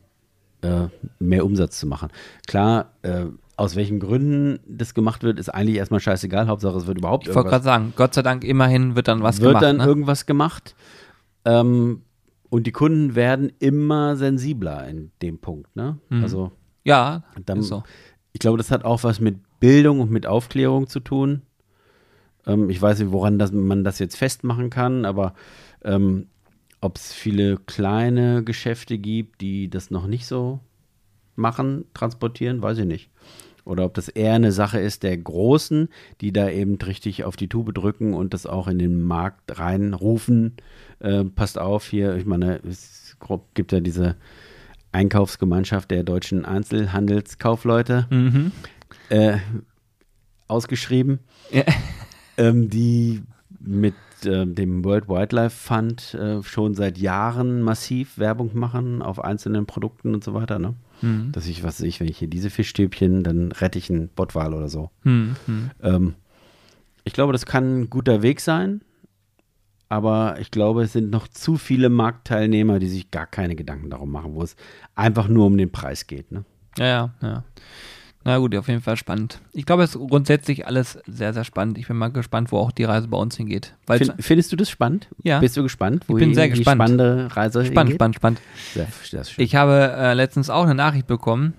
äh, 0.61 0.87
mehr 1.19 1.45
Umsatz 1.45 1.79
zu 1.79 1.87
machen. 1.87 2.09
Klar, 2.47 2.91
äh, 3.01 3.25
aus 3.57 3.75
welchen 3.75 3.99
Gründen 3.99 4.59
das 4.67 4.93
gemacht 4.93 5.23
wird, 5.23 5.39
ist 5.39 5.49
eigentlich 5.49 5.77
erstmal 5.77 5.99
scheißegal. 5.99 6.47
Hauptsache, 6.47 6.77
es 6.77 6.85
wird 6.85 6.99
überhaupt 6.99 7.27
Ich 7.27 7.35
wollte 7.35 7.49
gerade 7.49 7.63
sagen, 7.63 7.93
Gott 7.95 8.13
sei 8.13 8.21
Dank 8.21 8.43
immerhin 8.43 8.95
wird 8.95 9.07
dann 9.07 9.23
was 9.23 9.41
wird 9.41 9.49
gemacht. 9.49 9.63
dann 9.63 9.77
ne? 9.77 9.85
irgendwas 9.85 10.27
gemacht. 10.27 10.75
Ähm, 11.43 12.03
und 12.49 12.67
die 12.67 12.71
Kunden 12.71 13.15
werden 13.15 13.51
immer 13.59 14.15
sensibler 14.15 14.87
in 14.87 15.11
dem 15.23 15.39
Punkt. 15.39 15.75
Ne? 15.75 15.97
Mhm. 16.09 16.21
Also 16.21 16.51
Ja, 16.83 17.23
dann, 17.45 17.63
so. 17.63 17.83
ich 18.31 18.39
glaube, 18.39 18.59
das 18.59 18.69
hat 18.69 18.85
auch 18.85 19.03
was 19.03 19.19
mit 19.19 19.39
Bildung 19.59 20.01
und 20.01 20.11
mit 20.11 20.27
Aufklärung 20.27 20.87
zu 20.87 20.99
tun. 20.99 21.41
Ähm, 22.45 22.69
ich 22.69 22.79
weiß 22.79 22.99
nicht, 22.99 23.11
woran 23.11 23.39
das, 23.39 23.51
man 23.51 23.83
das 23.83 23.97
jetzt 23.97 24.17
festmachen 24.17 24.69
kann, 24.69 25.03
aber 25.03 25.33
ähm, 25.83 26.27
ob 26.79 26.97
es 26.97 27.11
viele 27.11 27.57
kleine 27.57 28.43
Geschäfte 28.43 28.99
gibt, 28.99 29.41
die 29.41 29.67
das 29.67 29.89
noch 29.89 30.05
nicht 30.05 30.27
so 30.27 30.59
machen, 31.35 31.85
transportieren, 31.95 32.61
weiß 32.61 32.77
ich 32.79 32.85
nicht. 32.85 33.09
Oder 33.67 33.85
ob 33.85 33.93
das 33.93 34.07
eher 34.07 34.33
eine 34.33 34.51
Sache 34.51 34.79
ist 34.79 35.03
der 35.03 35.17
Großen, 35.17 35.89
die 36.21 36.31
da 36.31 36.49
eben 36.49 36.75
richtig 36.75 37.23
auf 37.25 37.35
die 37.35 37.49
Tube 37.49 37.73
drücken 37.73 38.13
und 38.13 38.33
das 38.33 38.45
auch 38.45 38.67
in 38.67 38.79
den 38.79 39.01
Markt 39.01 39.59
reinrufen. 39.59 40.55
Äh, 40.99 41.25
passt 41.25 41.59
auf 41.59 41.85
hier, 41.85 42.15
ich 42.15 42.25
meine, 42.25 42.61
es 42.67 43.17
gibt 43.53 43.71
ja 43.71 43.79
diese 43.79 44.15
Einkaufsgemeinschaft 44.91 45.91
der 45.91 46.03
deutschen 46.03 46.45
Einzelhandelskaufleute 46.45 48.07
Mhm. 48.09 48.51
äh, 49.09 49.37
ausgeschrieben, 50.47 51.19
Ja. 51.51 51.63
ähm, 52.37 52.69
die 52.69 53.21
mit 53.59 53.95
ähm, 54.25 54.55
dem 54.55 54.83
World 54.85 55.09
Wildlife 55.09 55.55
Fund 55.55 56.13
äh, 56.13 56.41
schon 56.41 56.73
seit 56.73 56.97
Jahren 56.97 57.61
massiv 57.61 58.17
Werbung 58.17 58.51
machen 58.57 59.01
auf 59.01 59.23
einzelnen 59.23 59.65
Produkten 59.65 60.13
und 60.13 60.23
so 60.23 60.33
weiter. 60.33 60.57
Ne? 60.57 60.73
Mhm. 61.01 61.31
Dass 61.31 61.47
ich, 61.47 61.63
was 61.63 61.79
weiß 61.79 61.87
ich, 61.87 61.99
wenn 61.99 62.07
ich 62.07 62.17
hier 62.17 62.27
diese 62.27 62.49
Fischstäbchen, 62.49 63.23
dann 63.23 63.51
rette 63.51 63.77
ich 63.77 63.89
einen 63.89 64.09
Bottwal 64.09 64.53
oder 64.53 64.69
so. 64.69 64.89
Mhm. 65.03 65.35
Mhm. 65.45 65.71
Ähm, 65.81 66.15
ich 67.03 67.13
glaube, 67.13 67.33
das 67.33 67.45
kann 67.45 67.81
ein 67.81 67.89
guter 67.89 68.21
Weg 68.21 68.41
sein, 68.41 68.81
aber 69.89 70.37
ich 70.39 70.51
glaube, 70.51 70.83
es 70.83 70.93
sind 70.93 71.09
noch 71.09 71.27
zu 71.27 71.55
viele 71.55 71.89
Marktteilnehmer, 71.89 72.79
die 72.79 72.89
sich 72.89 73.11
gar 73.11 73.25
keine 73.25 73.55
Gedanken 73.55 73.89
darum 73.89 74.11
machen, 74.11 74.33
wo 74.35 74.43
es 74.43 74.55
einfach 74.95 75.27
nur 75.27 75.45
um 75.45 75.57
den 75.57 75.71
Preis 75.71 76.07
geht. 76.07 76.31
Ne? 76.31 76.43
Ja, 76.77 76.85
ja, 76.85 77.13
ja. 77.21 77.43
Na 78.27 78.39
gut, 78.39 78.53
auf 78.57 78.67
jeden 78.67 78.81
Fall 78.81 78.97
spannend. 78.97 79.39
Ich 79.53 79.65
glaube, 79.65 79.83
es 79.83 79.95
ist 79.95 80.09
grundsätzlich 80.09 80.67
alles 80.67 80.99
sehr, 81.07 81.33
sehr 81.33 81.45
spannend. 81.45 81.77
Ich 81.77 81.87
bin 81.87 81.95
mal 81.95 82.09
gespannt, 82.09 82.51
wo 82.51 82.57
auch 82.57 82.73
die 82.73 82.83
Reise 82.83 83.07
bei 83.07 83.17
uns 83.17 83.37
hingeht. 83.37 83.73
Find, 83.89 84.15
findest 84.19 84.51
du 84.51 84.57
das 84.57 84.69
spannend? 84.69 85.07
Ja. 85.23 85.39
Bist 85.39 85.55
du 85.55 85.63
gespannt? 85.63 86.03
Ich 86.09 86.13
bin 86.13 86.35
sehr 86.35 86.49
gespannt. 86.49 86.75
spannende 86.75 87.29
Reise 87.31 87.63
spannend, 87.63 87.93
spannend, 87.93 88.17
spannend. 88.17 88.41
Schön. 88.73 89.23
Ich 89.37 89.55
habe 89.55 89.93
äh, 89.97 90.13
letztens 90.13 90.49
auch 90.49 90.65
eine 90.65 90.75
Nachricht 90.75 91.07
bekommen. 91.07 91.53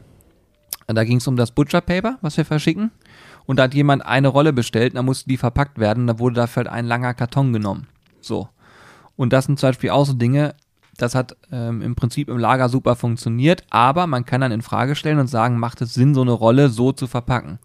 Da 0.86 1.04
ging 1.04 1.16
es 1.16 1.26
um 1.26 1.36
das 1.36 1.52
Butcher 1.52 1.80
Paper, 1.80 2.18
was 2.20 2.36
wir 2.36 2.44
verschicken. 2.44 2.90
Und 3.46 3.56
da 3.56 3.62
hat 3.62 3.72
jemand 3.72 4.04
eine 4.04 4.28
Rolle 4.28 4.52
bestellt, 4.52 4.92
und 4.92 4.96
da 4.96 5.02
musste 5.02 5.26
die 5.26 5.38
verpackt 5.38 5.78
werden. 5.78 6.06
Da 6.06 6.18
wurde 6.18 6.34
dafür 6.34 6.64
halt 6.64 6.68
ein 6.68 6.84
langer 6.84 7.14
Karton 7.14 7.54
genommen. 7.54 7.86
So. 8.20 8.50
Und 9.16 9.32
das 9.32 9.46
sind 9.46 9.58
zum 9.58 9.70
Beispiel 9.70 9.88
auch 9.88 10.04
so 10.04 10.12
Dinge, 10.12 10.54
das 10.98 11.14
hat 11.14 11.36
ähm, 11.50 11.80
im 11.80 11.94
Prinzip 11.94 12.28
im 12.28 12.38
Lager 12.38 12.68
super 12.68 12.96
funktioniert, 12.96 13.64
aber 13.70 14.06
man 14.06 14.24
kann 14.24 14.40
dann 14.42 14.52
in 14.52 14.62
Frage 14.62 14.94
stellen 14.94 15.18
und 15.18 15.28
sagen, 15.28 15.58
macht 15.58 15.80
es 15.80 15.94
Sinn, 15.94 16.14
so 16.14 16.22
eine 16.22 16.32
Rolle 16.32 16.68
so 16.68 16.92
zu 16.92 17.06
verpacken? 17.06 17.58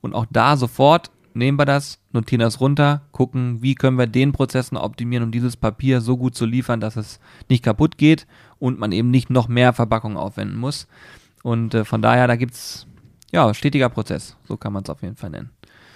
Und 0.00 0.14
auch 0.14 0.26
da 0.30 0.56
sofort 0.56 1.10
nehmen 1.34 1.58
wir 1.58 1.64
das, 1.64 1.98
notieren 2.12 2.40
das 2.40 2.60
runter, 2.60 3.02
gucken, 3.10 3.62
wie 3.62 3.74
können 3.74 3.98
wir 3.98 4.06
den 4.06 4.32
Prozess 4.32 4.70
noch 4.70 4.82
optimieren, 4.82 5.24
um 5.24 5.32
dieses 5.32 5.56
Papier 5.56 6.00
so 6.00 6.16
gut 6.16 6.34
zu 6.34 6.46
liefern, 6.46 6.80
dass 6.80 6.96
es 6.96 7.20
nicht 7.48 7.64
kaputt 7.64 7.98
geht 7.98 8.26
und 8.58 8.78
man 8.78 8.92
eben 8.92 9.10
nicht 9.10 9.30
noch 9.30 9.48
mehr 9.48 9.72
Verpackung 9.72 10.16
aufwenden 10.16 10.56
muss. 10.56 10.86
Und 11.42 11.74
äh, 11.74 11.84
von 11.84 12.02
daher, 12.02 12.26
da 12.28 12.36
gibt's 12.36 12.86
ja 13.32 13.52
stetiger 13.52 13.88
Prozess, 13.88 14.36
so 14.46 14.56
kann 14.56 14.72
man 14.72 14.84
es 14.84 14.90
auf 14.90 15.02
jeden 15.02 15.16
Fall 15.16 15.30
nennen. 15.30 15.50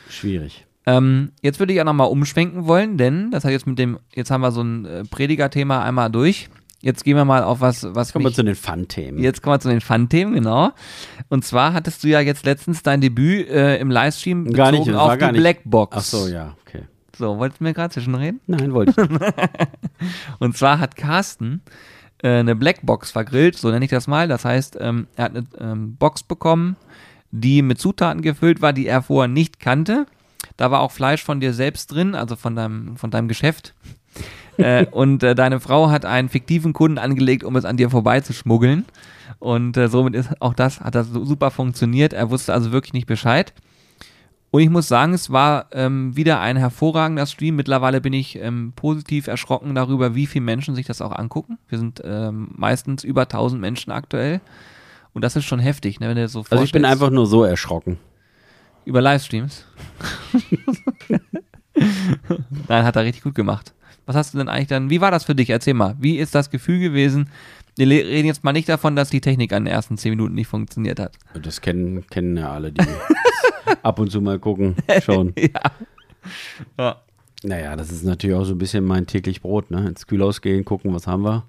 Schwierig. 0.09 0.66
Ähm, 0.87 1.33
jetzt 1.42 1.59
würde 1.59 1.72
ich 1.72 1.81
auch 1.81 1.85
nochmal 1.85 2.09
umschwenken 2.09 2.66
wollen, 2.66 2.96
denn 2.96 3.31
das 3.31 3.44
hat 3.44 3.53
jetzt 3.53 3.66
mit 3.66 3.79
dem, 3.79 3.98
jetzt 4.14 4.31
haben 4.31 4.40
wir 4.40 4.53
so 4.53 4.62
ein 4.62 4.87
äh, 4.87 5.05
Prediger-Thema 5.05 5.83
einmal 5.83 6.11
durch. 6.11 6.48
Jetzt 6.80 7.04
gehen 7.04 7.16
wir 7.16 7.24
mal 7.24 7.42
auf 7.42 7.60
was, 7.60 7.86
was 7.94 8.12
Kommen 8.12 8.24
wir 8.26 8.32
zu 8.32 8.44
den 8.44 8.54
Fun-Themen. 8.54 9.18
Jetzt 9.18 9.42
kommen 9.42 9.54
wir 9.54 9.60
zu 9.60 9.68
den 9.68 9.80
Fun-Themen, 9.80 10.34
genau. 10.34 10.70
Und 11.28 11.44
zwar 11.44 11.72
hattest 11.72 12.04
du 12.04 12.08
ja 12.08 12.20
jetzt 12.20 12.44
letztens 12.46 12.84
dein 12.84 13.00
Debüt 13.00 13.48
äh, 13.48 13.78
im 13.78 13.90
Livestream 13.90 14.44
bezogen 14.44 14.56
Gar 14.56 14.72
nicht, 14.72 14.94
auf 14.94 15.18
gar 15.18 15.32
die 15.32 15.32
nicht. 15.32 15.40
Blackbox. 15.40 15.96
Ach 15.96 16.02
so, 16.02 16.28
ja, 16.28 16.56
okay. 16.64 16.82
So, 17.16 17.36
wolltest 17.38 17.60
du 17.60 17.64
mir 17.64 17.74
gerade 17.74 17.92
zwischenreden? 17.92 18.40
Nein, 18.46 18.72
wollte 18.72 18.92
ich 18.92 19.10
nicht. 19.10 19.22
Und 20.38 20.56
zwar 20.56 20.78
hat 20.78 20.94
Carsten 20.94 21.62
äh, 22.22 22.28
eine 22.28 22.54
Blackbox 22.54 23.10
vergrillt, 23.10 23.56
so 23.56 23.70
nenne 23.70 23.84
ich 23.84 23.90
das 23.90 24.06
mal. 24.06 24.28
Das 24.28 24.44
heißt, 24.44 24.78
ähm, 24.80 25.08
er 25.16 25.24
hat 25.24 25.36
eine 25.36 25.46
ähm, 25.58 25.96
Box 25.96 26.22
bekommen, 26.22 26.76
die 27.32 27.62
mit 27.62 27.80
Zutaten 27.80 28.22
gefüllt 28.22 28.62
war, 28.62 28.72
die 28.72 28.86
er 28.86 29.02
vorher 29.02 29.28
nicht 29.28 29.58
kannte. 29.58 30.06
Da 30.56 30.70
war 30.70 30.80
auch 30.80 30.92
Fleisch 30.92 31.24
von 31.24 31.40
dir 31.40 31.52
selbst 31.52 31.92
drin, 31.92 32.14
also 32.14 32.36
von 32.36 32.54
deinem, 32.54 32.96
von 32.96 33.10
deinem 33.10 33.26
Geschäft. 33.26 33.74
Äh, 34.59 34.87
und 34.90 35.23
äh, 35.23 35.35
deine 35.35 35.61
Frau 35.61 35.90
hat 35.90 36.05
einen 36.05 36.29
fiktiven 36.29 36.73
Kunden 36.73 36.99
angelegt, 36.99 37.44
um 37.44 37.57
es 37.57 37.64
an 37.64 37.77
dir 37.77 37.90
vorbeizuschmuggeln. 37.90 38.85
Und 39.38 39.77
äh, 39.77 39.88
somit 39.88 40.14
ist 40.14 40.31
auch 40.40 40.55
das, 40.55 40.81
hat 40.81 40.94
das 40.94 41.09
super 41.09 41.51
funktioniert. 41.51 42.12
Er 42.12 42.31
wusste 42.31 42.53
also 42.53 42.73
wirklich 42.73 42.92
nicht 42.92 43.07
Bescheid. 43.07 43.53
Und 44.51 44.62
ich 44.62 44.71
muss 44.71 44.88
sagen, 44.88 45.12
es 45.12 45.31
war 45.31 45.66
ähm, 45.73 46.16
wieder 46.16 46.40
ein 46.40 46.57
hervorragender 46.57 47.27
Stream. 47.27 47.57
Mittlerweile 47.57 48.01
bin 48.01 48.14
ich 48.14 48.37
ähm, 48.37 48.73
positiv 48.75 49.27
erschrocken 49.27 49.75
darüber, 49.75 50.15
wie 50.15 50.27
viele 50.27 50.44
Menschen 50.44 50.75
sich 50.75 50.87
das 50.87 51.02
auch 51.02 51.13
angucken. 51.13 51.59
Wir 51.69 51.79
sind 51.79 52.00
ähm, 52.04 52.48
meistens 52.56 53.04
über 53.04 53.23
1000 53.23 53.61
Menschen 53.61 53.92
aktuell. 53.92 54.40
Und 55.13 55.23
das 55.23 55.37
ist 55.37 55.44
schon 55.44 55.59
heftig, 55.59 56.00
ne, 56.00 56.09
wenn 56.09 56.17
du 56.17 56.29
so 56.29 56.44
Also 56.48 56.65
ich 56.65 56.73
bin 56.73 56.85
einfach 56.85 57.11
nur 57.11 57.27
so 57.27 57.44
erschrocken. 57.44 57.98
Über 58.85 59.02
Livestreams. 59.02 59.67
Nein, 62.69 62.85
hat 62.85 62.96
er 62.96 63.04
richtig 63.04 63.23
gut 63.23 63.35
gemacht. 63.35 63.75
Was 64.09 64.17
hast 64.17 64.33
du 64.33 64.38
denn 64.38 64.48
eigentlich 64.48 64.69
dann, 64.69 64.88
wie 64.88 65.02
war 65.02 65.11
das 65.11 65.25
für 65.25 65.35
dich? 65.35 65.50
Erzähl 65.50 65.75
mal, 65.75 65.94
wie 66.00 66.17
ist 66.17 66.35
das 66.35 66.48
Gefühl 66.48 66.79
gewesen? 66.79 67.29
Wir 67.77 67.87
reden 67.87 68.27
jetzt 68.27 68.42
mal 68.42 68.54
nicht 68.54 68.67
davon, 68.67 68.96
dass 68.96 69.11
die 69.11 69.21
Technik 69.21 69.52
an 69.52 69.67
den 69.67 69.75
ersten 69.75 69.98
10 69.98 70.13
Minuten 70.13 70.35
nicht 70.35 70.46
funktioniert 70.46 70.98
hat. 70.98 71.15
Das 71.42 71.61
kennen, 71.61 72.06
kennen 72.06 72.35
ja 72.38 72.50
alle, 72.50 72.73
die 72.73 72.81
ab 73.83 73.98
und 73.98 74.11
zu 74.11 74.23
mal 74.23 74.38
gucken, 74.38 74.77
schon. 75.04 75.35
Ja. 76.79 77.02
Naja, 77.44 77.77
das 77.77 77.92
ist 77.92 78.02
natürlich 78.02 78.35
auch 78.35 78.44
so 78.44 78.54
ein 78.54 78.59
bisschen 78.59 78.83
mein 78.83 79.06
täglich 79.06 79.42
Brot, 79.42 79.71
ne? 79.71 79.87
Ins 79.87 80.06
Kühlhaus 80.06 80.40
gehen, 80.40 80.65
gucken, 80.65 80.94
was 80.94 81.06
haben 81.06 81.23
wir, 81.23 81.44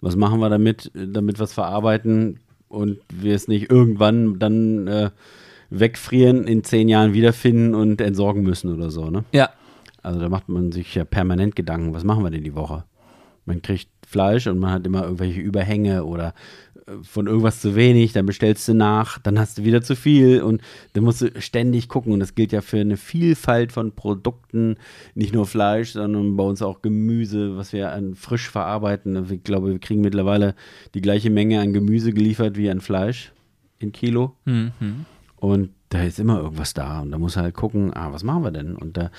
was 0.00 0.14
machen 0.14 0.38
wir 0.38 0.48
damit, 0.48 0.92
damit 0.94 1.40
wir 1.40 1.44
es 1.44 1.52
verarbeiten 1.52 2.38
und 2.68 2.98
wir 3.12 3.34
es 3.34 3.48
nicht 3.48 3.70
irgendwann 3.72 4.38
dann 4.38 4.86
äh, 4.86 5.10
wegfrieren, 5.70 6.46
in 6.46 6.62
zehn 6.62 6.88
Jahren 6.88 7.12
wiederfinden 7.12 7.74
und 7.74 8.00
entsorgen 8.00 8.44
müssen 8.44 8.72
oder 8.72 8.90
so, 8.90 9.10
ne? 9.10 9.24
Ja. 9.32 9.50
Also 10.04 10.20
da 10.20 10.28
macht 10.28 10.48
man 10.48 10.70
sich 10.70 10.94
ja 10.94 11.04
permanent 11.04 11.56
Gedanken, 11.56 11.94
was 11.94 12.04
machen 12.04 12.22
wir 12.22 12.30
denn 12.30 12.44
die 12.44 12.54
Woche? 12.54 12.84
Man 13.46 13.62
kriegt 13.62 13.88
Fleisch 14.06 14.46
und 14.46 14.58
man 14.58 14.70
hat 14.70 14.86
immer 14.86 15.02
irgendwelche 15.02 15.40
Überhänge 15.40 16.04
oder 16.04 16.34
äh, 16.86 16.92
von 17.02 17.26
irgendwas 17.26 17.60
zu 17.60 17.74
wenig, 17.74 18.12
dann 18.12 18.26
bestellst 18.26 18.68
du 18.68 18.74
nach, 18.74 19.18
dann 19.18 19.38
hast 19.38 19.58
du 19.58 19.64
wieder 19.64 19.82
zu 19.82 19.96
viel 19.96 20.42
und 20.42 20.62
dann 20.92 21.04
musst 21.04 21.22
du 21.22 21.40
ständig 21.40 21.88
gucken. 21.88 22.12
Und 22.12 22.20
das 22.20 22.34
gilt 22.34 22.52
ja 22.52 22.60
für 22.60 22.78
eine 22.78 22.96
Vielfalt 22.96 23.72
von 23.72 23.92
Produkten, 23.92 24.76
nicht 25.14 25.34
nur 25.34 25.46
Fleisch, 25.46 25.92
sondern 25.92 26.36
bei 26.36 26.44
uns 26.44 26.62
auch 26.62 26.82
Gemüse, 26.82 27.56
was 27.56 27.72
wir 27.72 27.92
an 27.92 28.14
frisch 28.14 28.48
verarbeiten. 28.48 29.26
Ich 29.30 29.42
glaube, 29.42 29.72
wir 29.72 29.78
kriegen 29.78 30.00
mittlerweile 30.00 30.54
die 30.94 31.00
gleiche 31.00 31.30
Menge 31.30 31.60
an 31.60 31.72
Gemüse 31.72 32.12
geliefert 32.12 32.56
wie 32.56 32.70
an 32.70 32.80
Fleisch 32.80 33.32
in 33.78 33.92
Kilo. 33.92 34.34
Mhm. 34.44 35.06
Und 35.44 35.70
da 35.90 36.02
ist 36.02 36.18
immer 36.18 36.40
irgendwas 36.40 36.72
da 36.72 37.00
und 37.02 37.12
da 37.12 37.18
muss 37.18 37.36
halt 37.36 37.54
gucken, 37.54 37.92
ah, 37.94 38.10
was 38.10 38.24
machen 38.24 38.44
wir 38.44 38.50
denn? 38.50 38.76
Und 38.76 38.96
da 38.96 39.10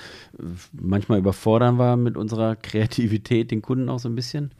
manchmal 0.72 1.20
überfordern 1.20 1.78
wir 1.78 1.96
mit 1.96 2.16
unserer 2.16 2.56
Kreativität 2.56 3.52
den 3.52 3.62
Kunden 3.62 3.88
auch 3.88 4.00
so 4.00 4.08
ein 4.08 4.16
bisschen. 4.16 4.50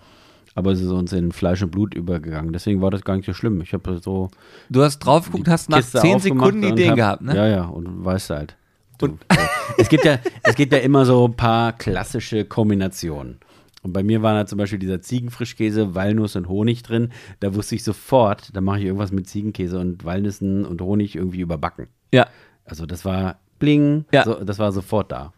Aber 0.54 0.70
es 0.70 0.80
ist 0.80 0.90
uns 0.90 1.12
in 1.12 1.32
Fleisch 1.32 1.62
und 1.62 1.72
Blut 1.72 1.92
übergegangen. 1.92 2.52
Deswegen 2.52 2.80
war 2.80 2.92
das 2.92 3.02
gar 3.02 3.16
nicht 3.16 3.26
so 3.26 3.34
schlimm. 3.34 3.60
Ich 3.60 3.72
habe 3.72 3.98
so. 3.98 4.30
Du 4.70 4.80
hast 4.80 5.00
drauf 5.00 5.26
geguckt, 5.26 5.48
hast 5.48 5.68
nach 5.68 5.78
Kiste 5.78 5.98
zehn 5.98 6.14
aufgemacht 6.14 6.46
Sekunden 6.46 6.64
und 6.64 6.72
Ideen 6.72 6.90
hab, 6.90 6.96
gehabt, 6.96 7.22
ne? 7.22 7.36
Ja, 7.36 7.46
ja, 7.48 7.64
und 7.64 8.04
weißt 8.04 8.30
halt. 8.30 8.56
Du, 8.98 9.18
es, 9.76 9.88
gibt 9.88 10.04
ja, 10.04 10.18
es 10.44 10.54
gibt 10.54 10.72
ja 10.72 10.78
immer 10.78 11.04
so 11.04 11.26
ein 11.26 11.34
paar 11.34 11.72
klassische 11.72 12.44
Kombinationen. 12.44 13.38
Und 13.86 13.92
bei 13.92 14.02
mir 14.02 14.20
war 14.20 14.34
da 14.34 14.46
zum 14.46 14.58
Beispiel 14.58 14.80
dieser 14.80 15.00
Ziegenfrischkäse, 15.00 15.94
Walnuss 15.94 16.34
und 16.34 16.48
Honig 16.48 16.82
drin. 16.82 17.10
Da 17.38 17.54
wusste 17.54 17.76
ich 17.76 17.84
sofort, 17.84 18.50
da 18.52 18.60
mache 18.60 18.80
ich 18.80 18.84
irgendwas 18.86 19.12
mit 19.12 19.28
Ziegenkäse 19.28 19.78
und 19.78 20.04
Walnüssen 20.04 20.66
und 20.66 20.80
Honig 20.82 21.14
irgendwie 21.14 21.38
überbacken. 21.38 21.86
Ja. 22.12 22.26
Also 22.64 22.84
das 22.84 23.04
war 23.04 23.38
bling, 23.60 24.04
Ja. 24.10 24.24
so, 24.24 24.34
das 24.42 24.58
war 24.58 24.72
sofort 24.72 25.12
da. 25.12 25.32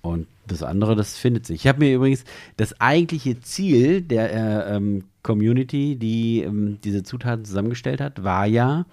Und 0.00 0.28
das 0.46 0.62
andere, 0.62 0.94
das 0.94 1.18
findet 1.18 1.44
sich. 1.44 1.62
Ich 1.62 1.66
habe 1.66 1.80
mir 1.80 1.92
übrigens 1.92 2.22
das 2.56 2.80
eigentliche 2.80 3.40
Ziel 3.40 4.00
der 4.00 4.32
äh, 4.32 4.76
ähm, 4.76 5.06
Community, 5.24 5.96
die 5.96 6.42
ähm, 6.42 6.78
diese 6.84 7.02
Zutaten 7.02 7.44
zusammengestellt 7.44 8.00
hat, 8.00 8.22
war 8.22 8.46
ja, 8.46 8.86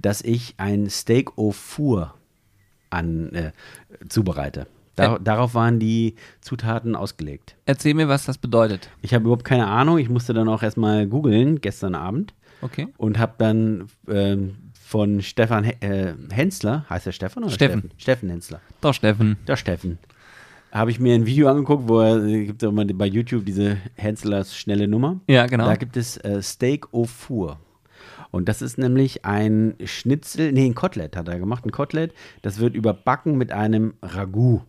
dass 0.00 0.22
ich 0.22 0.54
ein 0.58 0.88
Steak 0.90 1.36
au 1.36 1.50
four 1.50 2.14
an, 2.88 3.32
äh, 3.32 3.50
zubereite. 4.08 4.68
Dar 4.96 5.18
Darauf 5.20 5.54
waren 5.54 5.78
die 5.78 6.14
Zutaten 6.40 6.96
ausgelegt. 6.96 7.56
Erzähl 7.66 7.94
mir, 7.94 8.08
was 8.08 8.24
das 8.24 8.38
bedeutet. 8.38 8.90
Ich 9.02 9.14
habe 9.14 9.24
überhaupt 9.24 9.44
keine 9.44 9.66
Ahnung. 9.66 9.98
Ich 9.98 10.08
musste 10.08 10.34
dann 10.34 10.48
auch 10.48 10.62
erstmal 10.62 11.06
googeln 11.06 11.60
gestern 11.60 11.94
Abend 11.94 12.34
Okay. 12.62 12.88
und 12.96 13.18
habe 13.18 13.34
dann 13.38 13.86
ähm, 14.08 14.56
von 14.82 15.20
Stefan 15.20 15.64
He 15.64 15.72
äh, 15.80 16.14
Hensler, 16.30 16.86
heißt 16.88 17.06
er 17.06 17.12
Stefan 17.12 17.44
oder 17.44 17.52
Steffen. 17.52 17.80
Steffen? 17.80 18.00
Steffen 18.00 18.30
Hensler. 18.30 18.60
Doch, 18.80 18.94
Steffen. 18.94 19.36
Der 19.46 19.56
Steffen. 19.56 19.98
Habe 20.72 20.90
ich 20.90 20.98
mir 20.98 21.14
ein 21.14 21.26
Video 21.26 21.48
angeguckt, 21.48 21.88
wo 21.88 22.00
er, 22.00 22.24
äh, 22.24 22.46
gibt 22.46 22.62
es 22.62 22.72
mal 22.72 22.84
bei 22.86 23.06
YouTube 23.06 23.44
diese 23.44 23.76
Henslers 23.94 24.56
schnelle 24.56 24.88
Nummer. 24.88 25.20
Ja, 25.28 25.46
genau. 25.46 25.66
Da 25.66 25.76
gibt 25.76 25.96
es 25.96 26.16
äh, 26.18 26.40
Steak 26.42 26.92
au 26.92 27.04
four. 27.04 27.58
Und 28.30 28.48
das 28.48 28.60
ist 28.62 28.76
nämlich 28.76 29.24
ein 29.24 29.74
Schnitzel, 29.84 30.52
nee, 30.52 30.66
ein 30.66 30.74
Kotelett 30.74 31.16
hat 31.16 31.28
er 31.28 31.38
gemacht, 31.38 31.64
ein 31.64 31.70
Kotelett. 31.72 32.12
Das 32.42 32.58
wird 32.58 32.74
überbacken 32.74 33.36
mit 33.38 33.52
einem 33.52 33.94
Ragout. 34.02 34.62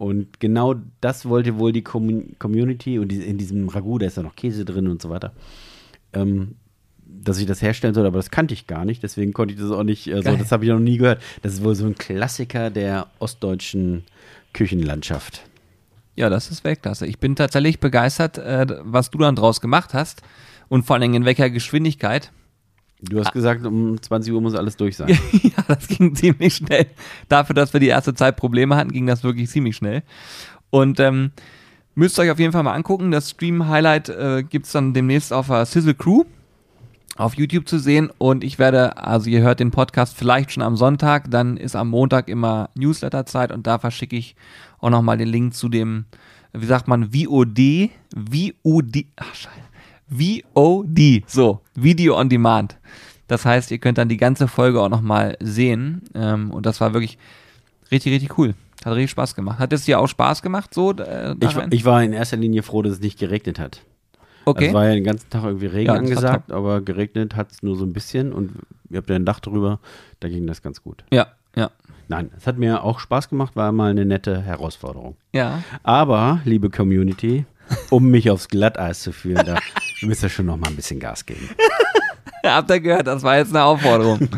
Und 0.00 0.40
genau 0.40 0.76
das 1.02 1.26
wollte 1.26 1.58
wohl 1.58 1.72
die 1.72 1.82
Commun- 1.82 2.34
Community 2.38 2.98
und 2.98 3.08
die, 3.08 3.18
in 3.18 3.36
diesem 3.36 3.68
Ragout, 3.68 3.98
da 3.98 4.06
ist 4.06 4.16
ja 4.16 4.22
noch 4.22 4.34
Käse 4.34 4.64
drin 4.64 4.88
und 4.88 5.02
so 5.02 5.10
weiter, 5.10 5.34
ähm, 6.14 6.54
dass 7.04 7.36
ich 7.36 7.44
das 7.44 7.60
herstellen 7.60 7.92
soll, 7.92 8.06
aber 8.06 8.16
das 8.16 8.30
kannte 8.30 8.54
ich 8.54 8.66
gar 8.66 8.86
nicht, 8.86 9.02
deswegen 9.02 9.34
konnte 9.34 9.52
ich 9.52 9.60
das 9.60 9.70
auch 9.70 9.82
nicht, 9.82 10.08
also 10.10 10.22
Geil. 10.22 10.38
das 10.38 10.52
habe 10.52 10.64
ich 10.64 10.70
noch 10.70 10.78
nie 10.78 10.96
gehört. 10.96 11.20
Das 11.42 11.52
ist 11.52 11.62
wohl 11.62 11.74
so 11.74 11.84
ein 11.84 11.96
Klassiker 11.96 12.70
der 12.70 13.08
ostdeutschen 13.18 14.04
Küchenlandschaft. 14.54 15.42
Ja, 16.16 16.30
das 16.30 16.50
ist 16.50 16.64
Weltklasse. 16.64 17.06
Ich 17.06 17.18
bin 17.18 17.36
tatsächlich 17.36 17.78
begeistert, 17.78 18.38
äh, 18.38 18.68
was 18.80 19.10
du 19.10 19.18
dann 19.18 19.36
draus 19.36 19.60
gemacht 19.60 19.92
hast. 19.92 20.22
Und 20.70 20.86
vor 20.86 20.94
allen 20.94 21.02
Dingen 21.02 21.14
in 21.14 21.24
welcher 21.26 21.50
Geschwindigkeit. 21.50 22.32
Du 23.02 23.18
hast 23.18 23.32
gesagt, 23.32 23.64
um 23.64 24.00
20 24.00 24.32
Uhr 24.32 24.40
muss 24.40 24.54
alles 24.54 24.76
durch 24.76 24.96
sein. 24.96 25.08
ja, 25.42 25.64
das 25.66 25.88
ging 25.88 26.14
ziemlich 26.14 26.56
schnell. 26.56 26.86
Dafür, 27.28 27.54
dass 27.54 27.72
wir 27.72 27.80
die 27.80 27.88
erste 27.88 28.14
Zeit 28.14 28.36
Probleme 28.36 28.76
hatten, 28.76 28.92
ging 28.92 29.06
das 29.06 29.24
wirklich 29.24 29.48
ziemlich 29.48 29.76
schnell. 29.76 30.02
Und 30.70 31.00
ähm, 31.00 31.32
müsst 31.94 32.18
ihr 32.18 32.22
euch 32.22 32.30
auf 32.30 32.38
jeden 32.38 32.52
Fall 32.52 32.62
mal 32.62 32.74
angucken. 32.74 33.10
Das 33.10 33.30
Stream-Highlight 33.30 34.08
äh, 34.10 34.42
gibt 34.42 34.66
es 34.66 34.72
dann 34.72 34.92
demnächst 34.92 35.32
auf 35.32 35.46
der 35.46 35.64
Sizzle 35.64 35.94
Crew 35.94 36.24
auf 37.20 37.34
YouTube 37.34 37.68
zu 37.68 37.78
sehen. 37.78 38.10
Und 38.18 38.42
ich 38.42 38.58
werde, 38.58 38.96
also 38.96 39.28
ihr 39.30 39.42
hört 39.42 39.60
den 39.60 39.70
Podcast 39.70 40.16
vielleicht 40.16 40.52
schon 40.52 40.62
am 40.62 40.76
Sonntag, 40.76 41.30
dann 41.30 41.56
ist 41.56 41.76
am 41.76 41.88
Montag 41.88 42.28
immer 42.28 42.70
Newsletter-Zeit 42.74 43.52
und 43.52 43.66
da 43.66 43.78
verschicke 43.78 44.16
ich 44.16 44.34
auch 44.80 44.90
nochmal 44.90 45.18
den 45.18 45.28
Link 45.28 45.54
zu 45.54 45.68
dem, 45.68 46.06
wie 46.52 46.66
sagt 46.66 46.88
man, 46.88 47.12
VOD, 47.12 47.90
VOD, 48.14 49.06
ach 49.16 49.34
scheiße, 49.34 49.69
VOD, 50.10 51.22
so, 51.26 51.60
Video 51.74 52.18
on 52.18 52.28
Demand. 52.28 52.76
Das 53.28 53.44
heißt, 53.44 53.70
ihr 53.70 53.78
könnt 53.78 53.96
dann 53.98 54.08
die 54.08 54.16
ganze 54.16 54.48
Folge 54.48 54.80
auch 54.80 54.88
nochmal 54.88 55.36
sehen. 55.40 56.02
Ähm, 56.14 56.50
und 56.50 56.66
das 56.66 56.80
war 56.80 56.92
wirklich 56.92 57.16
richtig, 57.92 58.12
richtig 58.12 58.36
cool. 58.38 58.54
Hat 58.84 58.94
richtig 58.94 59.10
Spaß 59.12 59.34
gemacht. 59.34 59.58
Hat 59.58 59.72
es 59.72 59.84
dir 59.84 60.00
auch 60.00 60.08
Spaß 60.08 60.42
gemacht, 60.42 60.74
so? 60.74 60.92
Äh, 60.94 61.36
Ich, 61.40 61.56
ich 61.70 61.84
war 61.84 62.02
in 62.02 62.12
erster 62.12 62.36
Linie 62.38 62.62
froh, 62.62 62.82
dass 62.82 62.94
es 62.94 63.00
nicht 63.00 63.18
geregnet 63.18 63.58
hat. 63.60 63.82
okay. 64.46 64.66
Es 64.68 64.72
war 64.74 64.86
ja 64.88 64.94
den 64.94 65.04
ganzen 65.04 65.30
Tag 65.30 65.44
irgendwie 65.44 65.66
Regen 65.66 65.86
Ja, 65.92 65.94
angesagt, 65.94 66.50
aber 66.50 66.80
geregnet 66.80 67.36
hat 67.36 67.52
es 67.52 67.62
nur 67.62 67.76
so 67.76 67.84
ein 67.84 67.92
bisschen 67.92 68.32
und 68.32 68.52
ihr 68.88 68.98
habt 68.98 69.10
ja 69.10 69.16
ein 69.16 69.24
Dach 69.26 69.38
drüber, 69.40 69.78
da 70.18 70.28
ging 70.28 70.46
das 70.46 70.60
ganz 70.62 70.82
gut. 70.82 71.04
ja, 71.12 71.26
ja, 71.54 71.70
Nein, 72.08 72.30
es 72.36 72.46
hat 72.48 72.58
mir 72.58 72.82
auch 72.82 72.98
Spaß 72.98 73.28
gemacht, 73.28 73.54
war 73.54 73.70
mal 73.70 73.90
eine 73.92 74.04
nette 74.04 74.40
Herausforderung. 74.42 75.16
ja. 75.32 75.62
Aber, 75.84 76.40
liebe 76.44 76.68
Community, 76.70 77.44
um 77.90 78.10
mich 78.10 78.30
aufs 78.30 78.48
Glatteis 78.48 79.00
zu 79.02 79.12
führen, 79.12 79.44
da 79.46 79.56
müsst 80.02 80.22
ihr 80.22 80.28
schon 80.28 80.46
noch 80.46 80.56
mal 80.56 80.68
ein 80.68 80.76
bisschen 80.76 81.00
Gas 81.00 81.24
geben. 81.26 81.48
Habt 82.44 82.70
ihr 82.70 82.80
gehört, 82.80 83.06
das 83.06 83.22
war 83.22 83.36
jetzt 83.36 83.54
eine 83.54 83.64
Aufforderung. 83.64 84.28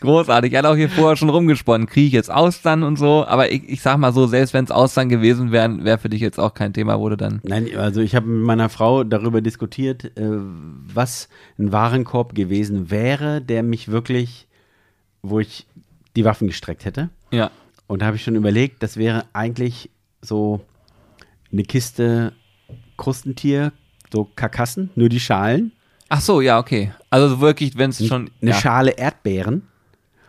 Großartig. 0.00 0.52
Er 0.52 0.60
hat 0.60 0.66
auch 0.66 0.76
hier 0.76 0.88
vorher 0.88 1.16
schon 1.16 1.28
rumgesponnen. 1.28 1.88
Kriege 1.88 2.06
ich 2.06 2.12
jetzt 2.12 2.30
Austern 2.30 2.84
und 2.84 2.96
so. 2.96 3.26
Aber 3.26 3.50
ich, 3.50 3.68
ich 3.68 3.82
sag 3.82 3.98
mal 3.98 4.12
so, 4.12 4.26
selbst 4.26 4.54
wenn 4.54 4.64
es 4.64 4.70
Austern 4.70 5.08
gewesen 5.08 5.50
wären, 5.50 5.84
wäre 5.84 5.98
für 5.98 6.08
dich 6.08 6.20
jetzt 6.20 6.38
auch 6.38 6.54
kein 6.54 6.72
Thema, 6.72 7.00
wo 7.00 7.08
du 7.08 7.16
dann. 7.16 7.40
Nein, 7.42 7.68
also 7.76 8.00
ich 8.00 8.14
habe 8.14 8.28
mit 8.28 8.46
meiner 8.46 8.68
Frau 8.68 9.02
darüber 9.02 9.40
diskutiert, 9.40 10.16
äh, 10.16 10.22
was 10.24 11.28
ein 11.58 11.72
Warenkorb 11.72 12.34
gewesen 12.34 12.90
wäre, 12.90 13.40
der 13.40 13.64
mich 13.64 13.90
wirklich, 13.90 14.46
wo 15.22 15.40
ich 15.40 15.66
die 16.14 16.24
Waffen 16.24 16.46
gestreckt 16.46 16.84
hätte. 16.84 17.10
Ja. 17.32 17.50
Und 17.88 18.02
da 18.02 18.06
habe 18.06 18.16
ich 18.16 18.22
schon 18.22 18.36
überlegt, 18.36 18.82
das 18.82 18.96
wäre 18.96 19.24
eigentlich 19.32 19.90
so 20.20 20.60
eine 21.50 21.64
Kiste 21.64 22.32
Krustentier, 22.96 23.72
so 24.12 24.28
Karkassen, 24.36 24.90
nur 24.94 25.08
die 25.08 25.20
Schalen, 25.20 25.72
Ach 26.14 26.20
so, 26.20 26.42
ja, 26.42 26.58
okay. 26.58 26.92
Also 27.08 27.40
wirklich, 27.40 27.78
wenn 27.78 27.88
es 27.88 28.06
schon. 28.06 28.30
eine 28.42 28.50
ja. 28.50 28.56
Schale 28.58 28.90
Erdbeeren 28.90 29.62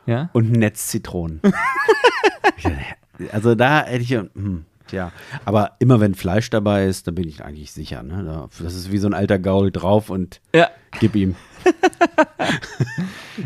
ja. 0.06 0.30
und 0.32 0.50
ein 0.50 0.60
Netz 0.60 0.88
Zitronen. 0.88 1.42
also 3.34 3.54
da 3.56 3.84
hätte 3.84 4.02
ich, 4.04 4.10
ja, 4.10 4.24
hm, 4.34 4.64
tja, 4.88 5.12
aber 5.44 5.72
immer 5.80 6.00
wenn 6.00 6.16
Fleisch 6.16 6.50
dabei 6.50 6.86
ist, 6.86 7.08
dann 7.08 7.16
bin 7.16 7.28
ich 7.28 7.44
eigentlich 7.44 7.74
sicher. 7.74 8.02
Ne? 8.02 8.24
Da- 8.24 8.48
Das 8.64 8.76
ist 8.76 8.94
wie 8.94 8.98
so 8.98 9.08
ein 9.08 9.14
alter 9.14 9.40
Gaul 9.40 9.72
drauf 9.72 10.10
und 10.10 10.40
Ja. 10.56 10.70
gib 11.00 11.16
ihm. 11.18 11.36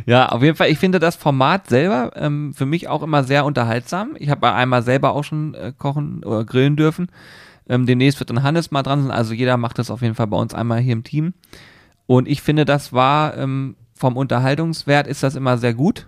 Ja, 0.05 0.29
auf 0.29 0.43
jeden 0.43 0.55
Fall. 0.57 0.69
Ich 0.69 0.79
finde 0.79 0.99
das 0.99 1.15
Format 1.15 1.67
selber 1.69 2.11
ähm, 2.15 2.53
für 2.53 2.65
mich 2.65 2.87
auch 2.89 3.01
immer 3.03 3.23
sehr 3.23 3.45
unterhaltsam. 3.45 4.15
Ich 4.19 4.29
habe 4.29 4.51
einmal 4.51 4.83
selber 4.83 5.13
auch 5.13 5.23
schon 5.23 5.53
äh, 5.53 5.71
kochen 5.77 6.23
oder 6.23 6.43
grillen 6.43 6.75
dürfen. 6.75 7.07
Ähm, 7.69 7.85
demnächst 7.85 8.19
wird 8.19 8.29
dann 8.29 8.43
Hannes 8.43 8.71
mal 8.71 8.83
dran 8.83 9.03
sein. 9.03 9.11
Also 9.11 9.33
jeder 9.33 9.57
macht 9.57 9.79
das 9.79 9.91
auf 9.91 10.01
jeden 10.01 10.15
Fall 10.15 10.27
bei 10.27 10.37
uns 10.37 10.53
einmal 10.53 10.79
hier 10.79 10.93
im 10.93 11.03
Team. 11.03 11.33
Und 12.05 12.27
ich 12.27 12.41
finde, 12.41 12.65
das 12.65 12.93
war 12.93 13.37
ähm, 13.37 13.75
vom 13.93 14.15
Unterhaltungswert 14.15 15.07
ist 15.07 15.23
das 15.23 15.35
immer 15.35 15.57
sehr 15.57 15.73
gut. 15.73 16.07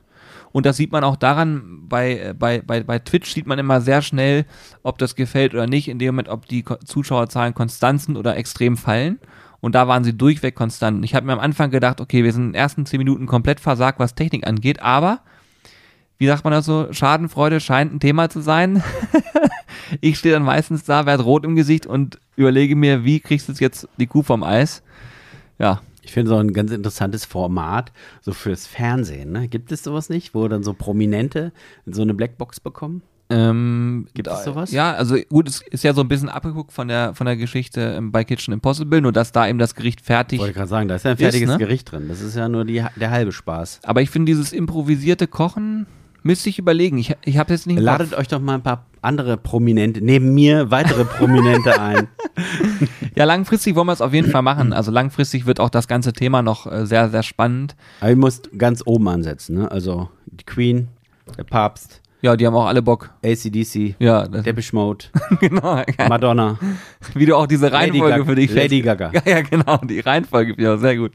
Und 0.52 0.66
das 0.66 0.78
sieht 0.78 0.92
man 0.92 1.04
auch 1.04 1.16
daran, 1.16 1.88
bei, 1.88 2.20
äh, 2.20 2.34
bei, 2.38 2.62
bei, 2.62 2.82
bei 2.84 3.00
Twitch 3.00 3.34
sieht 3.34 3.46
man 3.46 3.60
immer 3.60 3.82
sehr 3.82 4.02
schnell, 4.02 4.46
ob 4.84 4.98
das 4.98 5.16
gefällt 5.16 5.54
oder 5.54 5.68
nicht, 5.68 5.88
in 5.88 6.00
dem 6.00 6.16
Moment, 6.16 6.30
ob 6.30 6.48
die 6.48 6.66
Zuschauerzahlen 6.86 7.54
konstant 7.54 8.02
sind 8.02 8.18
oder 8.18 8.38
extrem 8.38 8.78
fallen. 8.78 9.20
Und 9.62 9.76
da 9.76 9.88
waren 9.88 10.04
sie 10.04 10.18
durchweg 10.18 10.56
konstant. 10.56 11.04
Ich 11.04 11.14
habe 11.16 11.26
mir 11.26 11.34
am 11.34 11.40
Anfang 11.40 11.70
gedacht, 11.70 12.00
okay, 12.00 12.24
wir 12.24 12.32
sind 12.32 12.44
in 12.44 12.50
den 12.50 12.56
ersten 12.56 12.86
zehn 12.86 12.98
Minuten 12.98 13.26
komplett 13.26 13.60
versagt, 13.60 14.00
was 14.00 14.16
Technik 14.16 14.48
angeht, 14.48 14.82
aber 14.82 15.20
wie 16.20 16.28
sagt 16.28 16.44
man 16.44 16.52
das 16.52 16.66
so, 16.66 16.92
Schadenfreude 16.92 17.62
scheint 17.62 17.94
ein 17.94 18.00
Thema 18.02 18.30
zu 18.30 18.42
sein. 18.42 18.84
ich 20.02 20.20
stehe 20.20 20.34
dann 20.34 20.44
meistens 20.44 20.84
da, 20.84 21.06
werde 21.06 21.24
rot 21.24 21.46
im 21.46 21.56
Gesicht 21.56 21.86
und 21.86 22.20
überlege 22.36 22.76
mir, 22.76 23.06
wie 23.06 23.22
kriegst 23.22 23.48
du 23.48 23.54
jetzt 23.54 23.88
die 23.98 24.08
Kuh 24.08 24.22
vom 24.22 24.44
Eis? 24.44 24.84
Ja, 25.58 25.82
Ich 26.02 26.12
finde 26.12 26.36
auch 26.36 26.40
ein 26.40 26.54
ganz 26.54 26.72
interessantes 26.72 27.24
Format, 27.24 27.94
so 28.22 28.34
fürs 28.34 28.68
Fernsehen. 28.68 29.32
Ne? 29.32 29.48
Gibt 29.48 29.72
es 29.72 29.82
sowas 29.82 30.10
nicht, 30.10 30.36
wo 30.36 30.48
dann 30.50 30.62
so 30.62 30.74
Prominente 30.74 31.54
so 31.86 32.02
eine 32.02 32.14
Blackbox 32.14 32.60
bekommen? 32.60 33.02
Ähm, 33.32 34.08
Gibt 34.14 34.28
es 34.28 34.44
sowas? 34.44 34.72
Ja, 34.72 34.94
also 34.94 35.16
gut, 35.30 35.48
es 35.48 35.62
ist 35.70 35.84
ja 35.84 35.94
so 35.94 36.02
ein 36.02 36.08
bisschen 36.08 36.30
abgeguckt 36.30 36.74
von 36.74 36.88
der, 36.88 37.14
von 37.14 37.28
der 37.28 37.38
Geschichte 37.38 37.80
ähm, 37.96 38.12
bei 38.12 38.24
Kitchen 38.24 38.54
Impossible, 38.54 39.02
nur 39.02 39.12
dass 39.12 39.32
da 39.32 39.48
eben 39.48 39.60
das 39.60 39.76
Gericht 39.76 40.02
fertig 40.02 40.38
Ich 40.38 40.42
wollte 40.42 40.56
gerade 40.56 40.68
sagen, 40.68 40.88
da 40.90 40.96
ist 40.96 41.06
ja 41.06 41.12
ein 41.12 41.18
fertiges 41.18 41.50
ne? 41.50 41.58
Gericht 41.60 41.92
drin. 41.92 42.08
Das 42.10 42.22
ist 42.22 42.36
ja 42.36 42.50
nur 42.50 42.66
die, 42.66 42.84
der 42.96 43.12
halbe 43.12 43.32
Spaß. 43.32 43.82
Aber 43.84 44.02
ich 44.02 44.10
finde 44.10 44.32
dieses 44.32 44.52
improvisierte 44.52 45.28
Kochen, 45.28 45.86
müsste 46.24 46.50
ich 46.50 46.60
überlegen. 46.60 46.98
Ich, 46.98 47.16
ich 47.26 47.38
habe 47.38 47.54
jetzt 47.54 47.68
nicht 47.68 47.80
Ladet 47.80 48.14
euch 48.14 48.28
doch 48.28 48.40
mal 48.40 48.56
ein 48.56 48.62
paar 48.64 48.86
andere 49.02 49.38
Prominente, 49.38 50.02
neben 50.04 50.34
mir 50.34 50.72
weitere 50.72 51.06
Prominente 51.06 51.80
ein. 51.80 52.08
Ja, 53.16 53.26
langfristig 53.26 53.76
wollen 53.76 53.88
wir 53.88 53.94
es 53.94 54.02
auf 54.02 54.14
jeden 54.14 54.32
Fall 54.32 54.44
machen. 54.44 54.72
Also 54.72 54.92
langfristig 54.92 55.46
wird 55.46 55.60
auch 55.60 55.70
das 55.70 55.90
ganze 55.90 56.14
Thema 56.14 56.42
noch 56.42 56.72
äh, 56.72 56.86
sehr, 56.86 57.10
sehr 57.10 57.24
spannend. 57.24 57.76
Aber 58.00 58.12
ihr 58.12 58.16
müsst 58.16 58.58
ganz 58.58 58.82
oben 58.86 59.10
ansetzen, 59.10 59.58
ne? 59.58 59.70
Also 59.72 60.10
die 60.28 60.46
Queen, 60.46 60.88
der 61.38 61.44
Papst, 61.44 62.02
Ja, 62.22 62.38
die 62.38 62.48
haben 62.48 62.56
auch 62.56 62.68
alle 62.68 62.82
Bock. 62.82 63.10
ACDC, 63.26 63.96
Ja, 64.00 64.26
Depeche 64.26 64.74
Mode, 64.74 65.06
genau. 65.42 65.84
Madonna, 66.08 66.58
Wie 67.14 67.26
du 67.26 67.36
auch 67.36 67.48
diese 67.48 67.66
Lady 67.68 67.76
Reihenfolge 68.00 68.10
Gaga. 68.20 68.26
für 68.26 68.36
dich 68.36 68.54
Lady 68.54 68.82
Gaga. 68.82 69.12
Ja, 69.14 69.22
ja, 69.26 69.42
genau, 69.42 69.78
die 69.78 70.00
Reihenfolge, 70.00 70.56
ja, 70.62 70.78
sehr 70.78 70.96
gut. 70.96 71.12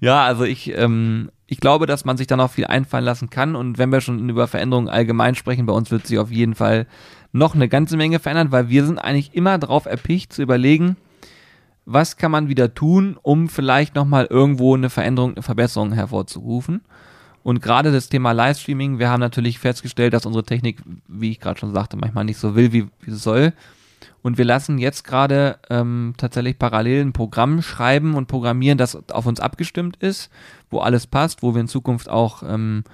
Ja, 0.00 0.24
also 0.24 0.42
ich, 0.44 0.72
ähm, 0.76 1.30
ich 1.50 1.58
glaube, 1.58 1.86
dass 1.86 2.04
man 2.04 2.16
sich 2.16 2.28
da 2.28 2.36
noch 2.36 2.52
viel 2.52 2.66
einfallen 2.66 3.04
lassen 3.04 3.28
kann 3.28 3.56
und 3.56 3.76
wenn 3.76 3.90
wir 3.90 4.00
schon 4.00 4.28
über 4.28 4.46
Veränderungen 4.46 4.88
allgemein 4.88 5.34
sprechen, 5.34 5.66
bei 5.66 5.72
uns 5.72 5.90
wird 5.90 6.06
sich 6.06 6.16
auf 6.20 6.30
jeden 6.30 6.54
Fall 6.54 6.86
noch 7.32 7.56
eine 7.56 7.68
ganze 7.68 7.96
Menge 7.96 8.20
verändern, 8.20 8.52
weil 8.52 8.68
wir 8.68 8.86
sind 8.86 9.00
eigentlich 9.00 9.34
immer 9.34 9.58
drauf 9.58 9.86
erpicht 9.86 10.32
zu 10.32 10.42
überlegen, 10.42 10.96
was 11.86 12.16
kann 12.16 12.30
man 12.30 12.48
wieder 12.48 12.72
tun, 12.72 13.18
um 13.20 13.48
vielleicht 13.48 13.96
nochmal 13.96 14.26
irgendwo 14.30 14.76
eine 14.76 14.90
Veränderung, 14.90 15.32
eine 15.32 15.42
Verbesserung 15.42 15.92
hervorzurufen. 15.92 16.82
Und 17.42 17.60
gerade 17.60 17.90
das 17.90 18.08
Thema 18.08 18.30
Livestreaming, 18.30 19.00
wir 19.00 19.08
haben 19.08 19.18
natürlich 19.18 19.58
festgestellt, 19.58 20.14
dass 20.14 20.26
unsere 20.26 20.44
Technik, 20.44 20.78
wie 21.08 21.32
ich 21.32 21.40
gerade 21.40 21.58
schon 21.58 21.72
sagte, 21.72 21.96
manchmal 21.96 22.26
nicht 22.26 22.38
so 22.38 22.54
will, 22.54 22.72
wie, 22.72 22.86
es 23.08 23.24
soll. 23.24 23.54
Und 24.22 24.38
wir 24.38 24.44
lassen 24.44 24.78
jetzt 24.78 25.04
gerade 25.04 25.58
ähm, 25.70 26.14
tatsächlich 26.16 26.58
parallel 26.58 27.04
ein 27.04 27.12
Programm 27.12 27.62
schreiben 27.62 28.14
und 28.14 28.26
programmieren, 28.26 28.78
das 28.78 29.10
auf 29.10 29.26
uns 29.26 29.40
abgestimmt 29.40 29.96
ist, 29.96 30.30
wo 30.70 30.80
alles 30.80 31.06
passt, 31.06 31.42
wo 31.42 31.54
wir 31.54 31.60
in 31.60 31.68
Zukunft 31.68 32.08
auch 32.08 32.42
ähm, 32.42 32.84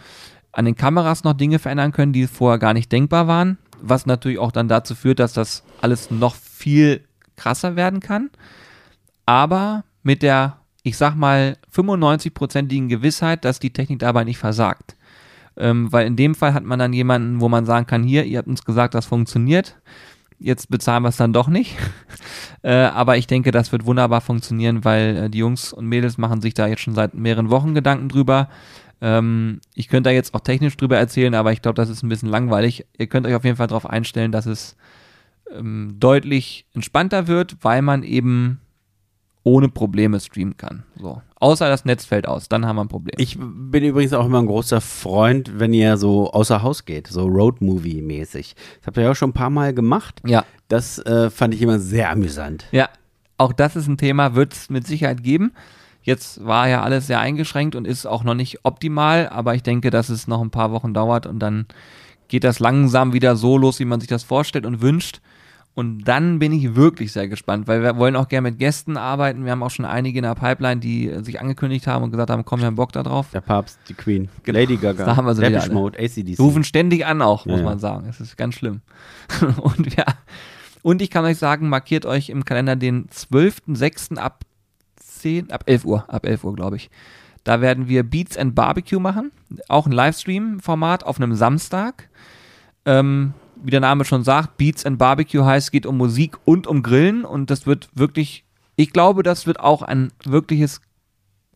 an 0.53 0.65
den 0.65 0.77
Kameras 0.77 1.25
noch 1.25 1.35
Dinge 1.35 1.59
verändern 1.59 1.93
können, 1.93 2.13
die 2.13 2.27
vorher 2.27 2.59
gar 2.59 2.73
nicht 2.73 2.91
denkbar 2.91 3.27
waren. 3.27 3.59
Was 3.81 4.07
natürlich 4.07 4.39
auch 4.39 4.53
dann 4.53 4.69
dazu 4.69 4.95
führt, 4.95 5.19
dass 5.19 5.35
das 5.35 5.63
alles 5.83 6.11
noch 6.11 6.35
viel 6.35 7.05
krasser 7.37 7.77
werden 7.77 8.01
kann. 8.01 8.31
Aber 9.27 9.85
mit 10.03 10.23
der, 10.23 10.59
ich 10.83 10.97
sag 10.97 11.15
mal, 11.15 11.59
95-prozentigen 11.75 12.89
Gewissheit, 12.89 13.45
dass 13.45 13.59
die 13.59 13.73
Technik 13.73 13.99
dabei 13.99 14.25
nicht 14.25 14.39
versagt. 14.39 14.97
Ähm, 15.59 15.93
weil 15.93 16.07
in 16.07 16.17
dem 16.17 16.35
Fall 16.35 16.55
hat 16.55 16.65
man 16.65 16.79
dann 16.79 16.93
jemanden, 16.93 17.41
wo 17.41 17.49
man 17.49 17.67
sagen 17.67 17.87
kann, 17.87 18.03
hier, 18.03 18.25
ihr 18.25 18.39
habt 18.39 18.49
uns 18.49 18.65
gesagt, 18.65 18.95
das 18.95 19.07
funktioniert. 19.07 19.77
Jetzt 20.39 20.70
bezahlen 20.70 21.03
wir 21.03 21.09
es 21.09 21.16
dann 21.16 21.32
doch 21.32 21.49
nicht. 21.49 21.76
äh, 22.62 22.72
aber 22.72 23.16
ich 23.16 23.26
denke, 23.26 23.51
das 23.51 23.72
wird 23.72 23.87
wunderbar 23.87 24.20
funktionieren, 24.20 24.84
weil 24.84 25.16
äh, 25.16 25.30
die 25.30 25.39
Jungs 25.39 25.72
und 25.72 25.87
Mädels 25.87 26.18
machen 26.18 26.41
sich 26.41 26.55
da 26.55 26.66
jetzt 26.66 26.82
schon 26.82 26.95
seit 26.95 27.14
mehreren 27.14 27.51
Wochen 27.51 27.74
Gedanken 27.74 28.09
drüber. 28.09 28.49
Ähm, 29.01 29.61
ich 29.74 29.89
könnte 29.89 30.09
da 30.09 30.14
jetzt 30.14 30.34
auch 30.34 30.41
technisch 30.41 30.76
drüber 30.76 30.99
erzählen, 30.99 31.34
aber 31.34 31.53
ich 31.53 31.62
glaube, 31.62 31.76
das 31.76 31.89
ist 31.89 32.03
ein 32.03 32.09
bisschen 32.09 32.28
langweilig. 32.28 32.87
Ihr 32.99 33.07
könnt 33.07 33.26
euch 33.26 33.34
auf 33.34 33.45
jeden 33.45 33.57
Fall 33.57 33.66
darauf 33.66 33.89
einstellen, 33.89 34.32
dass 34.32 34.47
es 34.47 34.76
ähm, 35.51 35.97
deutlich 35.99 36.66
entspannter 36.74 37.26
wird, 37.26 37.57
weil 37.62 37.82
man 37.82 38.03
eben 38.03 38.61
ohne 39.43 39.68
Probleme 39.68 40.18
streamen 40.20 40.57
kann. 40.57 40.84
So. 40.97 41.22
Außer 41.39 41.68
das 41.68 41.84
Netz 41.84 42.07
fällt 42.07 42.26
aus, 42.26 42.49
dann 42.49 42.64
haben 42.66 42.76
wir 42.76 42.84
ein 42.84 42.89
Problem. 42.89 43.14
Ich 43.18 43.37
bin 43.39 43.84
übrigens 43.84 44.14
auch 44.14 44.24
immer 44.24 44.39
ein 44.39 44.47
großer 44.47 44.80
Freund, 44.80 45.59
wenn 45.59 45.74
ihr 45.74 45.99
so 45.99 46.30
außer 46.30 46.62
Haus 46.62 46.87
geht, 46.87 47.09
so 47.09 47.26
Roadmovie-mäßig. 47.26 48.55
Das 48.78 48.87
habt 48.87 48.97
ihr 48.97 49.03
ja 49.05 49.11
auch 49.11 49.16
schon 49.16 49.30
ein 49.30 49.34
paar 49.34 49.51
Mal 49.51 49.74
gemacht. 49.74 50.20
ja, 50.26 50.45
Das 50.68 50.99
äh, 50.99 51.28
fand 51.30 51.55
ich 51.55 51.62
immer 51.62 51.78
sehr 51.78 52.11
amüsant. 52.11 52.66
ja. 52.72 52.89
Auch 53.39 53.53
das 53.53 53.76
ist 53.76 53.87
ein 53.87 53.99
Thema, 53.99 54.34
wird 54.34 54.55
es 54.55 54.70
mit 54.70 54.87
Sicherheit 54.87 55.22
geben. 55.22 55.53
Jetzt 56.01 56.43
war 56.47 56.68
ja 56.68 56.80
alles 56.80 57.07
sehr 57.07 57.20
eingeschränkt 57.20 57.74
und 57.74 57.87
ist 57.87 58.07
auch 58.07 58.24
noch 58.24 58.32
nicht 58.32 58.61
optimal, 58.64 59.28
aber 59.28 59.55
ich 59.55 59.62
denke, 59.62 59.91
dass 59.91 60.09
es 60.09 60.26
noch 60.26 60.41
ein 60.41 60.49
paar 60.49 60.72
Wochen 60.72 60.95
dauert 60.95 61.26
und 61.26 61.39
dann 61.41 61.66
geht 62.28 62.45
das 62.45 62.61
langsam 62.61 63.12
wieder 63.12 63.37
so 63.37 63.59
los, 63.59 63.78
wie 63.78 63.84
man 63.84 64.01
sich 64.01 64.09
das 64.09 64.22
vorstellt 64.22 64.64
und 64.64 64.80
wünscht. 64.80 65.20
Und 65.77 66.05
dann 66.05 66.39
bin 66.39 66.53
ich 66.53 66.74
wirklich 66.74 67.12
sehr 67.12 67.29
gespannt, 67.29 67.68
weil 67.68 67.83
wir 67.83 67.99
wollen 67.99 68.16
auch 68.16 68.29
gerne 68.29 68.49
mit 68.49 68.59
Gästen 68.59 68.97
arbeiten. 68.97 69.45
Wir 69.45 69.53
haben 69.53 69.62
auch 69.62 69.70
schon 69.70 69.85
einige 69.85 70.18
in 70.18 70.22
der 70.22 70.35
Pipeline, 70.35 70.81
die 70.81 71.11
äh, 71.11 71.22
sich 71.22 71.39
angekündigt 71.39 71.87
haben 71.87 72.03
und 72.03 72.12
gesagt 72.12 72.31
haben, 72.31 72.47
komm, 72.47 72.61
wir 72.61 72.66
haben 72.66 72.77
Bock 72.77 72.93
da 72.93 73.03
drauf. 73.03 73.27
Der 73.35 73.43
Papst, 73.43 73.79
die 73.87 73.93
Queen, 73.93 74.31
Genau. 74.43 74.59
Lady 74.59 74.79
Gaga, 74.79 75.05
Da 75.05 75.16
haben 75.16 75.27
wir 75.27 75.37
wieder 75.37 75.51
Depeche. 75.51 75.72
Mode, 75.74 75.99
ACDC. 75.99 76.39
rufen 76.39 76.64
ständig 76.64 77.05
an 77.05 77.20
auch, 77.20 77.45
muss 77.45 77.59
ja. 77.59 77.64
man 77.64 77.79
sagen. 77.79 78.07
Es 78.09 78.22
ist 78.22 78.39
ganz 78.39 78.55
schlimm. 78.55 78.81
und 79.61 79.95
ja, 79.95 80.07
und 80.81 81.03
ich 81.03 81.11
kann 81.11 81.27
euch 81.27 81.37
sagen, 81.37 81.68
markiert 81.68 82.07
euch 82.07 82.31
im 82.31 82.47
Kalender 82.47 82.74
den 82.74 83.09
12.06. 83.09 84.16
ab 84.16 84.45
10, 84.97 85.53
ab 85.53 85.64
11 85.66 85.85
Uhr, 85.85 86.05
ab 86.09 86.24
11 86.24 86.43
Uhr, 86.45 86.55
glaube 86.55 86.77
ich. 86.77 86.89
Da 87.45 87.61
werden 87.61 87.87
wir 87.87 88.03
Beats 88.03 88.39
and 88.39 88.55
Barbecue 88.55 88.99
machen. 88.99 89.31
Auch 89.68 89.85
ein 89.85 89.93
Livestream-Format 89.93 91.05
auf 91.05 91.20
einem 91.20 91.35
Samstag. 91.35 92.09
Ähm, 92.87 93.35
wie 93.67 93.71
der 93.71 93.81
Name 93.81 94.05
schon 94.05 94.23
sagt, 94.23 94.59
Beats 94.59 94.87
and 94.87 94.97
Barbecue 94.97 95.45
heißt, 95.45 95.67
es 95.67 95.71
geht 95.73 95.87
um 95.87 95.97
Musik 95.97 96.37
und 96.45 96.69
um 96.69 96.85
Grillen 96.85 97.25
und 97.25 97.51
das 97.51 97.67
wird 97.67 97.89
wirklich, 97.95 98.45
ich 98.77 98.93
glaube, 98.93 99.25
das 99.25 99.49
wird 99.49 99.59
auch 99.59 99.83
ein 99.83 100.12
wirkliches 100.25 100.81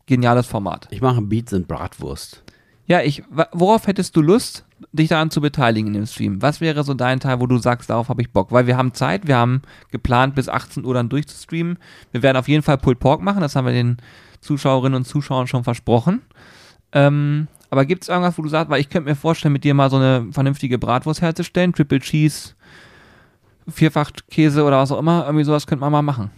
geniales 0.07 0.49
Format. 0.49 0.89
Ich 0.91 1.01
mache 1.01 1.23
Beats 1.23 1.53
und 1.53 1.69
Bratwurst. 1.69 2.43
Ja, 2.87 3.01
ich, 3.01 3.23
worauf 3.53 3.87
hättest 3.87 4.17
du 4.17 4.23
Lust, 4.23 4.65
dich 4.91 5.09
daran 5.09 5.31
zu 5.31 5.41
beteiligen 5.41 5.87
in 5.87 5.95
dem 5.95 6.07
Stream? 6.07 6.43
Was 6.43 6.61
wäre 6.61 6.83
so 6.83 6.95
dein 6.95 7.21
Teil, 7.21 7.39
wo 7.39 7.47
du 7.47 7.59
sagst, 7.59 7.91
darauf 7.91 8.09
habe 8.09 8.23
ich 8.23 8.33
Bock? 8.33 8.51
Weil 8.51 8.67
wir 8.67 8.77
haben 8.77 8.93
Zeit, 8.93 9.29
wir 9.29 9.37
haben 9.37 9.63
geplant, 9.93 10.35
bis 10.35 10.49
18 10.49 10.85
Uhr 10.85 10.95
dann 10.95 11.09
durchzustreamen. 11.09 11.79
Wir 12.11 12.25
werden 12.25 12.37
auf 12.37 12.49
jeden 12.49 12.65
Fall 12.65 12.79
Pulled 12.79 12.99
Pork 12.99 13.23
machen, 13.23 13.41
das 13.41 13.55
haben 13.55 13.67
wir 13.67 13.73
den 13.73 13.99
Zuschauerinnen 14.41 14.97
und 14.97 15.05
Zuschauern 15.05 15.47
schon 15.47 15.63
versprochen. 15.63 16.23
Ähm, 16.91 17.47
aber 17.71 17.85
gibt 17.87 18.03
es 18.03 18.09
irgendwas, 18.09 18.37
wo 18.37 18.43
du 18.43 18.49
sagst, 18.49 18.71
weil 18.71 18.81
ich 18.81 18.89
könnte 18.89 19.09
mir 19.09 19.17
vorstellen, 19.17 19.53
mit 19.53 19.65
dir 19.65 19.75
mal 19.75 19.91
so 19.91 19.97
eine 19.97 20.29
vernünftige 20.33 20.79
Bratwurst 20.79 21.23
herzustellen, 21.23 21.73
Triple 21.73 22.01
Cheese, 22.01 22.55
Vierfachkäse 23.69 24.65
oder 24.65 24.79
was 24.79 24.93
auch 24.93 24.99
immer, 24.99 25.25
irgendwie 25.25 25.45
sowas 25.45 25.67
könnte 25.67 25.81
man 25.81 25.93
mal 25.93 26.03
machen. 26.03 26.31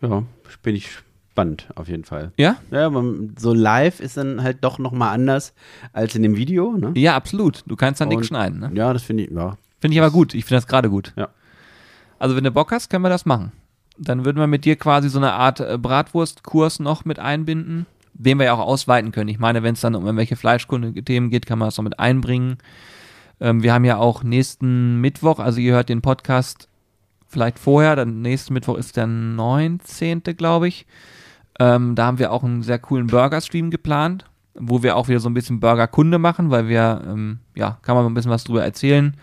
Ja, 0.00 0.22
bin 0.62 0.74
ich 0.74 0.90
spannend 1.30 1.68
auf 1.74 1.88
jeden 1.88 2.04
Fall. 2.04 2.32
Ja? 2.38 2.56
Ja, 2.70 2.86
aber 2.86 3.04
so 3.38 3.52
live 3.52 4.00
ist 4.00 4.16
dann 4.16 4.42
halt 4.42 4.58
doch 4.62 4.78
nochmal 4.78 5.14
anders 5.14 5.52
als 5.92 6.14
in 6.14 6.22
dem 6.22 6.36
Video, 6.36 6.72
ne? 6.72 6.92
Ja, 6.96 7.14
absolut. 7.14 7.62
Du 7.66 7.76
kannst 7.76 8.00
dann 8.00 8.08
nichts 8.08 8.28
schneiden, 8.28 8.60
ne? 8.60 8.70
Ja, 8.74 8.92
das 8.92 9.02
finde 9.02 9.24
ich, 9.24 9.30
ja. 9.30 9.58
Finde 9.80 9.94
ich 9.94 10.00
aber 10.00 10.10
gut. 10.10 10.34
Ich 10.34 10.46
finde 10.46 10.56
das 10.56 10.66
gerade 10.66 10.88
gut. 10.88 11.12
Ja. 11.16 11.28
Also, 12.18 12.34
wenn 12.36 12.44
du 12.44 12.50
Bock 12.50 12.72
hast, 12.72 12.88
können 12.88 13.02
wir 13.02 13.10
das 13.10 13.26
machen. 13.26 13.52
Dann 13.98 14.24
würden 14.24 14.38
wir 14.38 14.46
mit 14.46 14.64
dir 14.64 14.76
quasi 14.76 15.08
so 15.10 15.18
eine 15.18 15.32
Art 15.32 15.60
äh, 15.60 15.76
Bratwurstkurs 15.78 16.80
noch 16.80 17.04
mit 17.04 17.18
einbinden, 17.18 17.86
den 18.18 18.38
wir 18.38 18.46
ja 18.46 18.54
auch 18.54 18.66
ausweiten 18.66 19.12
können. 19.12 19.28
Ich 19.28 19.38
meine, 19.38 19.62
wenn 19.62 19.74
es 19.74 19.80
dann 19.80 19.94
um 19.94 20.04
irgendwelche 20.04 20.36
Fleischkunde-Themen 20.36 21.30
geht, 21.30 21.46
kann 21.46 21.58
man 21.58 21.68
das 21.68 21.76
noch 21.76 21.84
mit 21.84 21.98
einbringen. 21.98 22.58
Ähm, 23.40 23.62
wir 23.62 23.72
haben 23.72 23.84
ja 23.84 23.98
auch 23.98 24.22
nächsten 24.22 25.00
Mittwoch, 25.00 25.38
also 25.38 25.60
ihr 25.60 25.74
hört 25.74 25.88
den 25.88 26.02
Podcast 26.02 26.68
vielleicht 27.28 27.58
vorher, 27.58 27.96
dann 27.96 28.22
nächsten 28.22 28.54
Mittwoch 28.54 28.76
ist 28.76 28.96
der 28.96 29.06
19., 29.06 30.22
glaube 30.36 30.68
ich. 30.68 30.86
Ähm, 31.58 31.94
da 31.94 32.06
haben 32.06 32.18
wir 32.18 32.32
auch 32.32 32.44
einen 32.44 32.62
sehr 32.62 32.78
coolen 32.78 33.06
Burger-Stream 33.06 33.70
geplant, 33.70 34.24
wo 34.54 34.82
wir 34.82 34.96
auch 34.96 35.08
wieder 35.08 35.20
so 35.20 35.28
ein 35.28 35.34
bisschen 35.34 35.60
Burger-Kunde 35.60 36.18
machen, 36.18 36.50
weil 36.50 36.68
wir, 36.68 37.02
ähm, 37.06 37.40
ja, 37.54 37.78
kann 37.82 37.96
man 37.96 38.06
ein 38.06 38.14
bisschen 38.14 38.30
was 38.30 38.44
drüber 38.44 38.64
erzählen. 38.64 39.16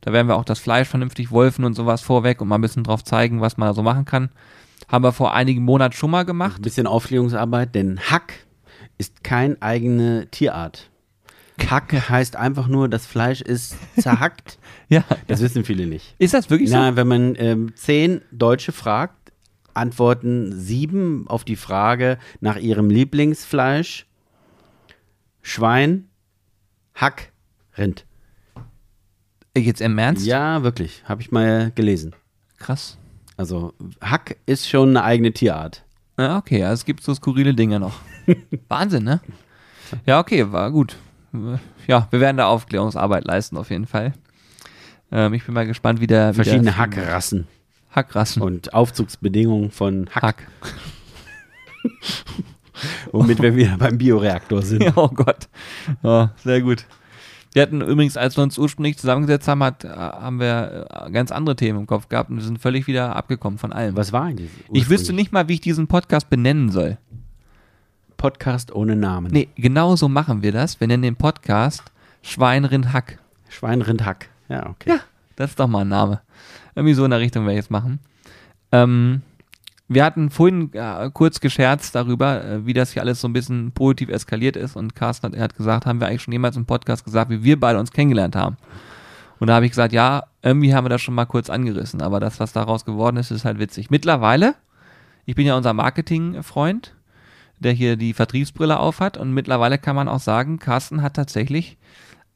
Da 0.00 0.12
werden 0.12 0.28
wir 0.28 0.36
auch 0.36 0.44
das 0.44 0.58
Fleisch 0.58 0.88
vernünftig 0.88 1.30
wolfen 1.30 1.64
und 1.64 1.74
sowas 1.74 2.00
vorweg 2.00 2.40
und 2.40 2.48
mal 2.48 2.56
ein 2.56 2.62
bisschen 2.62 2.84
drauf 2.84 3.04
zeigen, 3.04 3.40
was 3.40 3.56
man 3.56 3.68
da 3.68 3.74
so 3.74 3.82
machen 3.82 4.04
kann. 4.04 4.30
Haben 4.90 5.04
wir 5.04 5.12
vor 5.12 5.34
einigen 5.34 5.62
Monaten 5.62 5.94
schon 5.94 6.10
mal 6.10 6.20
Ein 6.20 6.26
gemacht. 6.26 6.62
bisschen 6.62 6.86
Aufklärungsarbeit, 6.86 7.74
denn 7.74 8.00
Hack 8.00 8.46
ist 8.98 9.22
keine 9.22 9.56
eigene 9.60 10.26
Tierart. 10.30 10.90
Hack 11.64 11.92
heißt 12.08 12.36
einfach 12.36 12.66
nur, 12.66 12.88
das 12.88 13.06
Fleisch 13.06 13.40
ist 13.40 13.76
zerhackt. 13.98 14.58
Ja. 14.92 15.04
Das 15.28 15.40
wissen 15.40 15.64
viele 15.64 15.86
nicht. 15.86 16.16
Ist 16.18 16.34
das 16.34 16.50
wirklich 16.50 16.68
so? 16.68 16.74
Na, 16.74 16.96
wenn 16.96 17.06
man 17.06 17.36
ähm, 17.38 17.72
zehn 17.76 18.22
Deutsche 18.32 18.72
fragt, 18.72 19.30
antworten 19.72 20.52
sieben 20.58 21.28
auf 21.28 21.44
die 21.44 21.54
Frage 21.54 22.18
nach 22.40 22.56
ihrem 22.56 22.90
Lieblingsfleisch 22.90 24.06
Schwein, 25.42 26.08
Hack, 26.96 27.30
Rind. 27.78 28.04
Jetzt 29.56 29.80
im 29.80 29.96
Ernst? 29.96 30.26
Ja, 30.26 30.64
wirklich. 30.64 31.04
Habe 31.04 31.22
ich 31.22 31.30
mal 31.30 31.70
gelesen. 31.76 32.16
Krass. 32.58 32.98
Also 33.40 33.72
Hack 34.02 34.36
ist 34.44 34.68
schon 34.68 34.90
eine 34.90 35.02
eigene 35.02 35.32
Tierart. 35.32 35.82
Ja, 36.18 36.36
okay, 36.36 36.62
also 36.62 36.74
es 36.74 36.84
gibt 36.84 37.02
so 37.02 37.14
skurrile 37.14 37.54
Dinge 37.54 37.80
noch. 37.80 37.94
Wahnsinn, 38.68 39.04
ne? 39.04 39.22
Ja, 40.04 40.20
okay, 40.20 40.52
war 40.52 40.70
gut. 40.70 40.98
Ja, 41.86 42.06
wir 42.10 42.20
werden 42.20 42.36
da 42.36 42.48
Aufklärungsarbeit 42.48 43.24
leisten, 43.24 43.56
auf 43.56 43.70
jeden 43.70 43.86
Fall. 43.86 44.12
Ähm, 45.10 45.32
ich 45.32 45.46
bin 45.46 45.54
mal 45.54 45.66
gespannt, 45.66 46.02
wie 46.02 46.06
der. 46.06 46.32
wie 46.32 46.34
Verschiedene 46.34 46.64
der 46.64 46.76
Hackrassen 46.76 47.46
Hackrassen. 47.90 48.42
und 48.42 48.74
Aufzugsbedingungen 48.74 49.70
von 49.70 50.10
Hack, 50.10 50.22
Hack. 50.22 50.46
womit 53.10 53.40
wir 53.40 53.56
wieder 53.56 53.78
beim 53.78 53.96
Bioreaktor 53.96 54.60
sind. 54.60 54.92
oh 54.96 55.08
Gott. 55.08 55.48
Ja, 56.02 56.34
sehr 56.44 56.60
gut. 56.60 56.84
Wir 57.52 57.62
hatten 57.62 57.80
übrigens, 57.80 58.16
als 58.16 58.36
wir 58.36 58.42
uns 58.42 58.58
ursprünglich 58.58 58.96
zusammengesetzt 58.96 59.48
haben, 59.48 59.62
hat, 59.64 59.84
äh, 59.84 59.88
haben 59.88 60.38
wir 60.38 60.86
äh, 60.88 61.10
ganz 61.10 61.32
andere 61.32 61.56
Themen 61.56 61.80
im 61.80 61.86
Kopf 61.86 62.08
gehabt 62.08 62.30
und 62.30 62.36
wir 62.36 62.44
sind 62.44 62.60
völlig 62.60 62.86
wieder 62.86 63.16
abgekommen 63.16 63.58
von 63.58 63.72
allem. 63.72 63.96
Was 63.96 64.12
war 64.12 64.24
eigentlich? 64.24 64.50
Ich 64.72 64.88
wüsste 64.88 65.12
nicht 65.12 65.32
mal, 65.32 65.48
wie 65.48 65.54
ich 65.54 65.60
diesen 65.60 65.88
Podcast 65.88 66.30
benennen 66.30 66.70
soll. 66.70 66.98
Podcast 68.16 68.72
ohne 68.72 68.94
Namen. 68.94 69.32
Nee, 69.32 69.48
genau 69.56 69.96
so 69.96 70.08
machen 70.08 70.42
wir 70.42 70.52
das. 70.52 70.78
Wir 70.78 70.86
nennen 70.86 71.02
den 71.02 71.16
Podcast 71.16 71.82
Schweinrind 72.22 72.92
Hack. 72.92 73.18
Schweinrind 73.48 74.04
Hack. 74.04 74.28
Ja, 74.48 74.68
okay. 74.68 74.90
Ja, 74.90 75.00
das 75.36 75.50
ist 75.50 75.60
doch 75.60 75.66
mal 75.66 75.80
ein 75.80 75.88
Name. 75.88 76.20
Irgendwie 76.76 76.94
so 76.94 77.04
in 77.04 77.10
der 77.10 77.20
Richtung 77.20 77.46
werde 77.46 77.58
ich 77.58 77.64
es 77.64 77.70
machen. 77.70 77.98
Ähm, 78.72 79.22
wir 79.92 80.04
hatten 80.04 80.30
vorhin 80.30 80.72
äh, 80.72 81.10
kurz 81.12 81.40
gescherzt 81.40 81.96
darüber, 81.96 82.44
äh, 82.44 82.64
wie 82.64 82.74
das 82.74 82.92
hier 82.92 83.02
alles 83.02 83.20
so 83.20 83.26
ein 83.26 83.32
bisschen 83.32 83.72
positiv 83.72 84.08
eskaliert 84.08 84.56
ist. 84.56 84.76
Und 84.76 84.94
Carsten 84.94 85.26
hat, 85.26 85.34
er 85.34 85.42
hat 85.42 85.56
gesagt, 85.56 85.84
haben 85.84 86.00
wir 86.00 86.06
eigentlich 86.06 86.22
schon 86.22 86.30
jemals 86.30 86.56
im 86.56 86.64
Podcast 86.64 87.04
gesagt, 87.04 87.28
wie 87.28 87.42
wir 87.42 87.58
beide 87.58 87.80
uns 87.80 87.90
kennengelernt 87.90 88.36
haben. 88.36 88.56
Und 89.40 89.48
da 89.48 89.54
habe 89.54 89.66
ich 89.66 89.72
gesagt, 89.72 89.92
ja, 89.92 90.22
irgendwie 90.42 90.74
haben 90.76 90.84
wir 90.84 90.90
das 90.90 91.02
schon 91.02 91.14
mal 91.14 91.24
kurz 91.24 91.50
angerissen. 91.50 92.02
Aber 92.02 92.20
das, 92.20 92.38
was 92.38 92.52
daraus 92.52 92.84
geworden 92.84 93.16
ist, 93.16 93.32
ist 93.32 93.44
halt 93.44 93.58
witzig. 93.58 93.90
Mittlerweile, 93.90 94.54
ich 95.26 95.34
bin 95.34 95.44
ja 95.44 95.56
unser 95.56 95.72
Marketing-Freund, 95.72 96.94
der 97.58 97.72
hier 97.72 97.96
die 97.96 98.12
Vertriebsbrille 98.12 98.78
aufhat. 98.78 99.16
Und 99.16 99.34
mittlerweile 99.34 99.76
kann 99.76 99.96
man 99.96 100.06
auch 100.06 100.20
sagen, 100.20 100.60
Carsten 100.60 101.02
hat 101.02 101.14
tatsächlich 101.14 101.78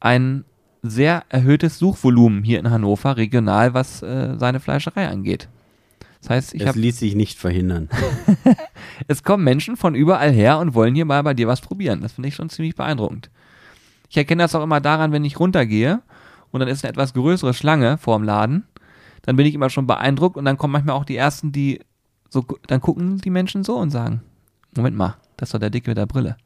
ein 0.00 0.44
sehr 0.82 1.22
erhöhtes 1.28 1.78
Suchvolumen 1.78 2.42
hier 2.42 2.58
in 2.58 2.68
Hannover, 2.68 3.16
regional, 3.16 3.74
was 3.74 4.02
äh, 4.02 4.34
seine 4.38 4.58
Fleischerei 4.58 5.08
angeht. 5.08 5.48
Das 6.24 6.30
heißt, 6.30 6.54
ich 6.54 6.66
habe 6.66 6.78
ließ 6.78 6.98
sich 6.98 7.14
nicht 7.14 7.38
verhindern. 7.38 7.90
es 9.08 9.24
kommen 9.24 9.44
Menschen 9.44 9.76
von 9.76 9.94
überall 9.94 10.32
her 10.32 10.58
und 10.58 10.72
wollen 10.72 10.94
hier 10.94 11.04
mal 11.04 11.22
bei 11.22 11.34
dir 11.34 11.46
was 11.48 11.60
probieren. 11.60 12.00
Das 12.00 12.12
finde 12.12 12.30
ich 12.30 12.34
schon 12.34 12.48
ziemlich 12.48 12.74
beeindruckend. 12.74 13.28
Ich 14.08 14.16
erkenne 14.16 14.42
das 14.42 14.54
auch 14.54 14.62
immer 14.62 14.80
daran, 14.80 15.12
wenn 15.12 15.26
ich 15.26 15.38
runtergehe 15.38 16.00
und 16.50 16.60
dann 16.60 16.68
ist 16.70 16.82
eine 16.82 16.92
etwas 16.92 17.12
größere 17.12 17.52
Schlange 17.52 17.98
vor 17.98 18.16
dem 18.16 18.24
Laden. 18.24 18.64
Dann 19.20 19.36
bin 19.36 19.44
ich 19.44 19.54
immer 19.54 19.68
schon 19.68 19.86
beeindruckt 19.86 20.38
und 20.38 20.46
dann 20.46 20.56
kommen 20.56 20.72
manchmal 20.72 20.96
auch 20.96 21.04
die 21.04 21.16
ersten, 21.16 21.52
die 21.52 21.80
so, 22.30 22.42
dann 22.68 22.80
gucken 22.80 23.18
die 23.18 23.28
Menschen 23.28 23.62
so 23.62 23.76
und 23.76 23.90
sagen: 23.90 24.22
Moment 24.74 24.96
mal, 24.96 25.18
das 25.36 25.50
ist 25.50 25.54
doch 25.54 25.60
der 25.60 25.68
Dicke 25.68 25.90
mit 25.90 25.98
der 25.98 26.06
Brille. 26.06 26.38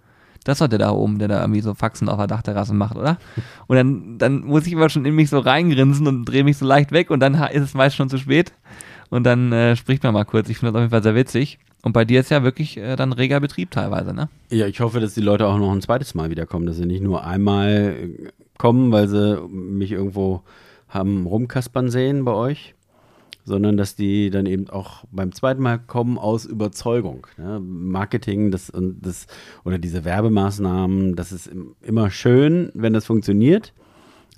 Das 0.43 0.57
ist 0.57 0.61
doch 0.61 0.67
der 0.67 0.81
da 0.81 0.91
oben, 0.91 1.21
der 1.21 1.29
da 1.29 1.41
irgendwie 1.41 1.61
so 1.61 1.75
Faxen 1.75 2.09
auf 2.09 2.17
der 2.19 2.27
Dachterrasse 2.27 2.75
macht, 2.75 2.97
oder? 2.97 3.17
Und 3.69 3.77
dann, 3.77 4.19
dann 4.19 4.41
muss 4.41 4.67
ich 4.67 4.73
immer 4.73 4.89
schon 4.89 5.05
in 5.05 5.15
mich 5.15 5.31
so 5.31 5.39
reingrinsen 5.39 6.09
und 6.09 6.25
drehe 6.25 6.43
mich 6.43 6.59
so 6.59 6.67
leicht 6.67 6.91
weg 6.91 7.11
und 7.11 7.21
dann 7.21 7.35
ist 7.35 7.63
es 7.63 7.75
meist 7.75 7.95
schon 7.95 8.09
zu 8.09 8.19
spät. 8.19 8.53
Und 9.11 9.25
dann 9.25 9.53
äh, 9.53 9.75
spricht 9.77 10.03
man 10.03 10.13
mal 10.15 10.25
kurz. 10.25 10.49
Ich 10.49 10.59
finde 10.59 10.73
das 10.73 10.77
auf 10.77 10.83
jeden 10.83 10.91
Fall 10.91 11.03
sehr 11.03 11.15
witzig. 11.15 11.59
Und 11.83 11.93
bei 11.93 12.05
dir 12.05 12.21
ist 12.21 12.31
ja 12.31 12.43
wirklich 12.43 12.77
äh, 12.77 12.97
dann 12.97 13.13
reger 13.13 13.41
Betrieb 13.41 13.71
teilweise, 13.71 14.13
ne? 14.13 14.29
Ja, 14.51 14.67
ich 14.67 14.81
hoffe, 14.81 15.01
dass 15.01 15.15
die 15.15 15.21
Leute 15.21 15.47
auch 15.47 15.59
noch 15.59 15.73
ein 15.73 15.81
zweites 15.81 16.15
Mal 16.15 16.29
wiederkommen, 16.31 16.67
dass 16.67 16.77
sie 16.77 16.87
nicht 16.87 17.03
nur 17.03 17.25
einmal 17.25 17.95
äh, 17.97 18.29
kommen, 18.59 18.91
weil 18.93 19.09
sie 19.09 19.41
mich 19.49 19.93
irgendwo 19.93 20.43
haben 20.89 21.27
rumkaspern 21.27 21.89
sehen 21.91 22.25
bei 22.25 22.33
euch, 22.33 22.75
sondern 23.45 23.77
dass 23.77 23.95
die 23.95 24.31
dann 24.31 24.47
eben 24.47 24.69
auch 24.69 25.05
beim 25.13 25.33
zweiten 25.33 25.63
Mal 25.63 25.79
kommen 25.79 26.19
aus 26.19 26.45
Überzeugung. 26.45 27.27
Ne? 27.39 27.61
Marketing 27.61 28.51
das, 28.51 28.69
und 28.69 29.01
das, 29.01 29.27
oder 29.65 29.79
diese 29.79 30.05
Werbemaßnahmen, 30.05 31.15
das 31.17 31.33
ist 31.33 31.47
im- 31.47 31.77
immer 31.83 32.11
schön, 32.11 32.71
wenn 32.75 32.93
das 32.93 33.07
funktioniert. 33.07 33.73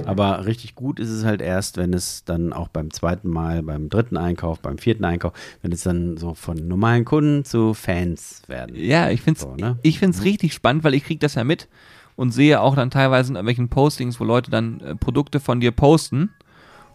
Aber 0.07 0.46
richtig 0.46 0.74
gut 0.74 0.98
ist 0.98 1.11
es 1.11 1.24
halt 1.24 1.40
erst, 1.40 1.76
wenn 1.76 1.92
es 1.92 2.24
dann 2.24 2.53
auch 2.53 2.68
beim 2.68 2.90
zweiten 2.90 3.28
Mal, 3.28 3.62
beim 3.62 3.88
dritten 3.88 4.16
Einkauf, 4.16 4.61
beim 4.61 4.78
vierten 4.78 5.05
Einkauf, 5.05 5.32
wenn 5.62 5.72
es 5.72 5.82
dann 5.82 6.16
so 6.16 6.34
von 6.34 6.68
normalen 6.68 7.05
Kunden 7.05 7.44
zu 7.44 7.74
Fans 7.74 8.42
werden. 8.46 8.74
Ja, 8.76 9.11
ich 9.11 9.22
finde 9.22 9.38
es 9.38 9.42
So, 9.42 9.55
ne? 9.57 9.78
ich 9.82 9.98
find's 9.98 10.24
richtig 10.24 10.55
spannend, 10.55 10.84
weil 10.84 10.94
ich 10.94 11.05
kriege 11.05 11.20
das 11.20 11.34
ja 11.34 11.44
mit 11.44 11.68
und 12.16 12.32
sehe 12.32 12.61
auch 12.61 12.74
dann 12.74 12.90
teilweise 12.90 13.30
in 13.30 13.36
irgendwelchen 13.36 13.68
Postings, 13.68 14.20
wo 14.20 14.24
Leute 14.24 14.51
dann 14.51 14.80
äh, 14.80 14.94
Produkte 14.94 15.40
von 15.40 15.61
dir 15.61 15.70
posten 15.70 16.30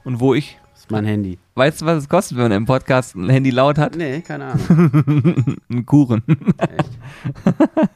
und 0.04 0.20
wo 0.20 0.34
ich, 0.34 0.60
ist 0.86 0.92
mein 0.92 1.06
Handy. 1.06 1.40
weißt 1.56 1.82
du, 1.82 1.86
was 1.88 1.98
es 1.98 2.10
kostet, 2.10 2.38
wenn 2.38 2.46
man 2.46 2.52
im 2.52 2.66
Podcast 2.66 3.16
ein 3.16 3.30
Handy 3.30 3.50
laut 3.50 3.80
hat? 3.80 3.96
Nee, 3.96 4.22
keine 4.22 4.46
Ahnung. 4.46 5.58
Ein 5.70 5.86
Kuchen. 5.86 6.22
Echt? 6.60 6.92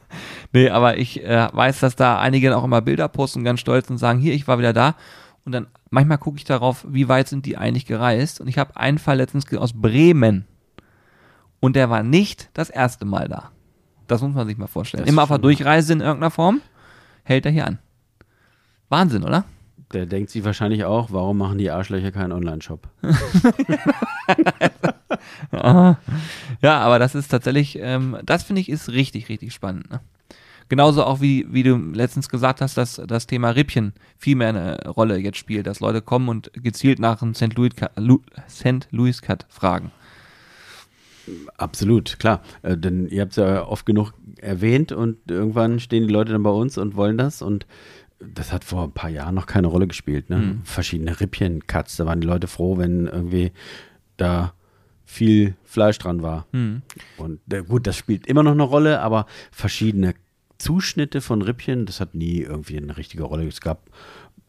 nee, 0.52 0.68
aber 0.68 0.98
ich 0.98 1.22
äh, 1.22 1.48
weiß, 1.52 1.80
dass 1.80 1.94
da 1.94 2.18
einige 2.18 2.56
auch 2.56 2.64
immer 2.64 2.82
Bilder 2.82 3.08
posten, 3.08 3.44
ganz 3.44 3.60
stolz 3.60 3.88
und 3.90 3.98
sagen, 3.98 4.18
hier, 4.18 4.34
ich 4.34 4.48
war 4.48 4.58
wieder 4.58 4.72
da. 4.72 4.96
Und 5.44 5.52
dann 5.52 5.68
manchmal 5.90 6.18
gucke 6.18 6.38
ich 6.38 6.44
darauf, 6.44 6.84
wie 6.88 7.08
weit 7.08 7.28
sind 7.28 7.46
die 7.46 7.56
eigentlich 7.56 7.86
gereist. 7.86 8.40
Und 8.40 8.48
ich 8.48 8.58
habe 8.58 8.76
einen 8.76 8.98
Fall 8.98 9.18
letztens 9.18 9.46
aus 9.56 9.72
Bremen. 9.72 10.46
Und 11.60 11.76
der 11.76 11.90
war 11.90 12.02
nicht 12.02 12.50
das 12.54 12.70
erste 12.70 13.04
Mal 13.04 13.28
da. 13.28 13.50
Das 14.08 14.20
muss 14.20 14.34
man 14.34 14.48
sich 14.48 14.58
mal 14.58 14.66
vorstellen. 14.66 15.04
Das 15.04 15.12
Immer 15.12 15.22
auf 15.22 15.28
der 15.28 15.38
Durchreise 15.38 15.92
in 15.92 16.00
irgendeiner 16.00 16.32
Form 16.32 16.60
hält 17.22 17.46
er 17.46 17.52
hier 17.52 17.66
an. 17.66 17.78
Wahnsinn, 18.88 19.22
oder? 19.22 19.44
Der 19.92 20.06
denkt 20.06 20.30
sich 20.30 20.44
wahrscheinlich 20.44 20.84
auch, 20.84 21.10
warum 21.10 21.38
machen 21.38 21.58
die 21.58 21.70
Arschlöcher 21.70 22.12
keinen 22.12 22.30
Online-Shop? 22.32 22.88
ja, 25.52 25.98
aber 26.62 26.98
das 27.00 27.16
ist 27.16 27.28
tatsächlich, 27.28 27.76
ähm, 27.80 28.16
das 28.24 28.44
finde 28.44 28.60
ich 28.60 28.68
ist 28.68 28.90
richtig, 28.90 29.28
richtig 29.28 29.52
spannend. 29.52 29.90
Ne? 29.90 30.00
Genauso 30.68 31.02
auch 31.02 31.20
wie, 31.20 31.44
wie 31.50 31.64
du 31.64 31.76
letztens 31.76 32.28
gesagt 32.28 32.60
hast, 32.60 32.76
dass 32.76 33.02
das 33.04 33.26
Thema 33.26 33.50
Rippchen 33.50 33.92
viel 34.16 34.36
mehr 34.36 34.50
eine 34.50 34.88
Rolle 34.88 35.18
jetzt 35.18 35.38
spielt, 35.38 35.66
dass 35.66 35.80
Leute 35.80 36.00
kommen 36.00 36.28
und 36.28 36.52
gezielt 36.54 37.00
nach 37.00 37.20
einem 37.20 37.34
St. 37.34 37.54
Louis, 37.54 37.72
St. 38.48 38.86
Louis 38.92 39.20
Cut 39.20 39.46
fragen. 39.48 39.90
Absolut, 41.56 42.18
klar. 42.20 42.42
Äh, 42.62 42.76
denn 42.76 43.08
ihr 43.08 43.22
habt 43.22 43.32
es 43.32 43.36
ja 43.36 43.66
oft 43.66 43.84
genug 43.84 44.12
erwähnt 44.38 44.92
und 44.92 45.18
irgendwann 45.28 45.80
stehen 45.80 46.06
die 46.06 46.12
Leute 46.12 46.32
dann 46.32 46.42
bei 46.42 46.50
uns 46.50 46.78
und 46.78 46.94
wollen 46.94 47.18
das 47.18 47.42
und 47.42 47.66
das 48.20 48.52
hat 48.52 48.64
vor 48.64 48.84
ein 48.84 48.92
paar 48.92 49.10
Jahren 49.10 49.34
noch 49.34 49.46
keine 49.46 49.66
Rolle 49.66 49.86
gespielt. 49.86 50.30
Ne? 50.30 50.38
Mhm. 50.38 50.60
Verschiedene 50.64 51.18
Rippchen-Cuts, 51.18 51.96
da 51.96 52.06
waren 52.06 52.20
die 52.20 52.26
Leute 52.26 52.46
froh, 52.46 52.78
wenn 52.78 53.06
irgendwie 53.06 53.52
da 54.16 54.52
viel 55.04 55.56
Fleisch 55.64 55.98
dran 55.98 56.22
war. 56.22 56.46
Hm. 56.52 56.82
Und 57.16 57.40
äh, 57.52 57.64
gut, 57.64 57.86
das 57.86 57.96
spielt 57.96 58.28
immer 58.28 58.44
noch 58.44 58.52
eine 58.52 58.62
Rolle, 58.62 59.00
aber 59.00 59.26
verschiedene 59.50 60.14
Zuschnitte 60.58 61.20
von 61.20 61.42
Rippchen, 61.42 61.86
das 61.86 62.00
hat 62.00 62.14
nie 62.14 62.40
irgendwie 62.40 62.76
eine 62.76 62.96
richtige 62.96 63.24
Rolle. 63.24 63.46
Es 63.48 63.60
gab 63.60 63.90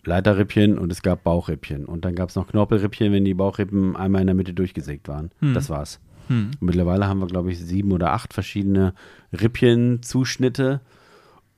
Leiterrippchen 0.05 0.77
und 0.77 0.91
es 0.91 1.01
gab 1.01 1.23
Bauchrippchen. 1.23 1.85
Und 1.85 2.05
dann 2.05 2.15
gab 2.15 2.29
es 2.29 2.35
noch 2.35 2.47
Knorpelrippchen, 2.47 3.11
wenn 3.11 3.25
die 3.25 3.33
Bauchrippen 3.33 3.95
einmal 3.95 4.21
in 4.21 4.27
der 4.27 4.35
Mitte 4.35 4.53
durchgesägt 4.53 5.07
waren. 5.07 5.31
Hm. 5.39 5.53
Das 5.53 5.69
war's. 5.69 5.99
Hm. 6.27 6.51
Und 6.59 6.61
mittlerweile 6.61 7.07
haben 7.07 7.19
wir, 7.19 7.27
glaube 7.27 7.51
ich, 7.51 7.59
sieben 7.59 7.91
oder 7.91 8.13
acht 8.13 8.33
verschiedene 8.33 8.93
Rippchen-Zuschnitte. 9.33 10.81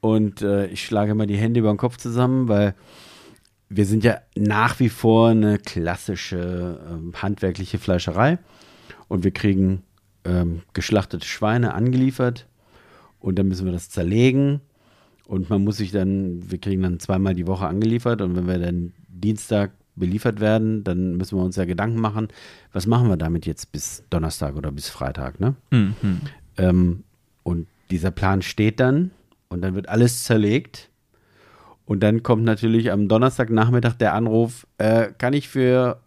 Und 0.04 0.42
äh, 0.42 0.68
ich 0.68 0.84
schlage 0.86 1.16
mal 1.16 1.28
die 1.28 1.38
Hände 1.38 1.62
über 1.62 1.72
den 1.72 1.78
Kopf 1.78 1.96
zusammen, 1.96 2.50
weil 2.50 2.76
wir 3.70 3.86
sind 3.86 4.04
ja 4.04 4.18
nach 4.36 4.82
wie 4.82 4.90
vor 4.90 5.30
eine 5.30 5.60
klassische 5.60 6.78
ähm, 6.92 7.14
handwerkliche 7.22 7.78
Fleischerei. 7.78 8.38
Und 9.08 9.24
wir 9.24 9.32
kriegen 9.32 9.82
ähm, 10.26 10.64
geschlachtete 10.74 11.26
Schweine 11.26 11.74
angeliefert. 11.74 12.48
Und 13.22 13.40
dann 13.40 13.48
müssen 13.48 13.66
wir 13.66 13.72
das 13.72 13.90
zerlegen. 13.90 14.60
Und 15.26 15.50
man 15.50 15.64
muss 15.64 15.78
sich 15.78 15.92
dann, 15.92 16.52
wir 16.52 16.58
kriegen 16.58 16.82
dann 16.82 17.00
zweimal 17.00 17.34
die 17.34 17.48
Woche 17.48 17.66
angeliefert. 17.66 18.22
Und 18.22 18.36
wenn 18.36 18.46
wir 18.46 18.60
dann 18.60 18.92
Dienstag 19.08 19.72
beliefert 19.96 20.42
werden, 20.42 20.84
dann 20.84 21.16
müssen 21.16 21.38
wir 21.38 21.46
uns 21.46 21.56
ja 21.56 21.64
Gedanken 21.64 22.02
machen, 22.02 22.28
was 22.74 22.88
machen 22.88 23.08
wir 23.08 23.16
damit 23.16 23.46
jetzt 23.46 23.72
bis 23.72 24.04
Donnerstag 24.10 24.58
oder 24.58 24.74
bis 24.74 24.90
Freitag, 24.90 25.40
ne? 25.40 25.56
Hm, 25.72 25.96
hm. 26.02 26.22
Ähm, 26.58 27.04
und 27.44 27.68
dieser 27.90 28.12
Plan 28.12 28.42
steht 28.42 28.82
dann 28.82 29.12
und 29.54 29.62
dann 29.62 29.76
wird 29.76 29.88
alles 29.90 30.24
zerlegt. 30.24 30.90
Und 31.86 32.02
dann 32.02 32.24
kommt 32.24 32.44
natürlich 32.44 32.92
am 32.92 33.08
Donnerstagnachmittag 33.08 33.94
der 33.96 34.14
Anruf, 34.14 34.66
äh, 34.78 35.10
kann 35.18 35.34
ich 35.34 35.50
für 35.50 36.00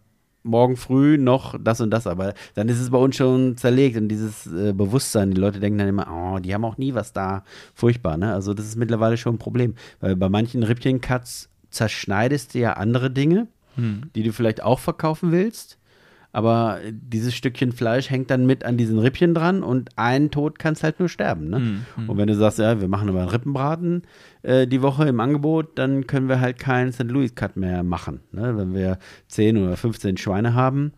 morgen 0.43 0.77
früh 0.77 1.17
noch 1.17 1.55
das 1.61 1.81
und 1.81 1.91
das, 1.91 2.07
aber 2.07 2.33
dann 2.55 2.69
ist 2.69 2.79
es 2.79 2.89
bei 2.89 2.97
uns 2.97 3.15
schon 3.17 3.57
zerlegt 3.57 3.97
und 3.97 4.07
dieses 4.07 4.47
äh, 4.47 4.73
Bewusstsein, 4.73 5.31
die 5.31 5.41
Leute 5.41 5.59
denken 5.59 5.77
dann 5.77 5.89
immer, 5.89 6.07
oh, 6.09 6.39
die 6.39 6.53
haben 6.53 6.65
auch 6.65 6.77
nie 6.77 6.93
was 6.93 7.11
da. 7.13 7.43
Furchtbar, 7.73 8.17
ne? 8.17 8.33
Also 8.33 8.53
das 8.53 8.65
ist 8.65 8.75
mittlerweile 8.77 9.17
schon 9.17 9.35
ein 9.35 9.39
Problem, 9.39 9.75
weil 9.99 10.15
bei 10.15 10.29
manchen 10.29 10.63
Rippchen-Cuts 10.63 11.49
zerschneidest 11.69 12.53
du 12.53 12.59
ja 12.59 12.73
andere 12.73 13.11
Dinge, 13.11 13.47
Hm. 13.75 14.09
die 14.15 14.23
du 14.23 14.33
vielleicht 14.33 14.63
auch 14.63 14.79
verkaufen 14.79 15.31
willst. 15.31 15.77
Aber 16.31 16.79
dieses 16.91 17.33
Stückchen 17.33 17.71
Fleisch 17.71 18.09
hängt 18.09 18.29
dann 18.29 18.45
mit 18.45 18.63
an 18.63 18.77
diesen 18.77 18.99
Rippchen 18.99 19.33
dran 19.33 19.63
und 19.63 19.89
ein 19.95 20.29
Tod 20.29 20.59
kannst 20.59 20.83
halt 20.83 20.99
nur 20.99 21.09
sterben. 21.09 21.49
Ne? 21.49 21.57
Hm, 21.57 21.85
hm. 21.95 22.09
Und 22.09 22.17
wenn 22.17 22.27
du 22.27 22.35
sagst, 22.35 22.59
ja, 22.59 22.79
wir 22.79 22.87
machen 22.87 23.09
aber 23.09 23.21
einen 23.21 23.29
Rippenbraten 23.29 24.03
äh, 24.43 24.67
die 24.67 24.81
Woche 24.81 25.07
im 25.07 25.19
Angebot, 25.19 25.79
dann 25.79 26.05
können 26.05 26.29
wir 26.29 26.39
halt 26.39 26.59
keinen 26.59 26.91
St. 26.91 27.03
Louis 27.03 27.33
Cut 27.33 27.55
mehr 27.55 27.83
machen. 27.83 28.19
Ne? 28.31 28.57
Wenn 28.57 28.73
wir 28.73 28.99
10 29.29 29.57
oder 29.57 29.77
15 29.77 30.17
Schweine 30.17 30.53
haben, 30.53 30.91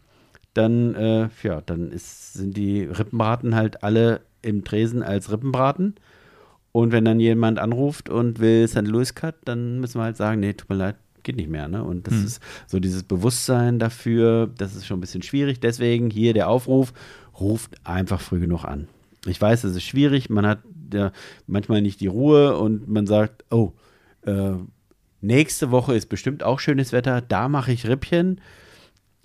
dann, 0.54 0.96
äh, 0.96 1.30
ja, 1.44 1.62
dann 1.62 1.92
ist, 1.92 2.34
sind 2.34 2.58
die 2.58 2.84
Rippenbraten 2.84 3.56
halt 3.56 3.84
alle 3.84 4.22
im 4.42 4.64
Tresen 4.64 5.04
als 5.04 5.32
Rippenbraten. 5.32 5.96
Und 6.72 6.92
wenn 6.92 7.06
dann 7.06 7.20
jemand 7.20 7.60
anruft 7.60 8.10
und 8.10 8.40
will 8.40 8.68
St. 8.68 8.88
Louis 8.88 9.16
Cut, 9.16 9.36
dann 9.46 9.80
müssen 9.80 10.00
wir 10.00 10.04
halt 10.06 10.18
sagen, 10.18 10.40
nee, 10.40 10.54
tut 10.54 10.70
mir 10.70 10.76
leid, 10.76 10.96
geht 11.30 11.36
nicht 11.38 11.50
mehr. 11.50 11.68
Ne? 11.68 11.84
Und 11.84 12.08
das 12.08 12.16
Hm. 12.16 12.26
ist 12.26 12.42
so 12.66 12.80
dieses 12.80 13.04
Bewusstsein 13.04 13.78
dafür, 13.78 14.48
das 14.58 14.76
ist 14.76 14.88
schon 14.88 14.98
ein 14.98 15.02
bisschen 15.02 15.22
schwierig. 15.22 15.60
Deswegen 15.60 16.10
hier 16.10 16.34
der 16.34 16.50
Aufruf, 16.50 16.92
ruft 17.40 17.76
einfach 17.84 18.20
früh 18.20 18.40
genug 18.40 18.66
an. 18.66 18.88
Ich 19.28 19.40
weiß, 19.40 19.64
es 19.64 19.76
ist 19.76 19.84
schwierig, 19.84 20.30
man 20.30 20.46
hat 20.48 20.60
ja 20.92 21.12
manchmal 21.46 21.82
nicht 21.82 22.02
die 22.02 22.08
Ruhe 22.08 22.58
und 22.58 22.88
man 22.88 23.06
sagt, 23.06 23.46
oh, 23.52 23.74
äh, 24.26 24.54
nächste 25.22 25.70
Woche 25.72 25.94
ist 25.96 26.08
bestimmt 26.08 26.42
auch 26.42 26.60
schönes 26.60 26.92
Wetter, 26.94 27.22
da 27.22 27.48
mache 27.48 27.72
ich 27.72 27.88
Rippchen. 27.88 28.42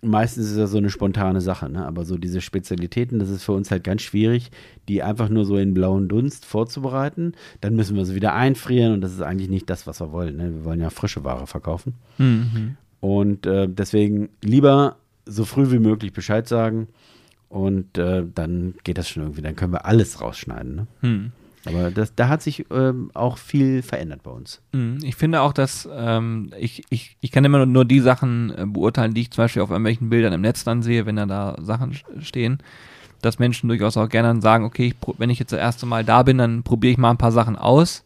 Meistens 0.04 0.50
ist 0.50 0.58
das 0.58 0.70
so 0.70 0.78
eine 0.78 0.90
spontane 0.90 1.40
Sache, 1.40 1.68
ne? 1.68 1.86
aber 1.86 2.04
so 2.04 2.18
diese 2.18 2.40
Spezialitäten, 2.40 3.18
das 3.18 3.30
ist 3.30 3.42
für 3.42 3.52
uns 3.52 3.70
halt 3.70 3.84
ganz 3.84 4.02
schwierig, 4.02 4.50
die 4.88 5.02
einfach 5.02 5.28
nur 5.28 5.44
so 5.44 5.56
in 5.56 5.74
blauen 5.74 6.08
Dunst 6.08 6.44
vorzubereiten. 6.44 7.32
Dann 7.60 7.74
müssen 7.74 7.96
wir 7.96 8.04
sie 8.04 8.14
wieder 8.14 8.34
einfrieren 8.34 8.92
und 8.92 9.00
das 9.00 9.12
ist 9.12 9.22
eigentlich 9.22 9.50
nicht 9.50 9.68
das, 9.70 9.86
was 9.86 10.00
wir 10.00 10.12
wollen. 10.12 10.36
Ne? 10.36 10.54
Wir 10.54 10.64
wollen 10.64 10.80
ja 10.80 10.90
frische 10.90 11.24
Ware 11.24 11.46
verkaufen. 11.46 11.94
Mhm. 12.18 12.76
Und 13.00 13.46
äh, 13.46 13.68
deswegen 13.68 14.28
lieber 14.42 14.96
so 15.26 15.44
früh 15.44 15.70
wie 15.70 15.78
möglich 15.78 16.12
Bescheid 16.12 16.46
sagen 16.48 16.88
und 17.48 17.98
äh, 17.98 18.24
dann 18.34 18.74
geht 18.84 18.98
das 18.98 19.08
schon 19.08 19.22
irgendwie. 19.22 19.42
Dann 19.42 19.56
können 19.56 19.72
wir 19.72 19.86
alles 19.86 20.20
rausschneiden. 20.20 20.74
Ne? 20.74 20.86
Hm. 21.00 21.32
Aber 21.66 21.90
das, 21.90 22.14
da 22.14 22.28
hat 22.28 22.42
sich 22.42 22.66
ähm, 22.70 23.10
auch 23.14 23.38
viel 23.38 23.82
verändert 23.82 24.22
bei 24.22 24.30
uns. 24.30 24.60
Hm, 24.72 24.98
Ich 25.02 25.16
finde 25.16 25.40
auch, 25.40 25.52
dass 25.52 25.88
ähm, 25.92 26.50
ich, 26.58 26.84
ich, 26.90 27.16
ich 27.20 27.30
kann 27.32 27.44
immer 27.44 27.64
nur, 27.64 27.84
die 27.84 28.00
Sachen 28.00 28.50
äh, 28.56 28.66
beurteilen, 28.66 29.14
die 29.14 29.22
ich 29.22 29.30
zum 29.30 29.44
Beispiel 29.44 29.62
auf 29.62 29.70
irgendwelchen 29.70 30.10
Bildern 30.10 30.32
im 30.32 30.42
Netz 30.42 30.64
dann 30.64 30.82
sehe, 30.82 31.06
wenn 31.06 31.16
da, 31.16 31.26
da 31.26 31.56
Sachen 31.62 31.94
stehen, 32.20 32.58
dass 33.22 33.38
Menschen 33.38 33.68
durchaus 33.68 33.96
auch 33.96 34.08
gerne 34.08 34.28
dann 34.28 34.40
sagen, 34.42 34.64
okay, 34.64 34.88
ich, 34.88 35.14
wenn 35.18 35.30
ich 35.30 35.38
jetzt 35.38 35.52
das 35.52 35.60
erste 35.60 35.86
Mal 35.86 36.04
da 36.04 36.22
bin, 36.22 36.38
dann 36.38 36.62
probiere 36.62 36.92
ich 36.92 36.98
mal 36.98 37.10
ein 37.10 37.16
paar 37.18 37.32
Sachen 37.32 37.56
aus. 37.56 38.04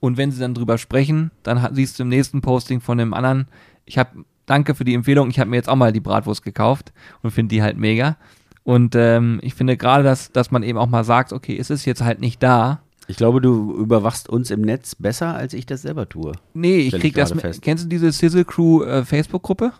Und 0.00 0.18
wenn 0.18 0.30
sie 0.30 0.40
dann 0.40 0.52
drüber 0.52 0.76
sprechen, 0.76 1.30
dann 1.42 1.62
hat, 1.62 1.74
siehst 1.74 1.98
du 1.98 2.02
im 2.02 2.10
nächsten 2.10 2.42
Posting 2.42 2.82
von 2.82 2.98
dem 2.98 3.14
anderen, 3.14 3.46
ich 3.86 3.96
habe, 3.96 4.24
danke 4.44 4.74
für 4.74 4.84
die 4.84 4.92
Empfehlung, 4.94 5.30
ich 5.30 5.38
habe 5.40 5.48
mir 5.48 5.56
jetzt 5.56 5.68
auch 5.70 5.76
mal 5.76 5.92
die 5.92 6.00
Bratwurst 6.00 6.42
gekauft 6.44 6.92
und 7.22 7.30
finde 7.30 7.54
die 7.54 7.62
halt 7.62 7.78
mega. 7.78 8.16
Und 8.64 8.94
ähm, 8.96 9.38
ich 9.42 9.54
finde 9.54 9.76
gerade, 9.76 10.02
dass, 10.02 10.32
dass 10.32 10.50
man 10.50 10.62
eben 10.62 10.78
auch 10.78 10.88
mal 10.88 11.04
sagt, 11.04 11.32
okay, 11.32 11.56
es 11.58 11.70
ist 11.70 11.84
jetzt 11.84 12.02
halt 12.02 12.20
nicht 12.20 12.42
da, 12.42 12.80
Ich 13.06 13.16
glaube, 13.16 13.40
du 13.40 13.74
überwachst 13.74 14.28
uns 14.28 14.50
im 14.50 14.62
Netz 14.62 14.94
besser, 14.94 15.34
als 15.34 15.52
ich 15.52 15.66
das 15.66 15.82
selber 15.82 16.08
tue. 16.08 16.32
Nee, 16.54 16.78
ich 16.78 16.92
krieg 16.92 17.04
ich 17.04 17.12
das 17.12 17.34
mit. 17.34 17.62
Kennst 17.62 17.84
du 17.84 17.88
diese 17.88 18.10
Sizzle 18.10 18.44
Crew 18.44 18.82
äh, 18.82 19.04
Facebook-Gruppe? 19.04 19.72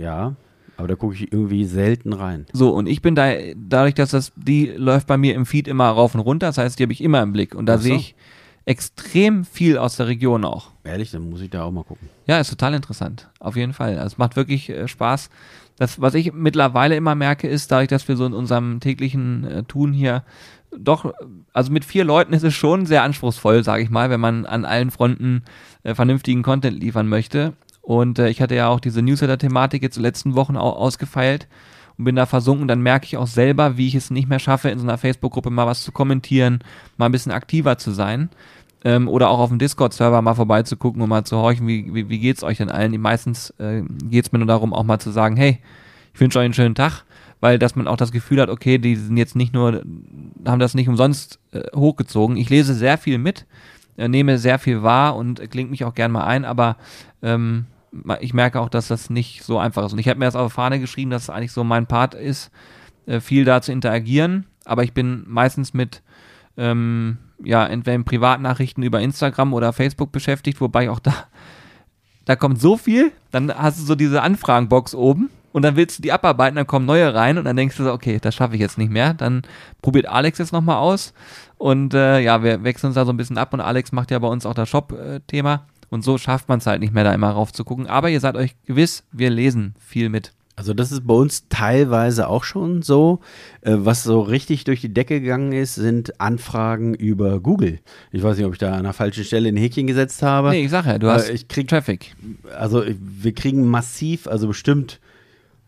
Ja, 0.00 0.34
aber 0.78 0.88
da 0.88 0.94
gucke 0.94 1.14
ich 1.14 1.32
irgendwie 1.32 1.64
selten 1.66 2.12
rein. 2.14 2.46
So, 2.52 2.70
und 2.70 2.86
ich 2.86 3.02
bin 3.02 3.14
da, 3.14 3.30
dadurch, 3.54 3.94
dass 3.94 4.10
das, 4.10 4.32
die 4.36 4.66
läuft 4.66 5.06
bei 5.06 5.18
mir 5.18 5.34
im 5.34 5.44
Feed 5.44 5.68
immer 5.68 5.88
rauf 5.88 6.14
und 6.14 6.20
runter, 6.20 6.46
das 6.46 6.58
heißt, 6.58 6.78
die 6.78 6.84
habe 6.84 6.92
ich 6.92 7.02
immer 7.02 7.22
im 7.22 7.32
Blick. 7.32 7.54
Und 7.54 7.66
da 7.66 7.76
so. 7.76 7.84
sehe 7.84 7.96
ich 7.96 8.14
extrem 8.64 9.44
viel 9.44 9.76
aus 9.76 9.96
der 9.96 10.06
Region 10.06 10.44
auch. 10.44 10.70
Ehrlich, 10.84 11.10
dann 11.10 11.28
muss 11.28 11.40
ich 11.40 11.50
da 11.50 11.64
auch 11.64 11.72
mal 11.72 11.84
gucken. 11.84 12.08
Ja, 12.26 12.38
ist 12.38 12.50
total 12.50 12.74
interessant. 12.74 13.28
Auf 13.38 13.56
jeden 13.56 13.72
Fall. 13.72 13.98
Also 13.98 14.14
es 14.14 14.18
macht 14.18 14.36
wirklich 14.36 14.70
äh, 14.70 14.88
Spaß. 14.88 15.30
Das, 15.82 16.00
was 16.00 16.14
ich 16.14 16.32
mittlerweile 16.32 16.94
immer 16.94 17.16
merke, 17.16 17.48
ist, 17.48 17.72
dadurch, 17.72 17.88
dass 17.88 18.06
wir 18.06 18.14
so 18.14 18.24
in 18.24 18.34
unserem 18.34 18.78
täglichen 18.78 19.42
äh, 19.42 19.62
Tun 19.64 19.92
hier 19.92 20.22
doch, 20.70 21.12
also 21.52 21.72
mit 21.72 21.84
vier 21.84 22.04
Leuten 22.04 22.34
ist 22.34 22.44
es 22.44 22.54
schon 22.54 22.86
sehr 22.86 23.02
anspruchsvoll, 23.02 23.64
sage 23.64 23.82
ich 23.82 23.90
mal, 23.90 24.08
wenn 24.08 24.20
man 24.20 24.46
an 24.46 24.64
allen 24.64 24.92
Fronten 24.92 25.42
äh, 25.82 25.96
vernünftigen 25.96 26.44
Content 26.44 26.80
liefern 26.80 27.08
möchte. 27.08 27.54
Und 27.80 28.20
äh, 28.20 28.28
ich 28.28 28.40
hatte 28.40 28.54
ja 28.54 28.68
auch 28.68 28.78
diese 28.78 29.02
Newsletter-Thematik 29.02 29.82
jetzt 29.82 29.96
die 29.96 30.02
letzten 30.02 30.36
Wochen 30.36 30.56
auch 30.56 30.76
ausgefeilt 30.76 31.48
und 31.98 32.04
bin 32.04 32.14
da 32.14 32.26
versunken. 32.26 32.68
Dann 32.68 32.80
merke 32.80 33.06
ich 33.06 33.16
auch 33.16 33.26
selber, 33.26 33.76
wie 33.76 33.88
ich 33.88 33.96
es 33.96 34.12
nicht 34.12 34.28
mehr 34.28 34.38
schaffe, 34.38 34.68
in 34.68 34.78
so 34.78 34.84
einer 34.84 34.98
Facebook-Gruppe 34.98 35.50
mal 35.50 35.66
was 35.66 35.82
zu 35.82 35.90
kommentieren, 35.90 36.60
mal 36.96 37.06
ein 37.06 37.12
bisschen 37.12 37.32
aktiver 37.32 37.76
zu 37.76 37.90
sein. 37.90 38.30
Ähm, 38.84 39.08
oder 39.08 39.30
auch 39.30 39.38
auf 39.38 39.48
dem 39.48 39.58
Discord-Server 39.58 40.22
mal 40.22 40.34
vorbeizugucken 40.34 41.02
und 41.02 41.08
mal 41.08 41.24
zu 41.24 41.36
horchen, 41.36 41.66
wie, 41.68 41.94
wie, 41.94 42.08
wie 42.08 42.18
geht's 42.18 42.42
euch 42.42 42.58
denn 42.58 42.70
allen? 42.70 43.00
Meistens 43.00 43.50
äh, 43.58 43.82
geht's 44.04 44.32
mir 44.32 44.38
nur 44.38 44.48
darum, 44.48 44.74
auch 44.74 44.82
mal 44.82 44.98
zu 44.98 45.10
sagen, 45.10 45.36
hey, 45.36 45.60
ich 46.12 46.20
wünsche 46.20 46.38
euch 46.38 46.44
einen 46.44 46.54
schönen 46.54 46.74
Tag, 46.74 47.04
weil 47.40 47.58
dass 47.58 47.76
man 47.76 47.86
auch 47.86 47.96
das 47.96 48.12
Gefühl 48.12 48.40
hat, 48.40 48.48
okay, 48.48 48.78
die 48.78 48.96
sind 48.96 49.16
jetzt 49.16 49.36
nicht 49.36 49.54
nur, 49.54 49.82
haben 50.44 50.58
das 50.58 50.74
nicht 50.74 50.88
umsonst 50.88 51.38
äh, 51.52 51.62
hochgezogen. 51.74 52.36
Ich 52.36 52.50
lese 52.50 52.74
sehr 52.74 52.98
viel 52.98 53.18
mit, 53.18 53.46
äh, 53.96 54.08
nehme 54.08 54.38
sehr 54.38 54.58
viel 54.58 54.82
wahr 54.82 55.16
und 55.16 55.50
klingt 55.50 55.70
mich 55.70 55.84
auch 55.84 55.94
gern 55.94 56.12
mal 56.12 56.24
ein, 56.24 56.44
aber 56.44 56.76
ähm, 57.22 57.66
ich 58.20 58.32
merke 58.32 58.60
auch, 58.60 58.68
dass 58.68 58.88
das 58.88 59.10
nicht 59.10 59.42
so 59.42 59.58
einfach 59.58 59.84
ist. 59.84 59.92
Und 59.92 59.98
ich 59.98 60.08
habe 60.08 60.18
mir 60.18 60.24
das 60.24 60.36
auf 60.36 60.50
die 60.50 60.54
Fahne 60.54 60.80
geschrieben, 60.80 61.10
dass 61.10 61.24
es 61.24 61.30
eigentlich 61.30 61.52
so 61.52 61.62
mein 61.62 61.86
Part 61.86 62.14
ist, 62.14 62.50
äh, 63.06 63.20
viel 63.20 63.44
da 63.44 63.60
zu 63.60 63.72
interagieren, 63.72 64.46
aber 64.64 64.84
ich 64.84 64.92
bin 64.92 65.24
meistens 65.26 65.74
mit 65.74 66.02
ähm, 66.56 67.18
ja, 67.44 67.66
entweder 67.66 67.94
in 67.94 68.04
Privatnachrichten 68.04 68.82
über 68.82 69.00
Instagram 69.00 69.54
oder 69.54 69.72
Facebook 69.72 70.12
beschäftigt, 70.12 70.60
wobei 70.60 70.90
auch 70.90 71.00
da, 71.00 71.12
da 72.24 72.36
kommt 72.36 72.60
so 72.60 72.76
viel, 72.76 73.12
dann 73.30 73.52
hast 73.54 73.80
du 73.80 73.84
so 73.84 73.94
diese 73.94 74.22
Anfragenbox 74.22 74.94
oben 74.94 75.30
und 75.52 75.62
dann 75.62 75.76
willst 75.76 75.98
du 75.98 76.02
die 76.02 76.12
abarbeiten, 76.12 76.56
dann 76.56 76.66
kommen 76.66 76.86
neue 76.86 77.14
rein 77.14 77.38
und 77.38 77.44
dann 77.44 77.56
denkst 77.56 77.76
du 77.76 77.84
so, 77.84 77.92
okay, 77.92 78.18
das 78.20 78.34
schaffe 78.34 78.54
ich 78.54 78.60
jetzt 78.60 78.78
nicht 78.78 78.90
mehr. 78.90 79.14
Dann 79.14 79.42
probiert 79.82 80.06
Alex 80.06 80.38
jetzt 80.38 80.52
nochmal 80.52 80.76
aus 80.76 81.12
und 81.58 81.94
äh, 81.94 82.20
ja, 82.20 82.42
wir 82.42 82.64
wechseln 82.64 82.88
uns 82.88 82.94
da 82.94 83.04
so 83.04 83.12
ein 83.12 83.16
bisschen 83.16 83.38
ab 83.38 83.52
und 83.52 83.60
Alex 83.60 83.92
macht 83.92 84.10
ja 84.10 84.18
bei 84.18 84.28
uns 84.28 84.46
auch 84.46 84.54
das 84.54 84.68
Shop-Thema 84.68 85.66
und 85.90 86.02
so 86.02 86.16
schafft 86.16 86.48
man 86.48 86.58
es 86.58 86.66
halt 86.66 86.80
nicht 86.80 86.94
mehr, 86.94 87.04
da 87.04 87.12
immer 87.12 87.30
rauf 87.30 87.52
zu 87.52 87.64
gucken. 87.64 87.86
Aber 87.86 88.08
ihr 88.08 88.20
seid 88.20 88.34
euch 88.34 88.56
gewiss, 88.64 89.04
wir 89.12 89.28
lesen 89.28 89.74
viel 89.78 90.08
mit. 90.08 90.32
Also 90.54 90.74
das 90.74 90.92
ist 90.92 91.06
bei 91.06 91.14
uns 91.14 91.48
teilweise 91.48 92.28
auch 92.28 92.44
schon 92.44 92.82
so. 92.82 93.20
Äh, 93.62 93.74
was 93.78 94.02
so 94.02 94.20
richtig 94.20 94.64
durch 94.64 94.80
die 94.82 94.92
Decke 94.92 95.20
gegangen 95.20 95.52
ist, 95.52 95.74
sind 95.76 96.20
Anfragen 96.20 96.94
über 96.94 97.40
Google. 97.40 97.78
Ich 98.10 98.22
weiß 98.22 98.36
nicht, 98.36 98.46
ob 98.46 98.52
ich 98.52 98.58
da 98.58 98.74
an 98.74 98.84
der 98.84 98.92
falschen 98.92 99.24
Stelle 99.24 99.48
ein 99.48 99.56
Häkchen 99.56 99.86
gesetzt 99.86 100.22
habe. 100.22 100.50
Nee, 100.50 100.64
ich 100.64 100.70
sag 100.70 100.84
ja, 100.86 100.98
du 100.98 101.06
Äh, 101.06 101.10
hast 101.10 101.30
ich 101.30 101.48
krieg- 101.48 101.68
Traffic. 101.68 102.14
Also 102.56 102.84
wir 102.86 103.32
kriegen 103.32 103.66
massiv, 103.66 104.26
also 104.26 104.46
bestimmt, 104.48 105.00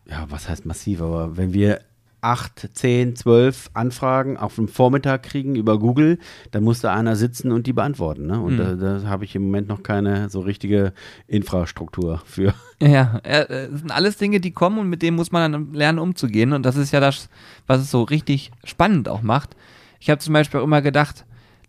ja, 0.09 0.27
was 0.29 0.49
heißt 0.51 0.67
massiv, 0.67 1.01
aber 1.01 1.37
wenn 1.39 1.55
wir 1.55 1.81
acht, 2.25 2.71
zehn, 2.73 3.15
zwölf 3.17 3.71
Anfragen 3.75 4.39
auf 4.39 4.55
dem 4.55 4.67
Vormittag 4.67 5.25
kriegen 5.25 5.57
über 5.57 5.79
Google, 5.79 6.19
dann 6.53 6.65
muss 6.65 6.81
da 6.81 6.95
einer 6.95 7.17
sitzen 7.17 7.53
und 7.53 7.67
die 7.67 7.75
beantworten. 7.75 8.27
Ne? 8.27 8.41
Und 8.41 8.57
da, 8.57 8.75
da 8.75 9.03
habe 9.05 9.25
ich 9.25 9.37
im 9.37 9.45
Moment 9.45 9.69
noch 9.69 9.83
keine 9.83 10.31
so 10.31 10.41
richtige 10.41 10.93
Infrastruktur 11.29 12.23
für. 12.25 12.55
Ja, 12.83 13.21
äh, 13.23 13.69
das 13.71 13.81
sind 13.81 13.93
alles 13.93 14.19
Dinge, 14.19 14.41
die 14.41 14.51
kommen 14.51 14.79
und 14.79 14.91
mit 14.91 15.01
denen 15.01 15.17
muss 15.17 15.33
man 15.33 15.53
dann 15.53 15.73
lernen 15.73 15.99
umzugehen. 15.99 16.53
Und 16.53 16.67
das 16.67 16.77
ist 16.77 16.93
ja 16.93 17.01
das, 17.01 17.31
was 17.67 17.81
es 17.81 17.91
so 17.91 18.03
richtig 18.03 18.51
spannend 18.65 19.09
auch 19.09 19.23
macht. 19.23 19.57
Ich 20.01 20.11
habe 20.11 20.19
zum 20.19 20.35
Beispiel 20.35 20.61
auch 20.61 20.65
immer 20.65 20.83
gedacht, 20.83 21.25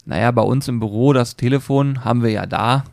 naja, 0.05 0.31
bei 0.31 0.41
uns 0.41 0.67
im 0.67 0.79
Büro, 0.79 1.13
das 1.13 1.37
Telefon 1.37 2.03
haben 2.03 2.21
wir 2.21 2.31
ja 2.31 2.47
da, 2.47 2.85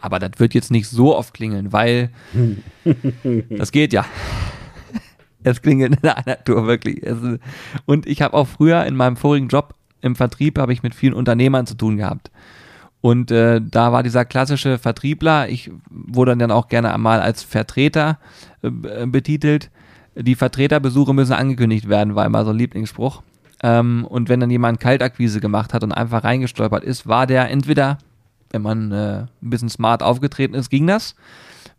aber 0.00 0.20
das 0.20 0.30
wird 0.38 0.54
jetzt 0.54 0.70
nicht 0.70 0.88
so 0.88 1.14
oft 1.14 1.34
klingeln, 1.34 1.72
weil 1.72 2.10
das 3.50 3.72
geht 3.72 3.92
ja. 3.92 4.06
Es 5.42 5.62
klingelt 5.62 6.02
in 6.02 6.08
einer 6.08 6.42
Tour 6.44 6.66
wirklich. 6.66 7.02
Es 7.02 7.18
und 7.86 8.06
ich 8.06 8.22
habe 8.22 8.34
auch 8.34 8.46
früher 8.46 8.84
in 8.84 8.96
meinem 8.96 9.16
vorigen 9.16 9.48
Job 9.48 9.74
im 10.02 10.16
Vertrieb 10.16 10.58
habe 10.58 10.72
ich 10.72 10.82
mit 10.82 10.94
vielen 10.94 11.14
Unternehmern 11.14 11.66
zu 11.66 11.74
tun 11.74 11.96
gehabt. 11.96 12.30
Und 13.02 13.30
äh, 13.30 13.60
da 13.62 13.92
war 13.92 14.02
dieser 14.02 14.24
klassische 14.24 14.78
Vertriebler, 14.78 15.48
ich 15.48 15.70
wurde 15.90 16.36
dann 16.36 16.50
auch 16.50 16.68
gerne 16.68 16.92
einmal 16.92 17.20
als 17.20 17.42
Vertreter 17.42 18.18
äh, 18.62 18.70
b- 18.70 19.06
betitelt. 19.06 19.70
Die 20.14 20.34
Vertreterbesuche 20.34 21.14
müssen 21.14 21.32
angekündigt 21.32 21.88
werden, 21.88 22.14
war 22.14 22.26
immer 22.26 22.44
so 22.44 22.50
ein 22.50 22.58
Lieblingsspruch. 22.58 23.22
Ähm, 23.62 24.06
und 24.06 24.28
wenn 24.28 24.40
dann 24.40 24.50
jemand 24.50 24.80
Kaltakquise 24.80 25.40
gemacht 25.40 25.72
hat 25.72 25.82
und 25.82 25.92
einfach 25.92 26.24
reingestolpert 26.24 26.84
ist, 26.84 27.06
war 27.06 27.26
der 27.26 27.50
entweder, 27.50 27.98
wenn 28.50 28.62
man 28.62 28.92
äh, 28.92 29.26
ein 29.42 29.50
bisschen 29.50 29.70
smart 29.70 30.02
aufgetreten 30.02 30.54
ist, 30.54 30.68
ging 30.68 30.86
das. 30.86 31.14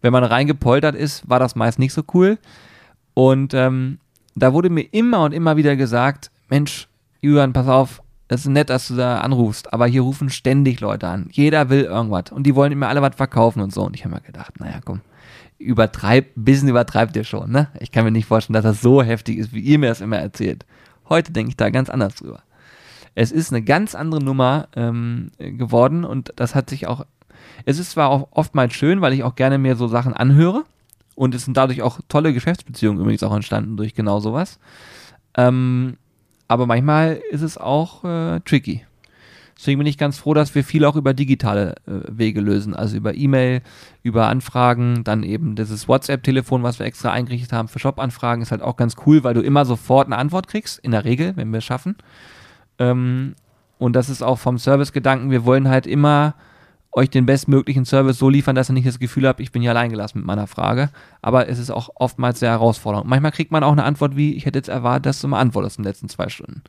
Wenn 0.01 0.14
man 0.14 0.24
reingepoltert 0.24 0.95
ist, 0.95 1.30
war 1.30 1.39
das 1.39 1.55
meist 1.55 1.78
nicht 1.78 1.93
so 1.93 2.03
cool. 2.14 2.39
Und 3.14 3.53
ähm, 3.53 3.99
da 4.36 4.53
wurde 4.53 4.70
mir 4.70 4.88
immer 4.91 5.24
und 5.24 5.34
immer 5.34 5.57
wieder 5.57 5.76
gesagt, 5.76 6.32
Mensch, 6.49 6.88
Julian, 7.22 7.53
pass 7.53 7.68
auf, 7.68 8.01
das 8.28 8.41
ist 8.41 8.47
nett, 8.47 8.70
dass 8.70 8.88
du 8.88 8.95
da 8.95 9.20
anrufst, 9.20 9.74
aber 9.74 9.88
hier 9.88 10.01
rufen 10.01 10.30
ständig 10.30 10.80
Leute 10.80 11.07
an. 11.07 11.28
Jeder 11.32 11.70
will 11.70 11.84
irgendwas 11.84 12.32
und 12.32 12.43
die 12.43 12.55
wollen 12.55 12.72
immer 12.72 12.88
alle 12.88 13.01
was 13.01 13.16
verkaufen 13.16 13.62
und 13.62 13.74
so. 13.74 13.84
Und 13.84 13.95
ich 13.95 14.05
habe 14.05 14.16
mir 14.16 14.22
gedacht, 14.22 14.59
naja, 14.59 14.80
komm, 14.84 15.01
übertreib, 15.57 16.38
ein 16.38 16.45
bisschen 16.45 16.70
übertreibt 16.70 17.16
ihr 17.18 17.26
schon, 17.26 17.51
ne? 17.51 17.68
Ich 17.80 17.91
kann 17.91 18.05
mir 18.05 18.12
nicht 18.12 18.26
vorstellen, 18.26 18.53
dass 18.53 18.64
das 18.64 18.82
so 18.82 19.03
heftig 19.03 19.38
ist, 19.38 19.53
wie 19.53 19.59
ihr 19.59 19.78
mir 19.80 19.89
das 19.89 20.01
immer 20.01 20.18
erzählt. 20.18 20.66
Heute 21.09 21.34
denke 21.34 21.49
ich 21.49 21.57
da 21.57 21.70
ganz 21.70 21.89
anders 21.89 22.16
drüber. 22.16 22.41
Es 23.16 23.34
ist 23.34 23.51
eine 23.51 23.62
ganz 23.62 23.95
andere 23.95 24.24
Nummer 24.24 24.70
ähm, 24.78 25.32
geworden 25.38 26.05
und 26.05 26.32
das 26.38 26.55
hat 26.55 26.70
sich 26.70 26.88
auch, 26.88 27.05
es 27.66 27.80
ist 27.80 27.91
zwar 27.91 28.09
auch 28.09 28.30
oftmals 28.32 28.74
schön, 28.74 29.01
weil 29.01 29.12
ich 29.12 29.24
auch 29.24 29.36
gerne 29.36 29.57
mir 29.57 29.76
so 29.76 29.89
Sachen 29.89 30.14
anhöre 30.14 30.64
und 31.16 31.36
es 31.36 31.45
sind 31.45 31.57
dadurch 31.57 31.82
auch 31.82 31.99
tolle 32.07 32.34
Geschäftsbeziehungen 32.34 33.01
übrigens 33.01 33.24
auch 33.24 33.36
entstanden 33.36 33.78
durch 33.78 33.93
genau 33.93 34.20
sowas. 34.20 34.59
Ähm, 35.36 35.97
aber 36.47 36.66
manchmal 36.66 37.22
ist 37.32 37.41
es 37.41 37.57
auch 37.57 38.03
äh, 38.03 38.39
tricky. 38.41 38.86
Deswegen 39.62 39.78
bin 39.78 39.88
ich 39.88 39.99
ganz 39.99 40.18
froh, 40.18 40.34
dass 40.34 40.55
wir 40.55 40.64
viel 40.64 40.86
auch 40.86 40.95
über 40.95 41.14
digitale 41.14 41.76
äh, 41.86 42.01
Wege 42.07 42.41
lösen, 42.41 42.74
also 42.74 42.97
über 42.97 43.14
E-Mail, 43.14 43.62
über 44.01 44.28
Anfragen, 44.28 45.03
dann 45.03 45.22
eben 45.22 45.55
dieses 45.55 45.88
WhatsApp-Telefon, 45.88 46.64
was 46.64 46.80
wir 46.80 46.88
extra 46.88 47.12
eingerichtet 47.12 47.53
haben 47.53 47.68
für 47.68 47.78
Shop-Anfragen, 47.78 48.41
ist 48.41 48.51
halt 48.51 48.64
auch 48.64 48.76
ganz 48.76 48.95
cool, 49.05 49.24
weil 49.24 49.36
du 49.36 49.41
immer 49.41 49.66
sofort 49.66 50.07
eine 50.07 50.18
Antwort 50.18 50.47
kriegst, 50.47 50.80
in 50.80 50.89
der 50.89 51.05
Regel, 51.05 51.38
wenn 51.38 51.51
wir 51.51 51.59
es 51.59 51.64
schaffen. 51.64 51.95
Ähm, 52.80 53.36
und 53.78 53.95
das 53.95 54.09
ist 54.09 54.24
auch 54.24 54.39
vom 54.39 54.57
Service-Gedanken, 54.57 55.30
wir 55.30 55.45
wollen 55.45 55.70
halt 55.70 55.86
immer 55.86 56.34
euch 56.93 57.09
den 57.09 57.25
bestmöglichen 57.25 57.85
Service 57.85 58.17
so 58.17 58.29
liefern, 58.29 58.55
dass 58.55 58.69
ihr 58.69 58.73
nicht 58.73 58.87
das 58.87 58.99
Gefühl 58.99 59.27
habt, 59.27 59.39
ich 59.39 59.51
bin 59.51 59.61
hier 59.61 59.71
alleingelassen 59.71 60.19
mit 60.19 60.27
meiner 60.27 60.47
Frage. 60.47 60.89
Aber 61.21 61.47
es 61.47 61.59
ist 61.59 61.71
auch 61.71 61.89
oftmals 61.95 62.39
sehr 62.39 62.51
herausfordernd. 62.51 63.07
Manchmal 63.07 63.31
kriegt 63.31 63.51
man 63.51 63.63
auch 63.63 63.71
eine 63.71 63.83
Antwort 63.83 64.15
wie, 64.17 64.35
ich 64.35 64.45
hätte 64.45 64.59
jetzt 64.59 64.69
erwartet, 64.69 65.05
dass 65.07 65.21
du 65.21 65.27
mal 65.27 65.39
antwortest 65.39 65.77
in 65.77 65.83
den 65.83 65.89
letzten 65.89 66.09
zwei 66.09 66.29
Stunden. 66.29 66.63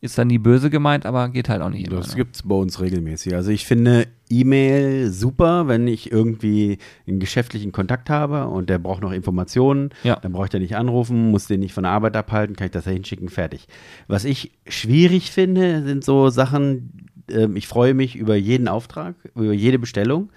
Ist 0.00 0.16
dann 0.16 0.28
nie 0.28 0.38
böse 0.38 0.70
gemeint, 0.70 1.06
aber 1.06 1.28
geht 1.28 1.48
halt 1.48 1.60
auch 1.60 1.70
nicht 1.70 1.88
immer. 1.88 1.96
Das 1.96 2.10
ne? 2.10 2.16
gibt 2.16 2.36
es 2.36 2.44
bei 2.44 2.54
uns 2.54 2.80
regelmäßig. 2.80 3.34
Also 3.34 3.50
ich 3.50 3.66
finde 3.66 4.06
E-Mail 4.30 5.10
super, 5.10 5.66
wenn 5.66 5.88
ich 5.88 6.12
irgendwie 6.12 6.78
einen 7.08 7.18
geschäftlichen 7.18 7.72
Kontakt 7.72 8.08
habe 8.08 8.46
und 8.46 8.70
der 8.70 8.78
braucht 8.78 9.02
noch 9.02 9.10
Informationen. 9.10 9.90
Ja. 10.04 10.14
Dann 10.14 10.30
brauche 10.30 10.44
ich 10.44 10.50
den 10.50 10.62
nicht 10.62 10.76
anrufen, 10.76 11.32
muss 11.32 11.48
den 11.48 11.58
nicht 11.58 11.72
von 11.74 11.82
der 11.82 11.90
Arbeit 11.90 12.16
abhalten, 12.16 12.54
kann 12.54 12.66
ich 12.66 12.70
das 12.70 12.84
da 12.84 12.92
hinschicken, 12.92 13.28
fertig. 13.28 13.66
Was 14.06 14.24
ich 14.24 14.52
schwierig 14.68 15.32
finde, 15.32 15.82
sind 15.82 16.04
so 16.04 16.30
Sachen, 16.30 17.07
ähm, 17.30 17.56
ich 17.56 17.66
freue 17.68 17.94
mich 17.94 18.16
über 18.16 18.36
jeden 18.36 18.68
Auftrag, 18.68 19.14
über 19.34 19.52
jede 19.52 19.78
Bestellung, 19.78 20.30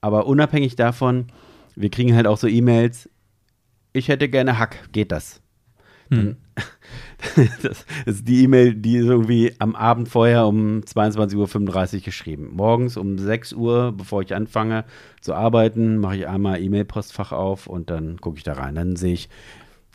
aber 0.00 0.26
unabhängig 0.26 0.76
davon, 0.76 1.26
wir 1.76 1.90
kriegen 1.90 2.14
halt 2.14 2.26
auch 2.26 2.38
so 2.38 2.46
E-Mails, 2.46 3.08
ich 3.92 4.08
hätte 4.08 4.28
gerne 4.28 4.58
Hack, 4.58 4.92
geht 4.92 5.12
das? 5.12 5.40
Hm. 6.10 6.36
Das 7.62 7.86
ist 8.04 8.28
die 8.28 8.44
E-Mail, 8.44 8.74
die 8.74 8.96
ist 8.96 9.06
irgendwie 9.06 9.54
am 9.58 9.74
Abend 9.74 10.08
vorher 10.08 10.46
um 10.46 10.80
22.35 10.80 11.94
Uhr 11.94 12.00
geschrieben. 12.02 12.50
Morgens 12.52 12.96
um 12.96 13.18
6 13.18 13.54
Uhr, 13.54 13.92
bevor 13.92 14.20
ich 14.22 14.34
anfange 14.34 14.84
zu 15.20 15.34
arbeiten, 15.34 15.98
mache 15.98 16.16
ich 16.16 16.28
einmal 16.28 16.62
E-Mail-Postfach 16.62 17.32
auf 17.32 17.66
und 17.66 17.88
dann 17.90 18.20
gucke 18.20 18.36
ich 18.36 18.44
da 18.44 18.52
rein. 18.52 18.74
Dann 18.74 18.96
sehe 18.96 19.14
ich, 19.14 19.30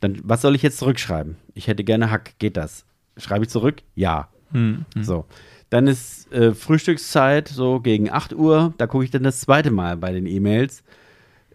dann, 0.00 0.18
was 0.24 0.42
soll 0.42 0.56
ich 0.56 0.62
jetzt 0.62 0.78
zurückschreiben? 0.78 1.36
Ich 1.54 1.68
hätte 1.68 1.84
gerne 1.84 2.10
Hack, 2.10 2.34
geht 2.38 2.56
das? 2.56 2.84
Schreibe 3.16 3.44
ich 3.44 3.50
zurück? 3.50 3.76
Ja. 3.94 4.28
Hm, 4.52 4.84
hm. 4.94 5.04
So. 5.04 5.26
Dann 5.70 5.86
ist 5.86 6.30
äh, 6.32 6.52
Frühstückszeit, 6.52 7.48
so 7.48 7.80
gegen 7.80 8.10
8 8.10 8.34
Uhr. 8.34 8.74
Da 8.76 8.86
gucke 8.86 9.04
ich 9.04 9.10
dann 9.10 9.22
das 9.22 9.40
zweite 9.40 9.70
Mal 9.70 9.96
bei 9.96 10.12
den 10.12 10.26
E-Mails. 10.26 10.82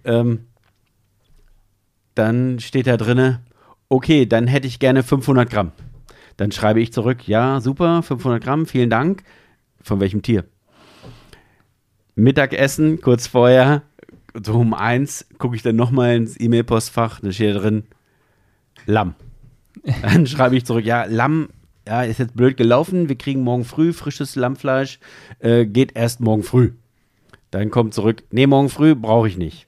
Ähm, 0.05 0.45
dann 2.15 2.59
steht 2.59 2.87
da 2.87 2.95
drinne, 2.95 3.41
okay, 3.89 4.25
dann 4.25 4.47
hätte 4.47 4.67
ich 4.67 4.79
gerne 4.79 5.03
500 5.03 5.49
Gramm. 5.49 5.71
Dann 6.37 6.51
schreibe 6.51 6.81
ich 6.81 6.93
zurück, 6.93 7.27
ja, 7.27 7.59
super, 7.59 8.01
500 8.01 8.43
Gramm, 8.43 8.65
vielen 8.65 8.89
Dank. 8.89 9.23
Von 9.81 9.99
welchem 9.99 10.21
Tier? 10.21 10.45
Mittagessen, 12.15 13.01
kurz 13.01 13.27
vorher, 13.27 13.83
so 14.41 14.59
um 14.59 14.73
eins, 14.73 15.27
gucke 15.37 15.55
ich 15.55 15.61
dann 15.61 15.75
nochmal 15.75 16.15
ins 16.15 16.39
E-Mail-Postfach, 16.39 17.19
da 17.19 17.31
steht 17.31 17.55
da 17.55 17.59
drin, 17.59 17.83
Lamm. 18.85 19.15
Dann 20.01 20.25
schreibe 20.25 20.55
ich 20.55 20.65
zurück, 20.65 20.85
ja, 20.85 21.03
Lamm, 21.05 21.49
ja, 21.87 22.03
ist 22.03 22.19
jetzt 22.19 22.35
blöd 22.35 22.57
gelaufen, 22.57 23.09
wir 23.09 23.17
kriegen 23.17 23.41
morgen 23.41 23.63
früh 23.65 23.93
frisches 23.93 24.35
Lammfleisch, 24.35 24.99
äh, 25.39 25.65
geht 25.65 25.95
erst 25.95 26.19
morgen 26.19 26.43
früh. 26.43 26.71
Dann 27.51 27.71
kommt 27.71 27.93
zurück, 27.93 28.23
nee, 28.31 28.47
morgen 28.47 28.69
früh 28.69 28.95
brauche 28.95 29.27
ich 29.27 29.37
nicht. 29.37 29.67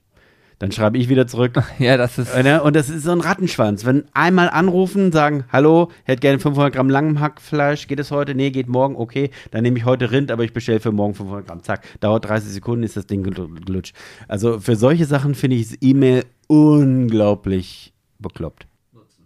Dann 0.59 0.72
schreibe 0.72 0.97
ich 0.97 1.07
wieder 1.07 1.28
zurück, 1.28 1.61
Ja, 1.80 1.97
das 1.97 2.18
ist. 2.18 2.34
äh, 2.34 2.41
ne? 2.41 2.63
Und 2.63 2.76
das 2.76 2.89
ist 2.89 3.03
so 3.03 3.11
ein 3.11 3.22
Rattenschwanz. 3.22 3.86
Wenn 3.86 4.05
einmal 4.13 4.49
anrufen, 4.49 5.11
sagen, 5.11 5.43
hallo, 5.51 5.91
hätte 6.03 6.22
gerne 6.22 6.39
500 6.39 6.74
Gramm 6.74 6.89
Langhackfleisch, 6.89 7.88
geht 7.88 7.99
es 7.99 8.09
heute? 8.09 8.34
Nee, 8.34 8.49
geht 8.49 8.68
morgen, 8.68 8.95
okay. 8.95 9.30
Dann 9.51 9.61
nehme 9.61 9.78
ich 9.78 9.86
heute 9.86 10.09
Rind, 10.11 10.32
aber 10.32 10.43
ich 10.43 10.53
bestelle 10.53 10.80
für 10.80 10.91
morgen 10.91 11.13
500 11.13 11.45
Gramm. 11.45 11.61
Zack, 11.61 11.84
dauert 11.99 12.26
30 12.28 12.51
Sekunden, 12.51 12.82
ist 12.84 12.97
das 12.97 13.05
Ding 13.05 13.22
gelutscht. 13.22 13.95
Also 14.28 14.59
für 14.59 14.76
solche 14.76 15.05
Sachen 15.05 15.36
finde 15.36 15.57
ich 15.57 15.70
das 15.70 15.78
E-Mail 15.82 16.26
unglaublich 16.47 17.93
bekloppt. 18.18 18.65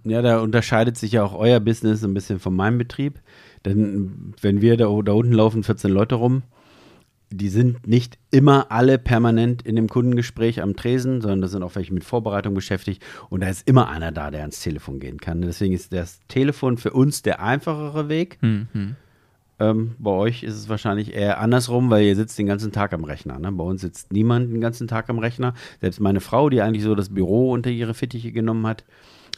Ja, 0.04 0.22
da 0.22 0.39
unterscheidet 0.39 0.97
sich 0.97 1.14
ja 1.14 1.24
auch 1.24 1.34
euer 1.34 1.60
Business 1.60 2.04
ein 2.04 2.14
bisschen 2.14 2.39
von 2.39 2.56
meinem 2.56 2.78
Betrieb. 2.78 3.20
Denn 3.66 4.34
wenn 4.41 4.62
wir 4.62 4.78
da, 4.78 4.86
da 4.86 5.12
unten 5.12 5.34
laufen 5.34 5.64
14 5.64 5.91
Leute 5.91 6.16
rum, 6.16 6.43
die 7.32 7.49
sind 7.49 7.88
nicht 7.88 8.18
immer 8.30 8.72
alle 8.72 8.97
permanent 8.97 9.62
in 9.62 9.76
dem 9.76 9.88
Kundengespräch 9.88 10.62
am 10.62 10.76
Tresen, 10.76 11.22
sondern 11.22 11.41
da 11.41 11.47
sind 11.47 11.64
auch 11.64 11.76
welche 11.76 11.93
mit 11.93 12.04
Vorbereitung 12.04 12.54
beschäftigt 12.54 13.02
und 13.30 13.41
da 13.41 13.47
ist 13.47 13.68
immer 13.68 13.89
einer 13.89 14.12
da, 14.12 14.32
der 14.32 14.41
ans 14.41 14.62
Telefon 14.62 14.99
gehen 14.99 15.20
kann. 15.20 15.41
Deswegen 15.41 15.74
ist 15.74 15.93
das 15.93 16.20
Telefon 16.28 16.78
für 16.78 16.91
uns 16.91 17.22
der 17.22 17.41
einfachere 17.41 18.10
Weg. 18.10 18.38
Hm, 18.41 18.68
hm. 18.74 18.95
Ähm, 19.60 19.95
bei 19.99 20.12
euch 20.12 20.43
ist 20.43 20.56
es 20.56 20.70
wahrscheinlich 20.70 21.14
eher 21.14 21.39
andersrum, 21.39 21.89
weil 21.89 22.04
ihr 22.04 22.16
sitzt 22.16 22.38
den 22.38 22.47
ganzen 22.47 22.72
Tag 22.72 22.93
am 22.93 23.04
Rechner. 23.04 23.39
Ne? 23.39 23.52
Bei 23.52 23.64
uns 23.64 23.82
sitzt 23.82 24.12
niemand 24.12 24.52
den 24.52 24.60
ganzen 24.60 24.88
Tag 24.88 25.10
am 25.10 25.20
Rechner. 25.20 25.54
Selbst 25.80 25.99
meine 25.99 26.20
Frau, 26.20 26.49
die 26.49 26.62
eigentlich 26.62 26.84
so 26.84 26.95
das 26.95 27.14
Büro 27.14 27.52
unter 27.54 27.70
ihre 27.70 27.93
Fittiche 27.93 28.32
genommen 28.32 28.66
hat, 28.66 28.84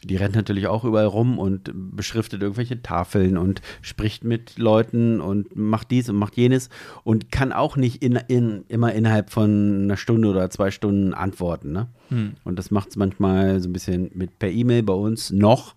die 0.05 0.15
rennt 0.15 0.35
natürlich 0.35 0.67
auch 0.67 0.83
überall 0.83 1.05
rum 1.05 1.39
und 1.39 1.71
beschriftet 1.73 2.41
irgendwelche 2.41 2.81
Tafeln 2.81 3.37
und 3.37 3.61
spricht 3.81 4.23
mit 4.23 4.57
Leuten 4.57 5.21
und 5.21 5.55
macht 5.55 5.91
dies 5.91 6.09
und 6.09 6.15
macht 6.17 6.35
jenes 6.37 6.69
und 7.03 7.31
kann 7.31 7.51
auch 7.53 7.77
nicht 7.77 8.03
in, 8.03 8.15
in, 8.27 8.65
immer 8.67 8.93
innerhalb 8.93 9.29
von 9.31 9.83
einer 9.83 9.97
Stunde 9.97 10.27
oder 10.29 10.49
zwei 10.49 10.71
Stunden 10.71 11.13
antworten. 11.13 11.71
Ne? 11.71 11.87
Hm. 12.09 12.33
Und 12.43 12.59
das 12.59 12.71
macht 12.71 12.89
es 12.89 12.95
manchmal 12.95 13.59
so 13.61 13.69
ein 13.69 13.73
bisschen 13.73 14.11
mit 14.13 14.37
per 14.39 14.49
E-Mail 14.51 14.83
bei 14.83 14.93
uns 14.93 15.31
noch 15.31 15.75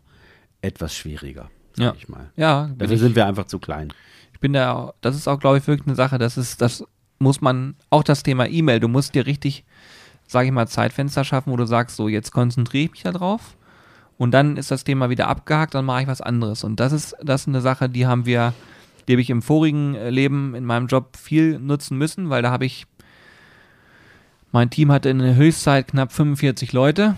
etwas 0.62 0.94
schwieriger, 0.94 1.50
sag 1.74 1.84
Ja. 1.84 1.94
ich 1.96 2.08
mal. 2.08 2.30
Ja, 2.36 2.70
Dafür 2.76 2.98
sind 2.98 3.14
wir 3.16 3.26
einfach 3.26 3.46
zu 3.46 3.58
klein. 3.58 3.92
ich 4.32 4.40
bin 4.40 4.52
da, 4.52 4.92
das 5.00 5.14
ist 5.16 5.28
auch, 5.28 5.38
glaube 5.38 5.58
ich, 5.58 5.66
wirklich 5.66 5.86
eine 5.86 5.96
Sache, 5.96 6.18
das 6.18 6.36
ist, 6.36 6.60
das 6.60 6.84
muss 7.18 7.40
man, 7.40 7.76
auch 7.90 8.02
das 8.02 8.22
Thema 8.22 8.46
E-Mail, 8.48 8.80
du 8.80 8.88
musst 8.88 9.14
dir 9.14 9.24
richtig, 9.26 9.64
sage 10.26 10.46
ich 10.48 10.52
mal, 10.52 10.66
Zeitfenster 10.66 11.22
schaffen, 11.24 11.52
wo 11.52 11.56
du 11.56 11.64
sagst, 11.66 11.96
so, 11.96 12.08
jetzt 12.08 12.32
konzentriere 12.32 12.84
ich 12.86 12.90
mich 12.90 13.02
da 13.04 13.12
drauf 13.12 13.56
und 14.18 14.32
dann 14.32 14.56
ist 14.56 14.70
das 14.70 14.84
Thema 14.84 15.10
wieder 15.10 15.28
abgehakt, 15.28 15.74
dann 15.74 15.84
mache 15.84 16.02
ich 16.02 16.08
was 16.08 16.20
anderes. 16.20 16.64
Und 16.64 16.80
das 16.80 16.92
ist, 16.92 17.16
das 17.22 17.42
ist 17.42 17.48
eine 17.48 17.60
Sache, 17.60 17.88
die 17.88 18.06
haben 18.06 18.24
wir, 18.24 18.54
die 19.06 19.14
habe 19.14 19.20
ich 19.20 19.30
im 19.30 19.42
vorigen 19.42 19.94
äh, 19.94 20.10
Leben 20.10 20.54
in 20.54 20.64
meinem 20.64 20.86
Job 20.86 21.16
viel 21.16 21.58
nutzen 21.58 21.98
müssen, 21.98 22.30
weil 22.30 22.42
da 22.42 22.50
habe 22.50 22.64
ich, 22.64 22.86
mein 24.52 24.70
Team 24.70 24.90
hatte 24.90 25.10
in 25.10 25.18
der 25.18 25.36
Höchstzeit 25.36 25.88
knapp 25.88 26.12
45 26.12 26.72
Leute 26.72 27.16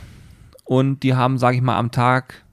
und 0.65 1.03
die 1.03 1.15
haben, 1.15 1.39
sage 1.39 1.57
ich 1.57 1.63
mal, 1.63 1.79
am 1.79 1.91
Tag 1.91 2.45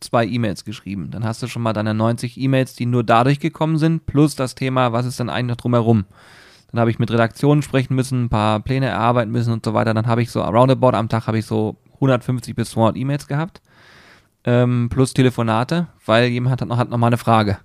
zwei 0.00 0.26
E-Mails 0.26 0.64
geschrieben. 0.64 1.10
Dann 1.10 1.24
hast 1.24 1.42
du 1.42 1.46
schon 1.46 1.62
mal 1.62 1.72
deine 1.72 1.94
90 1.94 2.38
E-Mails, 2.38 2.74
die 2.74 2.86
nur 2.86 3.04
dadurch 3.04 3.40
gekommen 3.40 3.76
sind, 3.78 4.06
plus 4.06 4.34
das 4.34 4.54
Thema, 4.54 4.92
was 4.92 5.06
ist 5.06 5.20
denn 5.20 5.30
eigentlich 5.30 5.48
noch 5.48 5.56
drumherum. 5.56 6.06
Dann 6.70 6.80
habe 6.80 6.90
ich 6.90 6.98
mit 6.98 7.10
Redaktionen 7.10 7.62
sprechen 7.62 7.94
müssen, 7.94 8.24
ein 8.24 8.28
paar 8.30 8.60
Pläne 8.60 8.86
erarbeiten 8.86 9.30
müssen 9.30 9.52
und 9.52 9.64
so 9.64 9.74
weiter. 9.74 9.92
Dann 9.92 10.06
habe 10.06 10.22
ich 10.22 10.30
so 10.30 10.40
roundabout 10.40 10.96
am 10.96 11.10
Tag 11.10 11.26
habe 11.26 11.38
ich 11.38 11.46
so 11.46 11.76
150 11.94 12.56
bis 12.56 12.70
200 12.70 12.96
E-Mails 12.96 13.26
gehabt, 13.28 13.60
ähm, 14.44 14.88
plus 14.90 15.14
Telefonate, 15.14 15.88
weil 16.04 16.26
jemand 16.26 16.60
hat 16.60 16.68
noch, 16.68 16.76
hat 16.76 16.90
noch 16.90 16.98
mal 16.98 17.08
eine 17.08 17.18
Frage. 17.18 17.58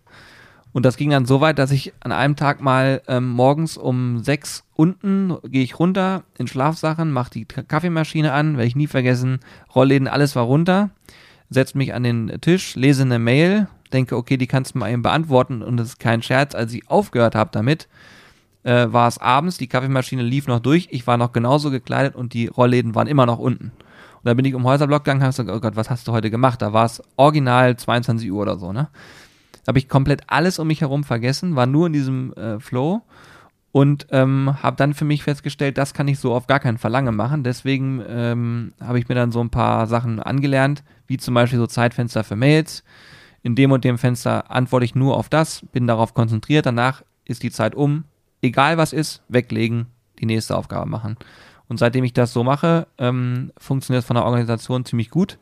Und 0.74 0.86
das 0.86 0.98
ging 0.98 1.10
dann 1.10 1.26
so 1.26 1.42
weit, 1.42 1.58
dass 1.58 1.72
ich 1.72 1.94
an 2.02 2.12
einem 2.12 2.36
Tag 2.36 2.62
mal 2.62 3.02
ähm, 3.08 3.30
morgens 3.30 3.78
um 3.78 4.24
sechs 4.24 4.64
unten 4.76 5.36
gehe 5.44 5.64
ich 5.64 5.80
runter 5.80 6.24
in 6.38 6.48
Schlafsachen, 6.48 7.12
mache 7.12 7.32
die 7.32 7.46
Kaffeemaschine 7.46 8.32
an, 8.32 8.58
werde 8.58 8.68
ich 8.68 8.76
nie 8.76 8.88
vergessen, 8.88 9.40
Rollläden, 9.74 10.08
alles 10.08 10.36
war 10.36 10.44
runter, 10.44 10.92
setze 11.50 11.78
mich 11.78 11.94
an 11.96 12.04
den 12.04 12.28
Tisch, 12.42 12.76
lese 12.76 13.04
eine 13.04 13.18
Mail, 13.18 13.68
denke, 13.92 14.16
okay, 14.16 14.38
die 14.38 14.48
kannst 14.48 14.76
du 14.76 14.80
mal 14.80 14.92
eben 14.92 15.02
beantworten 15.02 15.64
und 15.64 15.78
das 15.78 15.90
ist 15.90 16.00
kein 16.00 16.22
Scherz, 16.22 16.54
als 16.54 16.74
ich 16.74 16.88
aufgehört 16.90 17.34
habe 17.34 17.50
damit, 17.54 17.88
äh, 18.64 18.88
war 18.92 19.08
es 19.08 19.18
abends, 19.18 19.58
die 19.58 19.68
Kaffeemaschine 19.68 20.22
lief 20.22 20.48
noch 20.48 20.60
durch, 20.60 20.90
ich 20.92 21.08
war 21.08 21.18
noch 21.18 21.32
genauso 21.32 21.72
gekleidet 21.72 22.16
und 22.16 22.34
die 22.34 22.48
Rollläden 22.48 22.94
waren 22.94 23.08
immer 23.08 23.26
noch 23.26 23.40
unten. 23.40 23.72
Da 24.28 24.34
bin 24.34 24.44
ich 24.44 24.56
um 24.56 24.66
Häuserblock 24.66 25.06
gegangen 25.06 25.22
und 25.22 25.24
habe 25.24 25.32
gesagt, 25.32 25.50
oh 25.50 25.62
Gott, 25.62 25.78
was 25.78 25.90
hast 25.90 26.06
du 26.08 26.12
heute 26.12 26.30
gemacht? 26.30 26.62
Da 26.62 26.74
war 26.74 26.86
es 26.86 27.02
original 27.16 27.78
22 27.78 28.30
Uhr 28.30 28.42
oder 28.42 28.58
so, 28.58 28.74
ne? 28.74 28.90
Da 29.64 29.70
habe 29.70 29.80
ich 29.80 29.88
komplett 29.88 30.24
alles 30.28 30.60
um 30.60 30.68
mich 30.68 30.82
herum 30.82 31.06
vergessen, 31.06 31.56
war 31.56 31.66
nur 31.66 31.88
in 31.88 31.94
diesem 31.94 32.34
äh, 32.34 32.60
Flow 32.60 33.04
und 33.72 34.08
ähm, 34.12 34.62
habe 34.62 34.76
dann 34.76 34.94
für 34.94 35.06
mich 35.06 35.24
festgestellt, 35.24 35.78
das 35.78 35.94
kann 35.94 36.10
ich 36.10 36.20
so 36.20 36.34
auf 36.34 36.46
gar 36.46 36.60
keinen 36.60 36.78
Fall 36.78 37.10
machen. 37.12 37.44
Deswegen 37.44 38.04
ähm, 38.06 38.74
habe 38.82 39.00
ich 39.00 39.08
mir 39.08 39.16
dann 39.16 39.32
so 39.32 39.40
ein 39.40 39.50
paar 39.50 39.88
Sachen 39.88 40.20
angelernt, 40.20 40.84
wie 41.08 41.18
zum 41.18 41.34
Beispiel 41.34 41.60
so 41.60 41.68
Zeitfenster 41.68 42.26
für 42.26 42.36
Mails. 42.36 42.84
In 43.44 43.56
dem 43.56 43.72
und 43.72 43.86
dem 43.86 43.98
Fenster 43.98 44.52
antworte 44.52 44.84
ich 44.84 44.94
nur 44.94 45.16
auf 45.16 45.30
das, 45.30 45.66
bin 45.72 45.88
darauf 45.88 46.14
konzentriert, 46.14 46.66
danach 46.66 47.02
ist 47.24 47.44
die 47.44 47.52
Zeit 47.52 47.76
um. 47.76 48.04
Egal 48.42 48.78
was 48.78 48.92
ist, 48.92 49.24
weglegen, 49.30 49.88
die 50.20 50.26
nächste 50.26 50.58
Aufgabe 50.58 50.90
machen. 50.90 51.16
Und 51.70 51.78
seitdem 51.78 52.04
ich 52.04 52.14
das 52.14 52.34
so 52.34 52.44
mache, 52.44 52.88
ähm, 52.98 53.52
funktioniert 53.58 54.02
es 54.02 54.08
von 54.08 54.16
der 54.16 54.26
Organisation 54.26 54.86
ziemlich 54.86 55.10
gut. 55.10 55.38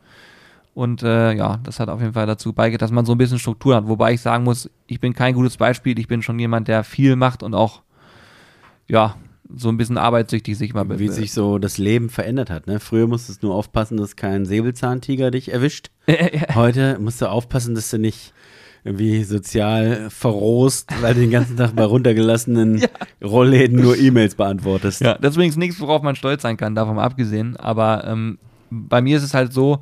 Und 0.74 1.04
äh, 1.04 1.34
ja, 1.34 1.60
das 1.64 1.80
hat 1.80 1.88
auf 1.88 2.02
jeden 2.02 2.14
Fall 2.14 2.26
dazu 2.26 2.52
beigetragen, 2.52 2.90
dass 2.90 2.96
man 2.96 3.06
so 3.06 3.14
ein 3.14 3.18
bisschen 3.18 3.40
Struktur 3.40 3.76
hat. 3.76 3.88
Wobei 3.88 4.14
ich 4.14 4.22
sagen 4.22 4.44
muss, 4.44 4.70
ich 4.88 5.00
bin 5.00 5.14
kein 5.14 5.34
gutes 5.34 5.58
Beispiel. 5.58 5.98
Ich 6.00 6.08
bin 6.08 6.22
schon 6.22 6.38
jemand, 6.38 6.68
der 6.68 6.84
viel 6.84 7.16
macht 7.16 7.44
und 7.44 7.54
auch, 7.54 7.82
ja, 8.88 9.16
so 9.56 9.70
ein 9.70 9.78
bisschen 9.78 9.98
arbeitssüchtig 9.98 10.58
sich 10.58 10.74
mal 10.74 11.00
Wie 11.00 11.08
sich 11.10 11.32
so 11.32 11.60
das 11.60 11.78
Leben 11.78 12.10
verändert 12.10 12.50
hat. 12.50 12.68
Ne? 12.68 12.80
Früher 12.80 13.08
musstest 13.08 13.44
du 13.44 13.48
nur 13.48 13.56
aufpassen, 13.56 13.98
dass 13.98 14.16
kein 14.16 14.46
Säbelzahntiger 14.46 15.32
dich 15.32 15.54
erwischt. 15.54 15.92
Heute 16.56 16.98
musst 17.00 17.22
du 17.22 17.30
aufpassen, 17.30 17.76
dass 17.76 17.90
du 17.92 18.00
nicht 18.00 18.34
irgendwie 18.86 19.24
sozial 19.24 20.12
verrohst, 20.12 20.88
weil 21.02 21.16
du 21.16 21.22
den 21.22 21.32
ganzen 21.32 21.58
Tag 21.58 21.76
bei 21.76 21.84
runtergelassenen 21.84 22.84
Rollläden 23.24 23.82
nur 23.82 23.98
E-Mails 23.98 24.36
beantwortest. 24.36 25.02
Ja, 25.02 25.16
das 25.16 25.32
ist 25.32 25.38
übrigens 25.38 25.58
nichts, 25.58 25.82
worauf 25.82 26.04
man 26.04 26.16
stolz 26.16 26.44
sein 26.44 26.56
kann, 26.56 26.76
davon 26.76 27.00
abgesehen. 27.00 27.58
Aber 27.58 28.06
ähm, 28.06 28.38
bei 28.70 29.02
mir 29.02 29.18
ist 29.18 29.24
es 29.24 29.34
halt 29.34 29.54
so, 29.54 29.80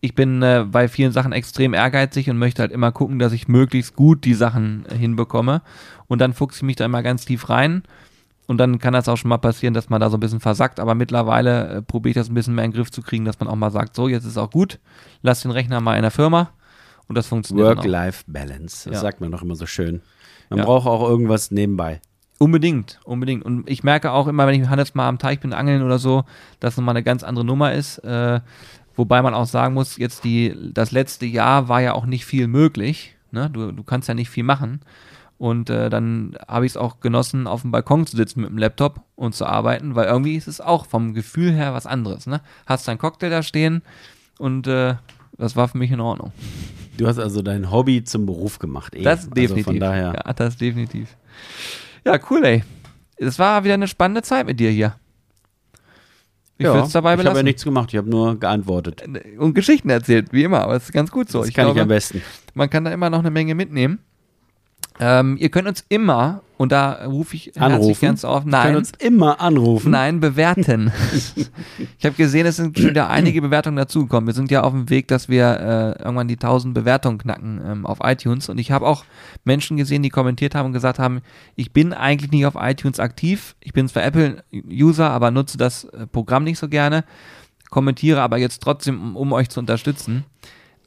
ich 0.00 0.14
bin 0.14 0.42
äh, 0.42 0.64
bei 0.66 0.88
vielen 0.88 1.12
Sachen 1.12 1.32
extrem 1.32 1.74
ehrgeizig 1.74 2.30
und 2.30 2.38
möchte 2.38 2.62
halt 2.62 2.72
immer 2.72 2.90
gucken, 2.90 3.18
dass 3.18 3.34
ich 3.34 3.48
möglichst 3.48 3.96
gut 3.96 4.24
die 4.24 4.32
Sachen 4.32 4.86
hinbekomme. 4.98 5.60
Und 6.06 6.22
dann 6.22 6.32
fuchse 6.32 6.60
ich 6.60 6.62
mich 6.62 6.76
da 6.76 6.86
immer 6.86 7.02
ganz 7.02 7.26
tief 7.26 7.50
rein. 7.50 7.82
Und 8.46 8.56
dann 8.56 8.78
kann 8.78 8.94
das 8.94 9.10
auch 9.10 9.16
schon 9.18 9.28
mal 9.28 9.36
passieren, 9.36 9.74
dass 9.74 9.90
man 9.90 10.00
da 10.00 10.08
so 10.08 10.16
ein 10.16 10.20
bisschen 10.20 10.40
versackt. 10.40 10.80
Aber 10.80 10.94
mittlerweile 10.94 11.68
äh, 11.68 11.82
probiere 11.82 12.12
ich 12.12 12.16
das 12.16 12.30
ein 12.30 12.34
bisschen 12.34 12.54
mehr 12.54 12.64
in 12.64 12.70
den 12.70 12.76
Griff 12.78 12.90
zu 12.90 13.02
kriegen, 13.02 13.26
dass 13.26 13.38
man 13.40 13.48
auch 13.50 13.56
mal 13.56 13.70
sagt, 13.70 13.94
so, 13.94 14.08
jetzt 14.08 14.24
ist 14.24 14.38
auch 14.38 14.50
gut, 14.50 14.78
lass 15.20 15.42
den 15.42 15.50
Rechner 15.50 15.82
mal 15.82 15.96
in 15.96 16.02
der 16.02 16.10
Firma 16.10 16.52
Und 17.08 17.16
das 17.16 17.26
funktioniert. 17.26 17.66
Work-Life-Balance. 17.78 18.88
Das 18.90 18.96
Ja. 18.96 19.00
sagt 19.00 19.20
man 19.20 19.30
doch 19.32 19.42
immer 19.42 19.56
so 19.56 19.66
schön. 19.66 20.02
Man 20.50 20.60
Ja. 20.60 20.64
braucht 20.64 20.86
auch 20.86 21.08
irgendwas 21.08 21.50
nebenbei. 21.50 22.00
Unbedingt, 22.38 23.00
unbedingt. 23.04 23.44
Und 23.44 23.68
ich 23.68 23.82
merke 23.82 24.12
auch 24.12 24.28
immer, 24.28 24.46
wenn 24.46 24.54
ich 24.54 24.60
mit 24.60 24.70
Hannes 24.70 24.94
mal 24.94 25.08
am 25.08 25.18
Teich 25.18 25.40
bin, 25.40 25.52
angeln 25.52 25.82
oder 25.82 25.98
so, 25.98 26.24
dass 26.60 26.76
nochmal 26.76 26.92
eine 26.94 27.02
ganz 27.02 27.24
andere 27.24 27.44
Nummer 27.44 27.72
ist. 27.72 27.98
Äh, 27.98 28.40
wobei 28.94 29.22
man 29.22 29.34
auch 29.34 29.46
sagen 29.46 29.74
muss, 29.74 29.96
jetzt 29.96 30.22
die, 30.24 30.54
das 30.72 30.92
letzte 30.92 31.26
Jahr 31.26 31.68
war 31.68 31.80
ja 31.80 31.94
auch 31.94 32.06
nicht 32.06 32.24
viel 32.26 32.46
möglich. 32.46 33.16
Ne? 33.32 33.50
Du, 33.50 33.72
du 33.72 33.82
kannst 33.82 34.08
ja 34.08 34.14
nicht 34.14 34.30
viel 34.30 34.44
machen. 34.44 34.80
Und 35.38 35.70
äh, 35.70 35.88
dann 35.90 36.36
habe 36.48 36.66
ich 36.66 36.72
es 36.72 36.76
auch 36.76 37.00
genossen, 37.00 37.46
auf 37.46 37.62
dem 37.62 37.70
Balkon 37.70 38.06
zu 38.06 38.16
sitzen 38.16 38.40
mit 38.40 38.50
dem 38.50 38.58
Laptop 38.58 39.00
und 39.16 39.34
zu 39.34 39.46
arbeiten, 39.46 39.94
weil 39.94 40.06
irgendwie 40.06 40.34
ist 40.36 40.48
es 40.48 40.60
auch 40.60 40.86
vom 40.86 41.14
Gefühl 41.14 41.52
her 41.52 41.74
was 41.74 41.86
anderes. 41.86 42.26
Ne? 42.26 42.40
Hast 42.66 42.86
deinen 42.88 42.98
Cocktail 42.98 43.30
da 43.30 43.42
stehen 43.44 43.82
und 44.38 44.66
äh, 44.66 44.94
das 45.36 45.54
war 45.54 45.68
für 45.68 45.78
mich 45.78 45.92
in 45.92 46.00
Ordnung. 46.00 46.32
Du 46.98 47.06
hast 47.06 47.18
also 47.18 47.42
dein 47.42 47.70
Hobby 47.70 48.02
zum 48.04 48.26
Beruf 48.26 48.58
gemacht. 48.58 48.94
Eben. 48.94 49.04
Das 49.04 49.30
definitiv. 49.30 49.50
Also 49.50 49.62
von 49.64 49.80
daher. 49.80 50.14
Ja, 50.26 50.32
das 50.32 50.56
definitiv. 50.56 51.16
Ja, 52.04 52.18
cool, 52.28 52.44
ey. 52.44 52.64
Es 53.16 53.38
war 53.38 53.64
wieder 53.64 53.74
eine 53.74 53.88
spannende 53.88 54.22
Zeit 54.22 54.46
mit 54.46 54.60
dir 54.60 54.70
hier. 54.70 54.94
Ich 56.58 56.64
Ja, 56.64 56.82
es 56.84 56.90
dabei 56.90 57.10
ich 57.10 57.18
habe 57.18 57.22
ja 57.22 57.30
belassen. 57.30 57.44
nichts 57.44 57.64
gemacht, 57.64 57.90
ich 57.92 57.98
habe 57.98 58.10
nur 58.10 58.38
geantwortet. 58.38 59.04
Und 59.38 59.54
Geschichten 59.54 59.90
erzählt, 59.90 60.32
wie 60.32 60.42
immer, 60.42 60.62
aber 60.62 60.74
es 60.74 60.84
ist 60.84 60.92
ganz 60.92 61.10
gut 61.12 61.30
so. 61.30 61.38
Das 61.38 61.48
ich 61.48 61.54
kann 61.54 61.66
glaube, 61.66 61.78
ich 61.78 61.82
am 61.82 61.88
besten. 61.88 62.20
man 62.54 62.68
kann 62.68 62.84
da 62.84 62.92
immer 62.92 63.10
noch 63.10 63.20
eine 63.20 63.30
Menge 63.30 63.54
mitnehmen. 63.54 64.00
Ähm, 65.00 65.36
ihr 65.38 65.48
könnt 65.48 65.68
uns 65.68 65.84
immer, 65.88 66.42
und 66.56 66.72
da 66.72 67.04
rufe 67.06 67.36
ich 67.36 67.46
herzlich 67.46 67.62
Anrufen? 67.62 68.06
ganz 68.06 68.24
auf, 68.24 68.44
nein, 68.44 68.74
uns 68.74 68.90
immer 68.98 69.40
anrufen. 69.40 69.92
Nein, 69.92 70.18
bewerten. 70.18 70.92
ich 71.98 72.04
habe 72.04 72.16
gesehen, 72.16 72.46
es 72.46 72.56
sind 72.56 72.76
schon 72.76 72.90
wieder 72.90 73.08
einige 73.08 73.40
Bewertungen 73.40 73.76
dazugekommen. 73.76 74.26
Wir 74.26 74.34
sind 74.34 74.50
ja 74.50 74.62
auf 74.62 74.72
dem 74.72 74.90
Weg, 74.90 75.06
dass 75.06 75.28
wir 75.28 75.96
äh, 75.98 76.02
irgendwann 76.02 76.26
die 76.26 76.34
1000 76.34 76.74
Bewertungen 76.74 77.18
knacken 77.18 77.60
ähm, 77.64 77.86
auf 77.86 77.98
iTunes. 78.02 78.48
Und 78.48 78.58
ich 78.58 78.72
habe 78.72 78.86
auch 78.86 79.04
Menschen 79.44 79.76
gesehen, 79.76 80.02
die 80.02 80.10
kommentiert 80.10 80.56
haben 80.56 80.66
und 80.66 80.72
gesagt 80.72 80.98
haben, 80.98 81.20
ich 81.54 81.72
bin 81.72 81.92
eigentlich 81.92 82.32
nicht 82.32 82.46
auf 82.46 82.56
iTunes 82.58 82.98
aktiv. 82.98 83.54
Ich 83.60 83.72
bin 83.72 83.86
zwar 83.86 84.02
Apple-User, 84.02 85.10
aber 85.10 85.30
nutze 85.30 85.58
das 85.58 85.84
äh, 85.84 86.08
Programm 86.08 86.42
nicht 86.42 86.58
so 86.58 86.68
gerne. 86.68 87.04
Kommentiere 87.70 88.20
aber 88.20 88.38
jetzt 88.38 88.62
trotzdem, 88.62 89.00
um, 89.00 89.16
um 89.16 89.32
euch 89.32 89.48
zu 89.48 89.60
unterstützen. 89.60 90.24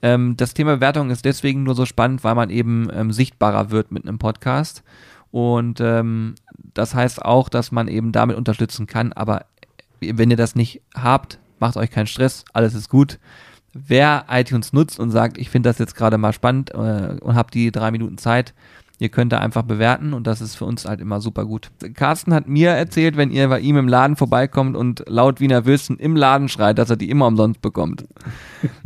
Ähm, 0.01 0.35
das 0.37 0.53
Thema 0.53 0.75
Bewertung 0.75 1.09
ist 1.09 1.25
deswegen 1.25 1.63
nur 1.63 1.75
so 1.75 1.85
spannend, 1.85 2.23
weil 2.23 2.35
man 2.35 2.49
eben 2.49 2.87
ähm, 2.93 3.11
sichtbarer 3.11 3.71
wird 3.71 3.91
mit 3.91 4.07
einem 4.07 4.17
Podcast. 4.17 4.83
Und 5.31 5.79
ähm, 5.79 6.35
das 6.73 6.93
heißt 6.93 7.23
auch, 7.23 7.49
dass 7.49 7.71
man 7.71 7.87
eben 7.87 8.11
damit 8.11 8.37
unterstützen 8.37 8.87
kann. 8.87 9.13
Aber 9.13 9.45
wenn 9.99 10.31
ihr 10.31 10.37
das 10.37 10.55
nicht 10.55 10.81
habt, 10.95 11.39
macht 11.59 11.77
euch 11.77 11.91
keinen 11.91 12.07
Stress, 12.07 12.43
alles 12.53 12.73
ist 12.73 12.89
gut. 12.89 13.19
Wer 13.73 14.25
iTunes 14.29 14.73
nutzt 14.73 14.99
und 14.99 15.11
sagt, 15.11 15.37
ich 15.37 15.49
finde 15.49 15.69
das 15.69 15.77
jetzt 15.77 15.95
gerade 15.95 16.17
mal 16.17 16.33
spannend 16.33 16.71
äh, 16.71 17.17
und 17.21 17.35
habt 17.35 17.53
die 17.53 17.71
drei 17.71 17.91
Minuten 17.91 18.17
Zeit, 18.17 18.53
ihr 19.01 19.09
könnt 19.09 19.33
da 19.33 19.39
einfach 19.39 19.63
bewerten 19.63 20.13
und 20.13 20.27
das 20.27 20.41
ist 20.41 20.55
für 20.55 20.65
uns 20.65 20.85
halt 20.85 21.01
immer 21.01 21.21
super 21.21 21.43
gut. 21.45 21.71
Carsten 21.95 22.35
hat 22.35 22.47
mir 22.47 22.69
erzählt, 22.69 23.17
wenn 23.17 23.31
ihr 23.31 23.47
bei 23.47 23.59
ihm 23.59 23.75
im 23.75 23.87
Laden 23.87 24.15
vorbeikommt 24.15 24.77
und 24.77 25.03
laut 25.07 25.39
Wiener 25.39 25.65
Würsten 25.65 25.97
im 25.97 26.15
Laden 26.15 26.49
schreit, 26.49 26.77
dass 26.77 26.91
er 26.91 26.97
die 26.97 27.09
immer 27.09 27.25
umsonst 27.25 27.63
bekommt. 27.63 28.05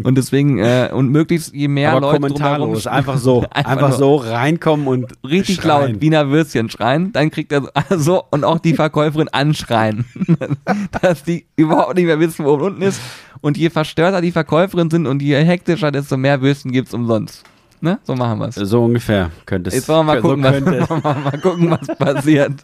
Und 0.02 0.18
deswegen, 0.18 0.58
äh, 0.60 0.90
und 0.94 1.10
möglichst 1.10 1.54
je 1.54 1.68
mehr 1.68 1.92
Aber 1.92 2.00
Leute 2.00 2.22
kommentarlos, 2.22 2.88
einfach 2.88 3.18
so. 3.18 3.46
Einfach 3.52 3.72
einfach 3.72 3.92
so 3.98 4.16
reinkommen 4.16 4.88
und 4.88 5.12
richtig 5.28 5.58
schreien. 5.58 5.92
laut 5.92 6.02
Wiener 6.02 6.30
Würstchen 6.30 6.70
schreien, 6.70 7.12
dann 7.12 7.30
kriegt 7.30 7.52
er 7.52 7.64
so, 7.90 7.98
so 7.98 8.24
und 8.32 8.46
auch 8.46 8.60
die 8.60 8.74
Verkäuferin 8.74 9.28
anschreien, 9.28 10.06
dass 11.02 11.24
die 11.24 11.46
überhaupt 11.58 11.96
nicht 11.96 12.06
mehr 12.06 12.20
wissen, 12.22 12.46
wo 12.46 12.54
unten 12.54 12.82
ist. 12.82 13.02
Und 13.42 13.58
je 13.58 13.70
verstörter 13.70 14.22
die 14.22 14.32
Verkäuferin 14.32 14.90
sind 14.90 15.08
und 15.08 15.22
je 15.22 15.36
hektischer, 15.44 15.92
desto 15.92 16.16
mehr 16.16 16.42
Würstchen 16.42 16.72
gibt's 16.72 16.94
umsonst. 16.94 17.44
Ne? 17.86 18.00
So 18.04 18.16
machen 18.16 18.40
wir's. 18.40 18.56
So 18.56 18.84
ungefähr 18.84 19.30
könnte 19.46 19.70
es 19.70 19.76
Jetzt 19.76 19.90
wollen 19.90 20.08
wir 20.08 20.16
mal 20.16 20.22
so 20.22 20.28
gucken, 20.28 20.44
was, 20.44 20.56
es. 20.56 20.90
wollen 20.90 21.04
wir 21.04 21.16
mal 21.16 21.40
gucken, 21.40 21.70
was 21.70 21.98
passiert. 21.98 22.54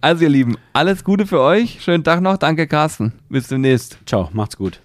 Also 0.00 0.24
ihr 0.24 0.28
Lieben, 0.28 0.56
alles 0.72 1.02
Gute 1.02 1.26
für 1.26 1.40
euch. 1.40 1.80
Schönen 1.82 2.04
Tag 2.04 2.20
noch. 2.20 2.36
Danke 2.36 2.66
Carsten. 2.66 3.12
Bis 3.28 3.48
demnächst. 3.48 3.98
Ciao, 4.04 4.28
macht's 4.32 4.56
gut. 4.56 4.80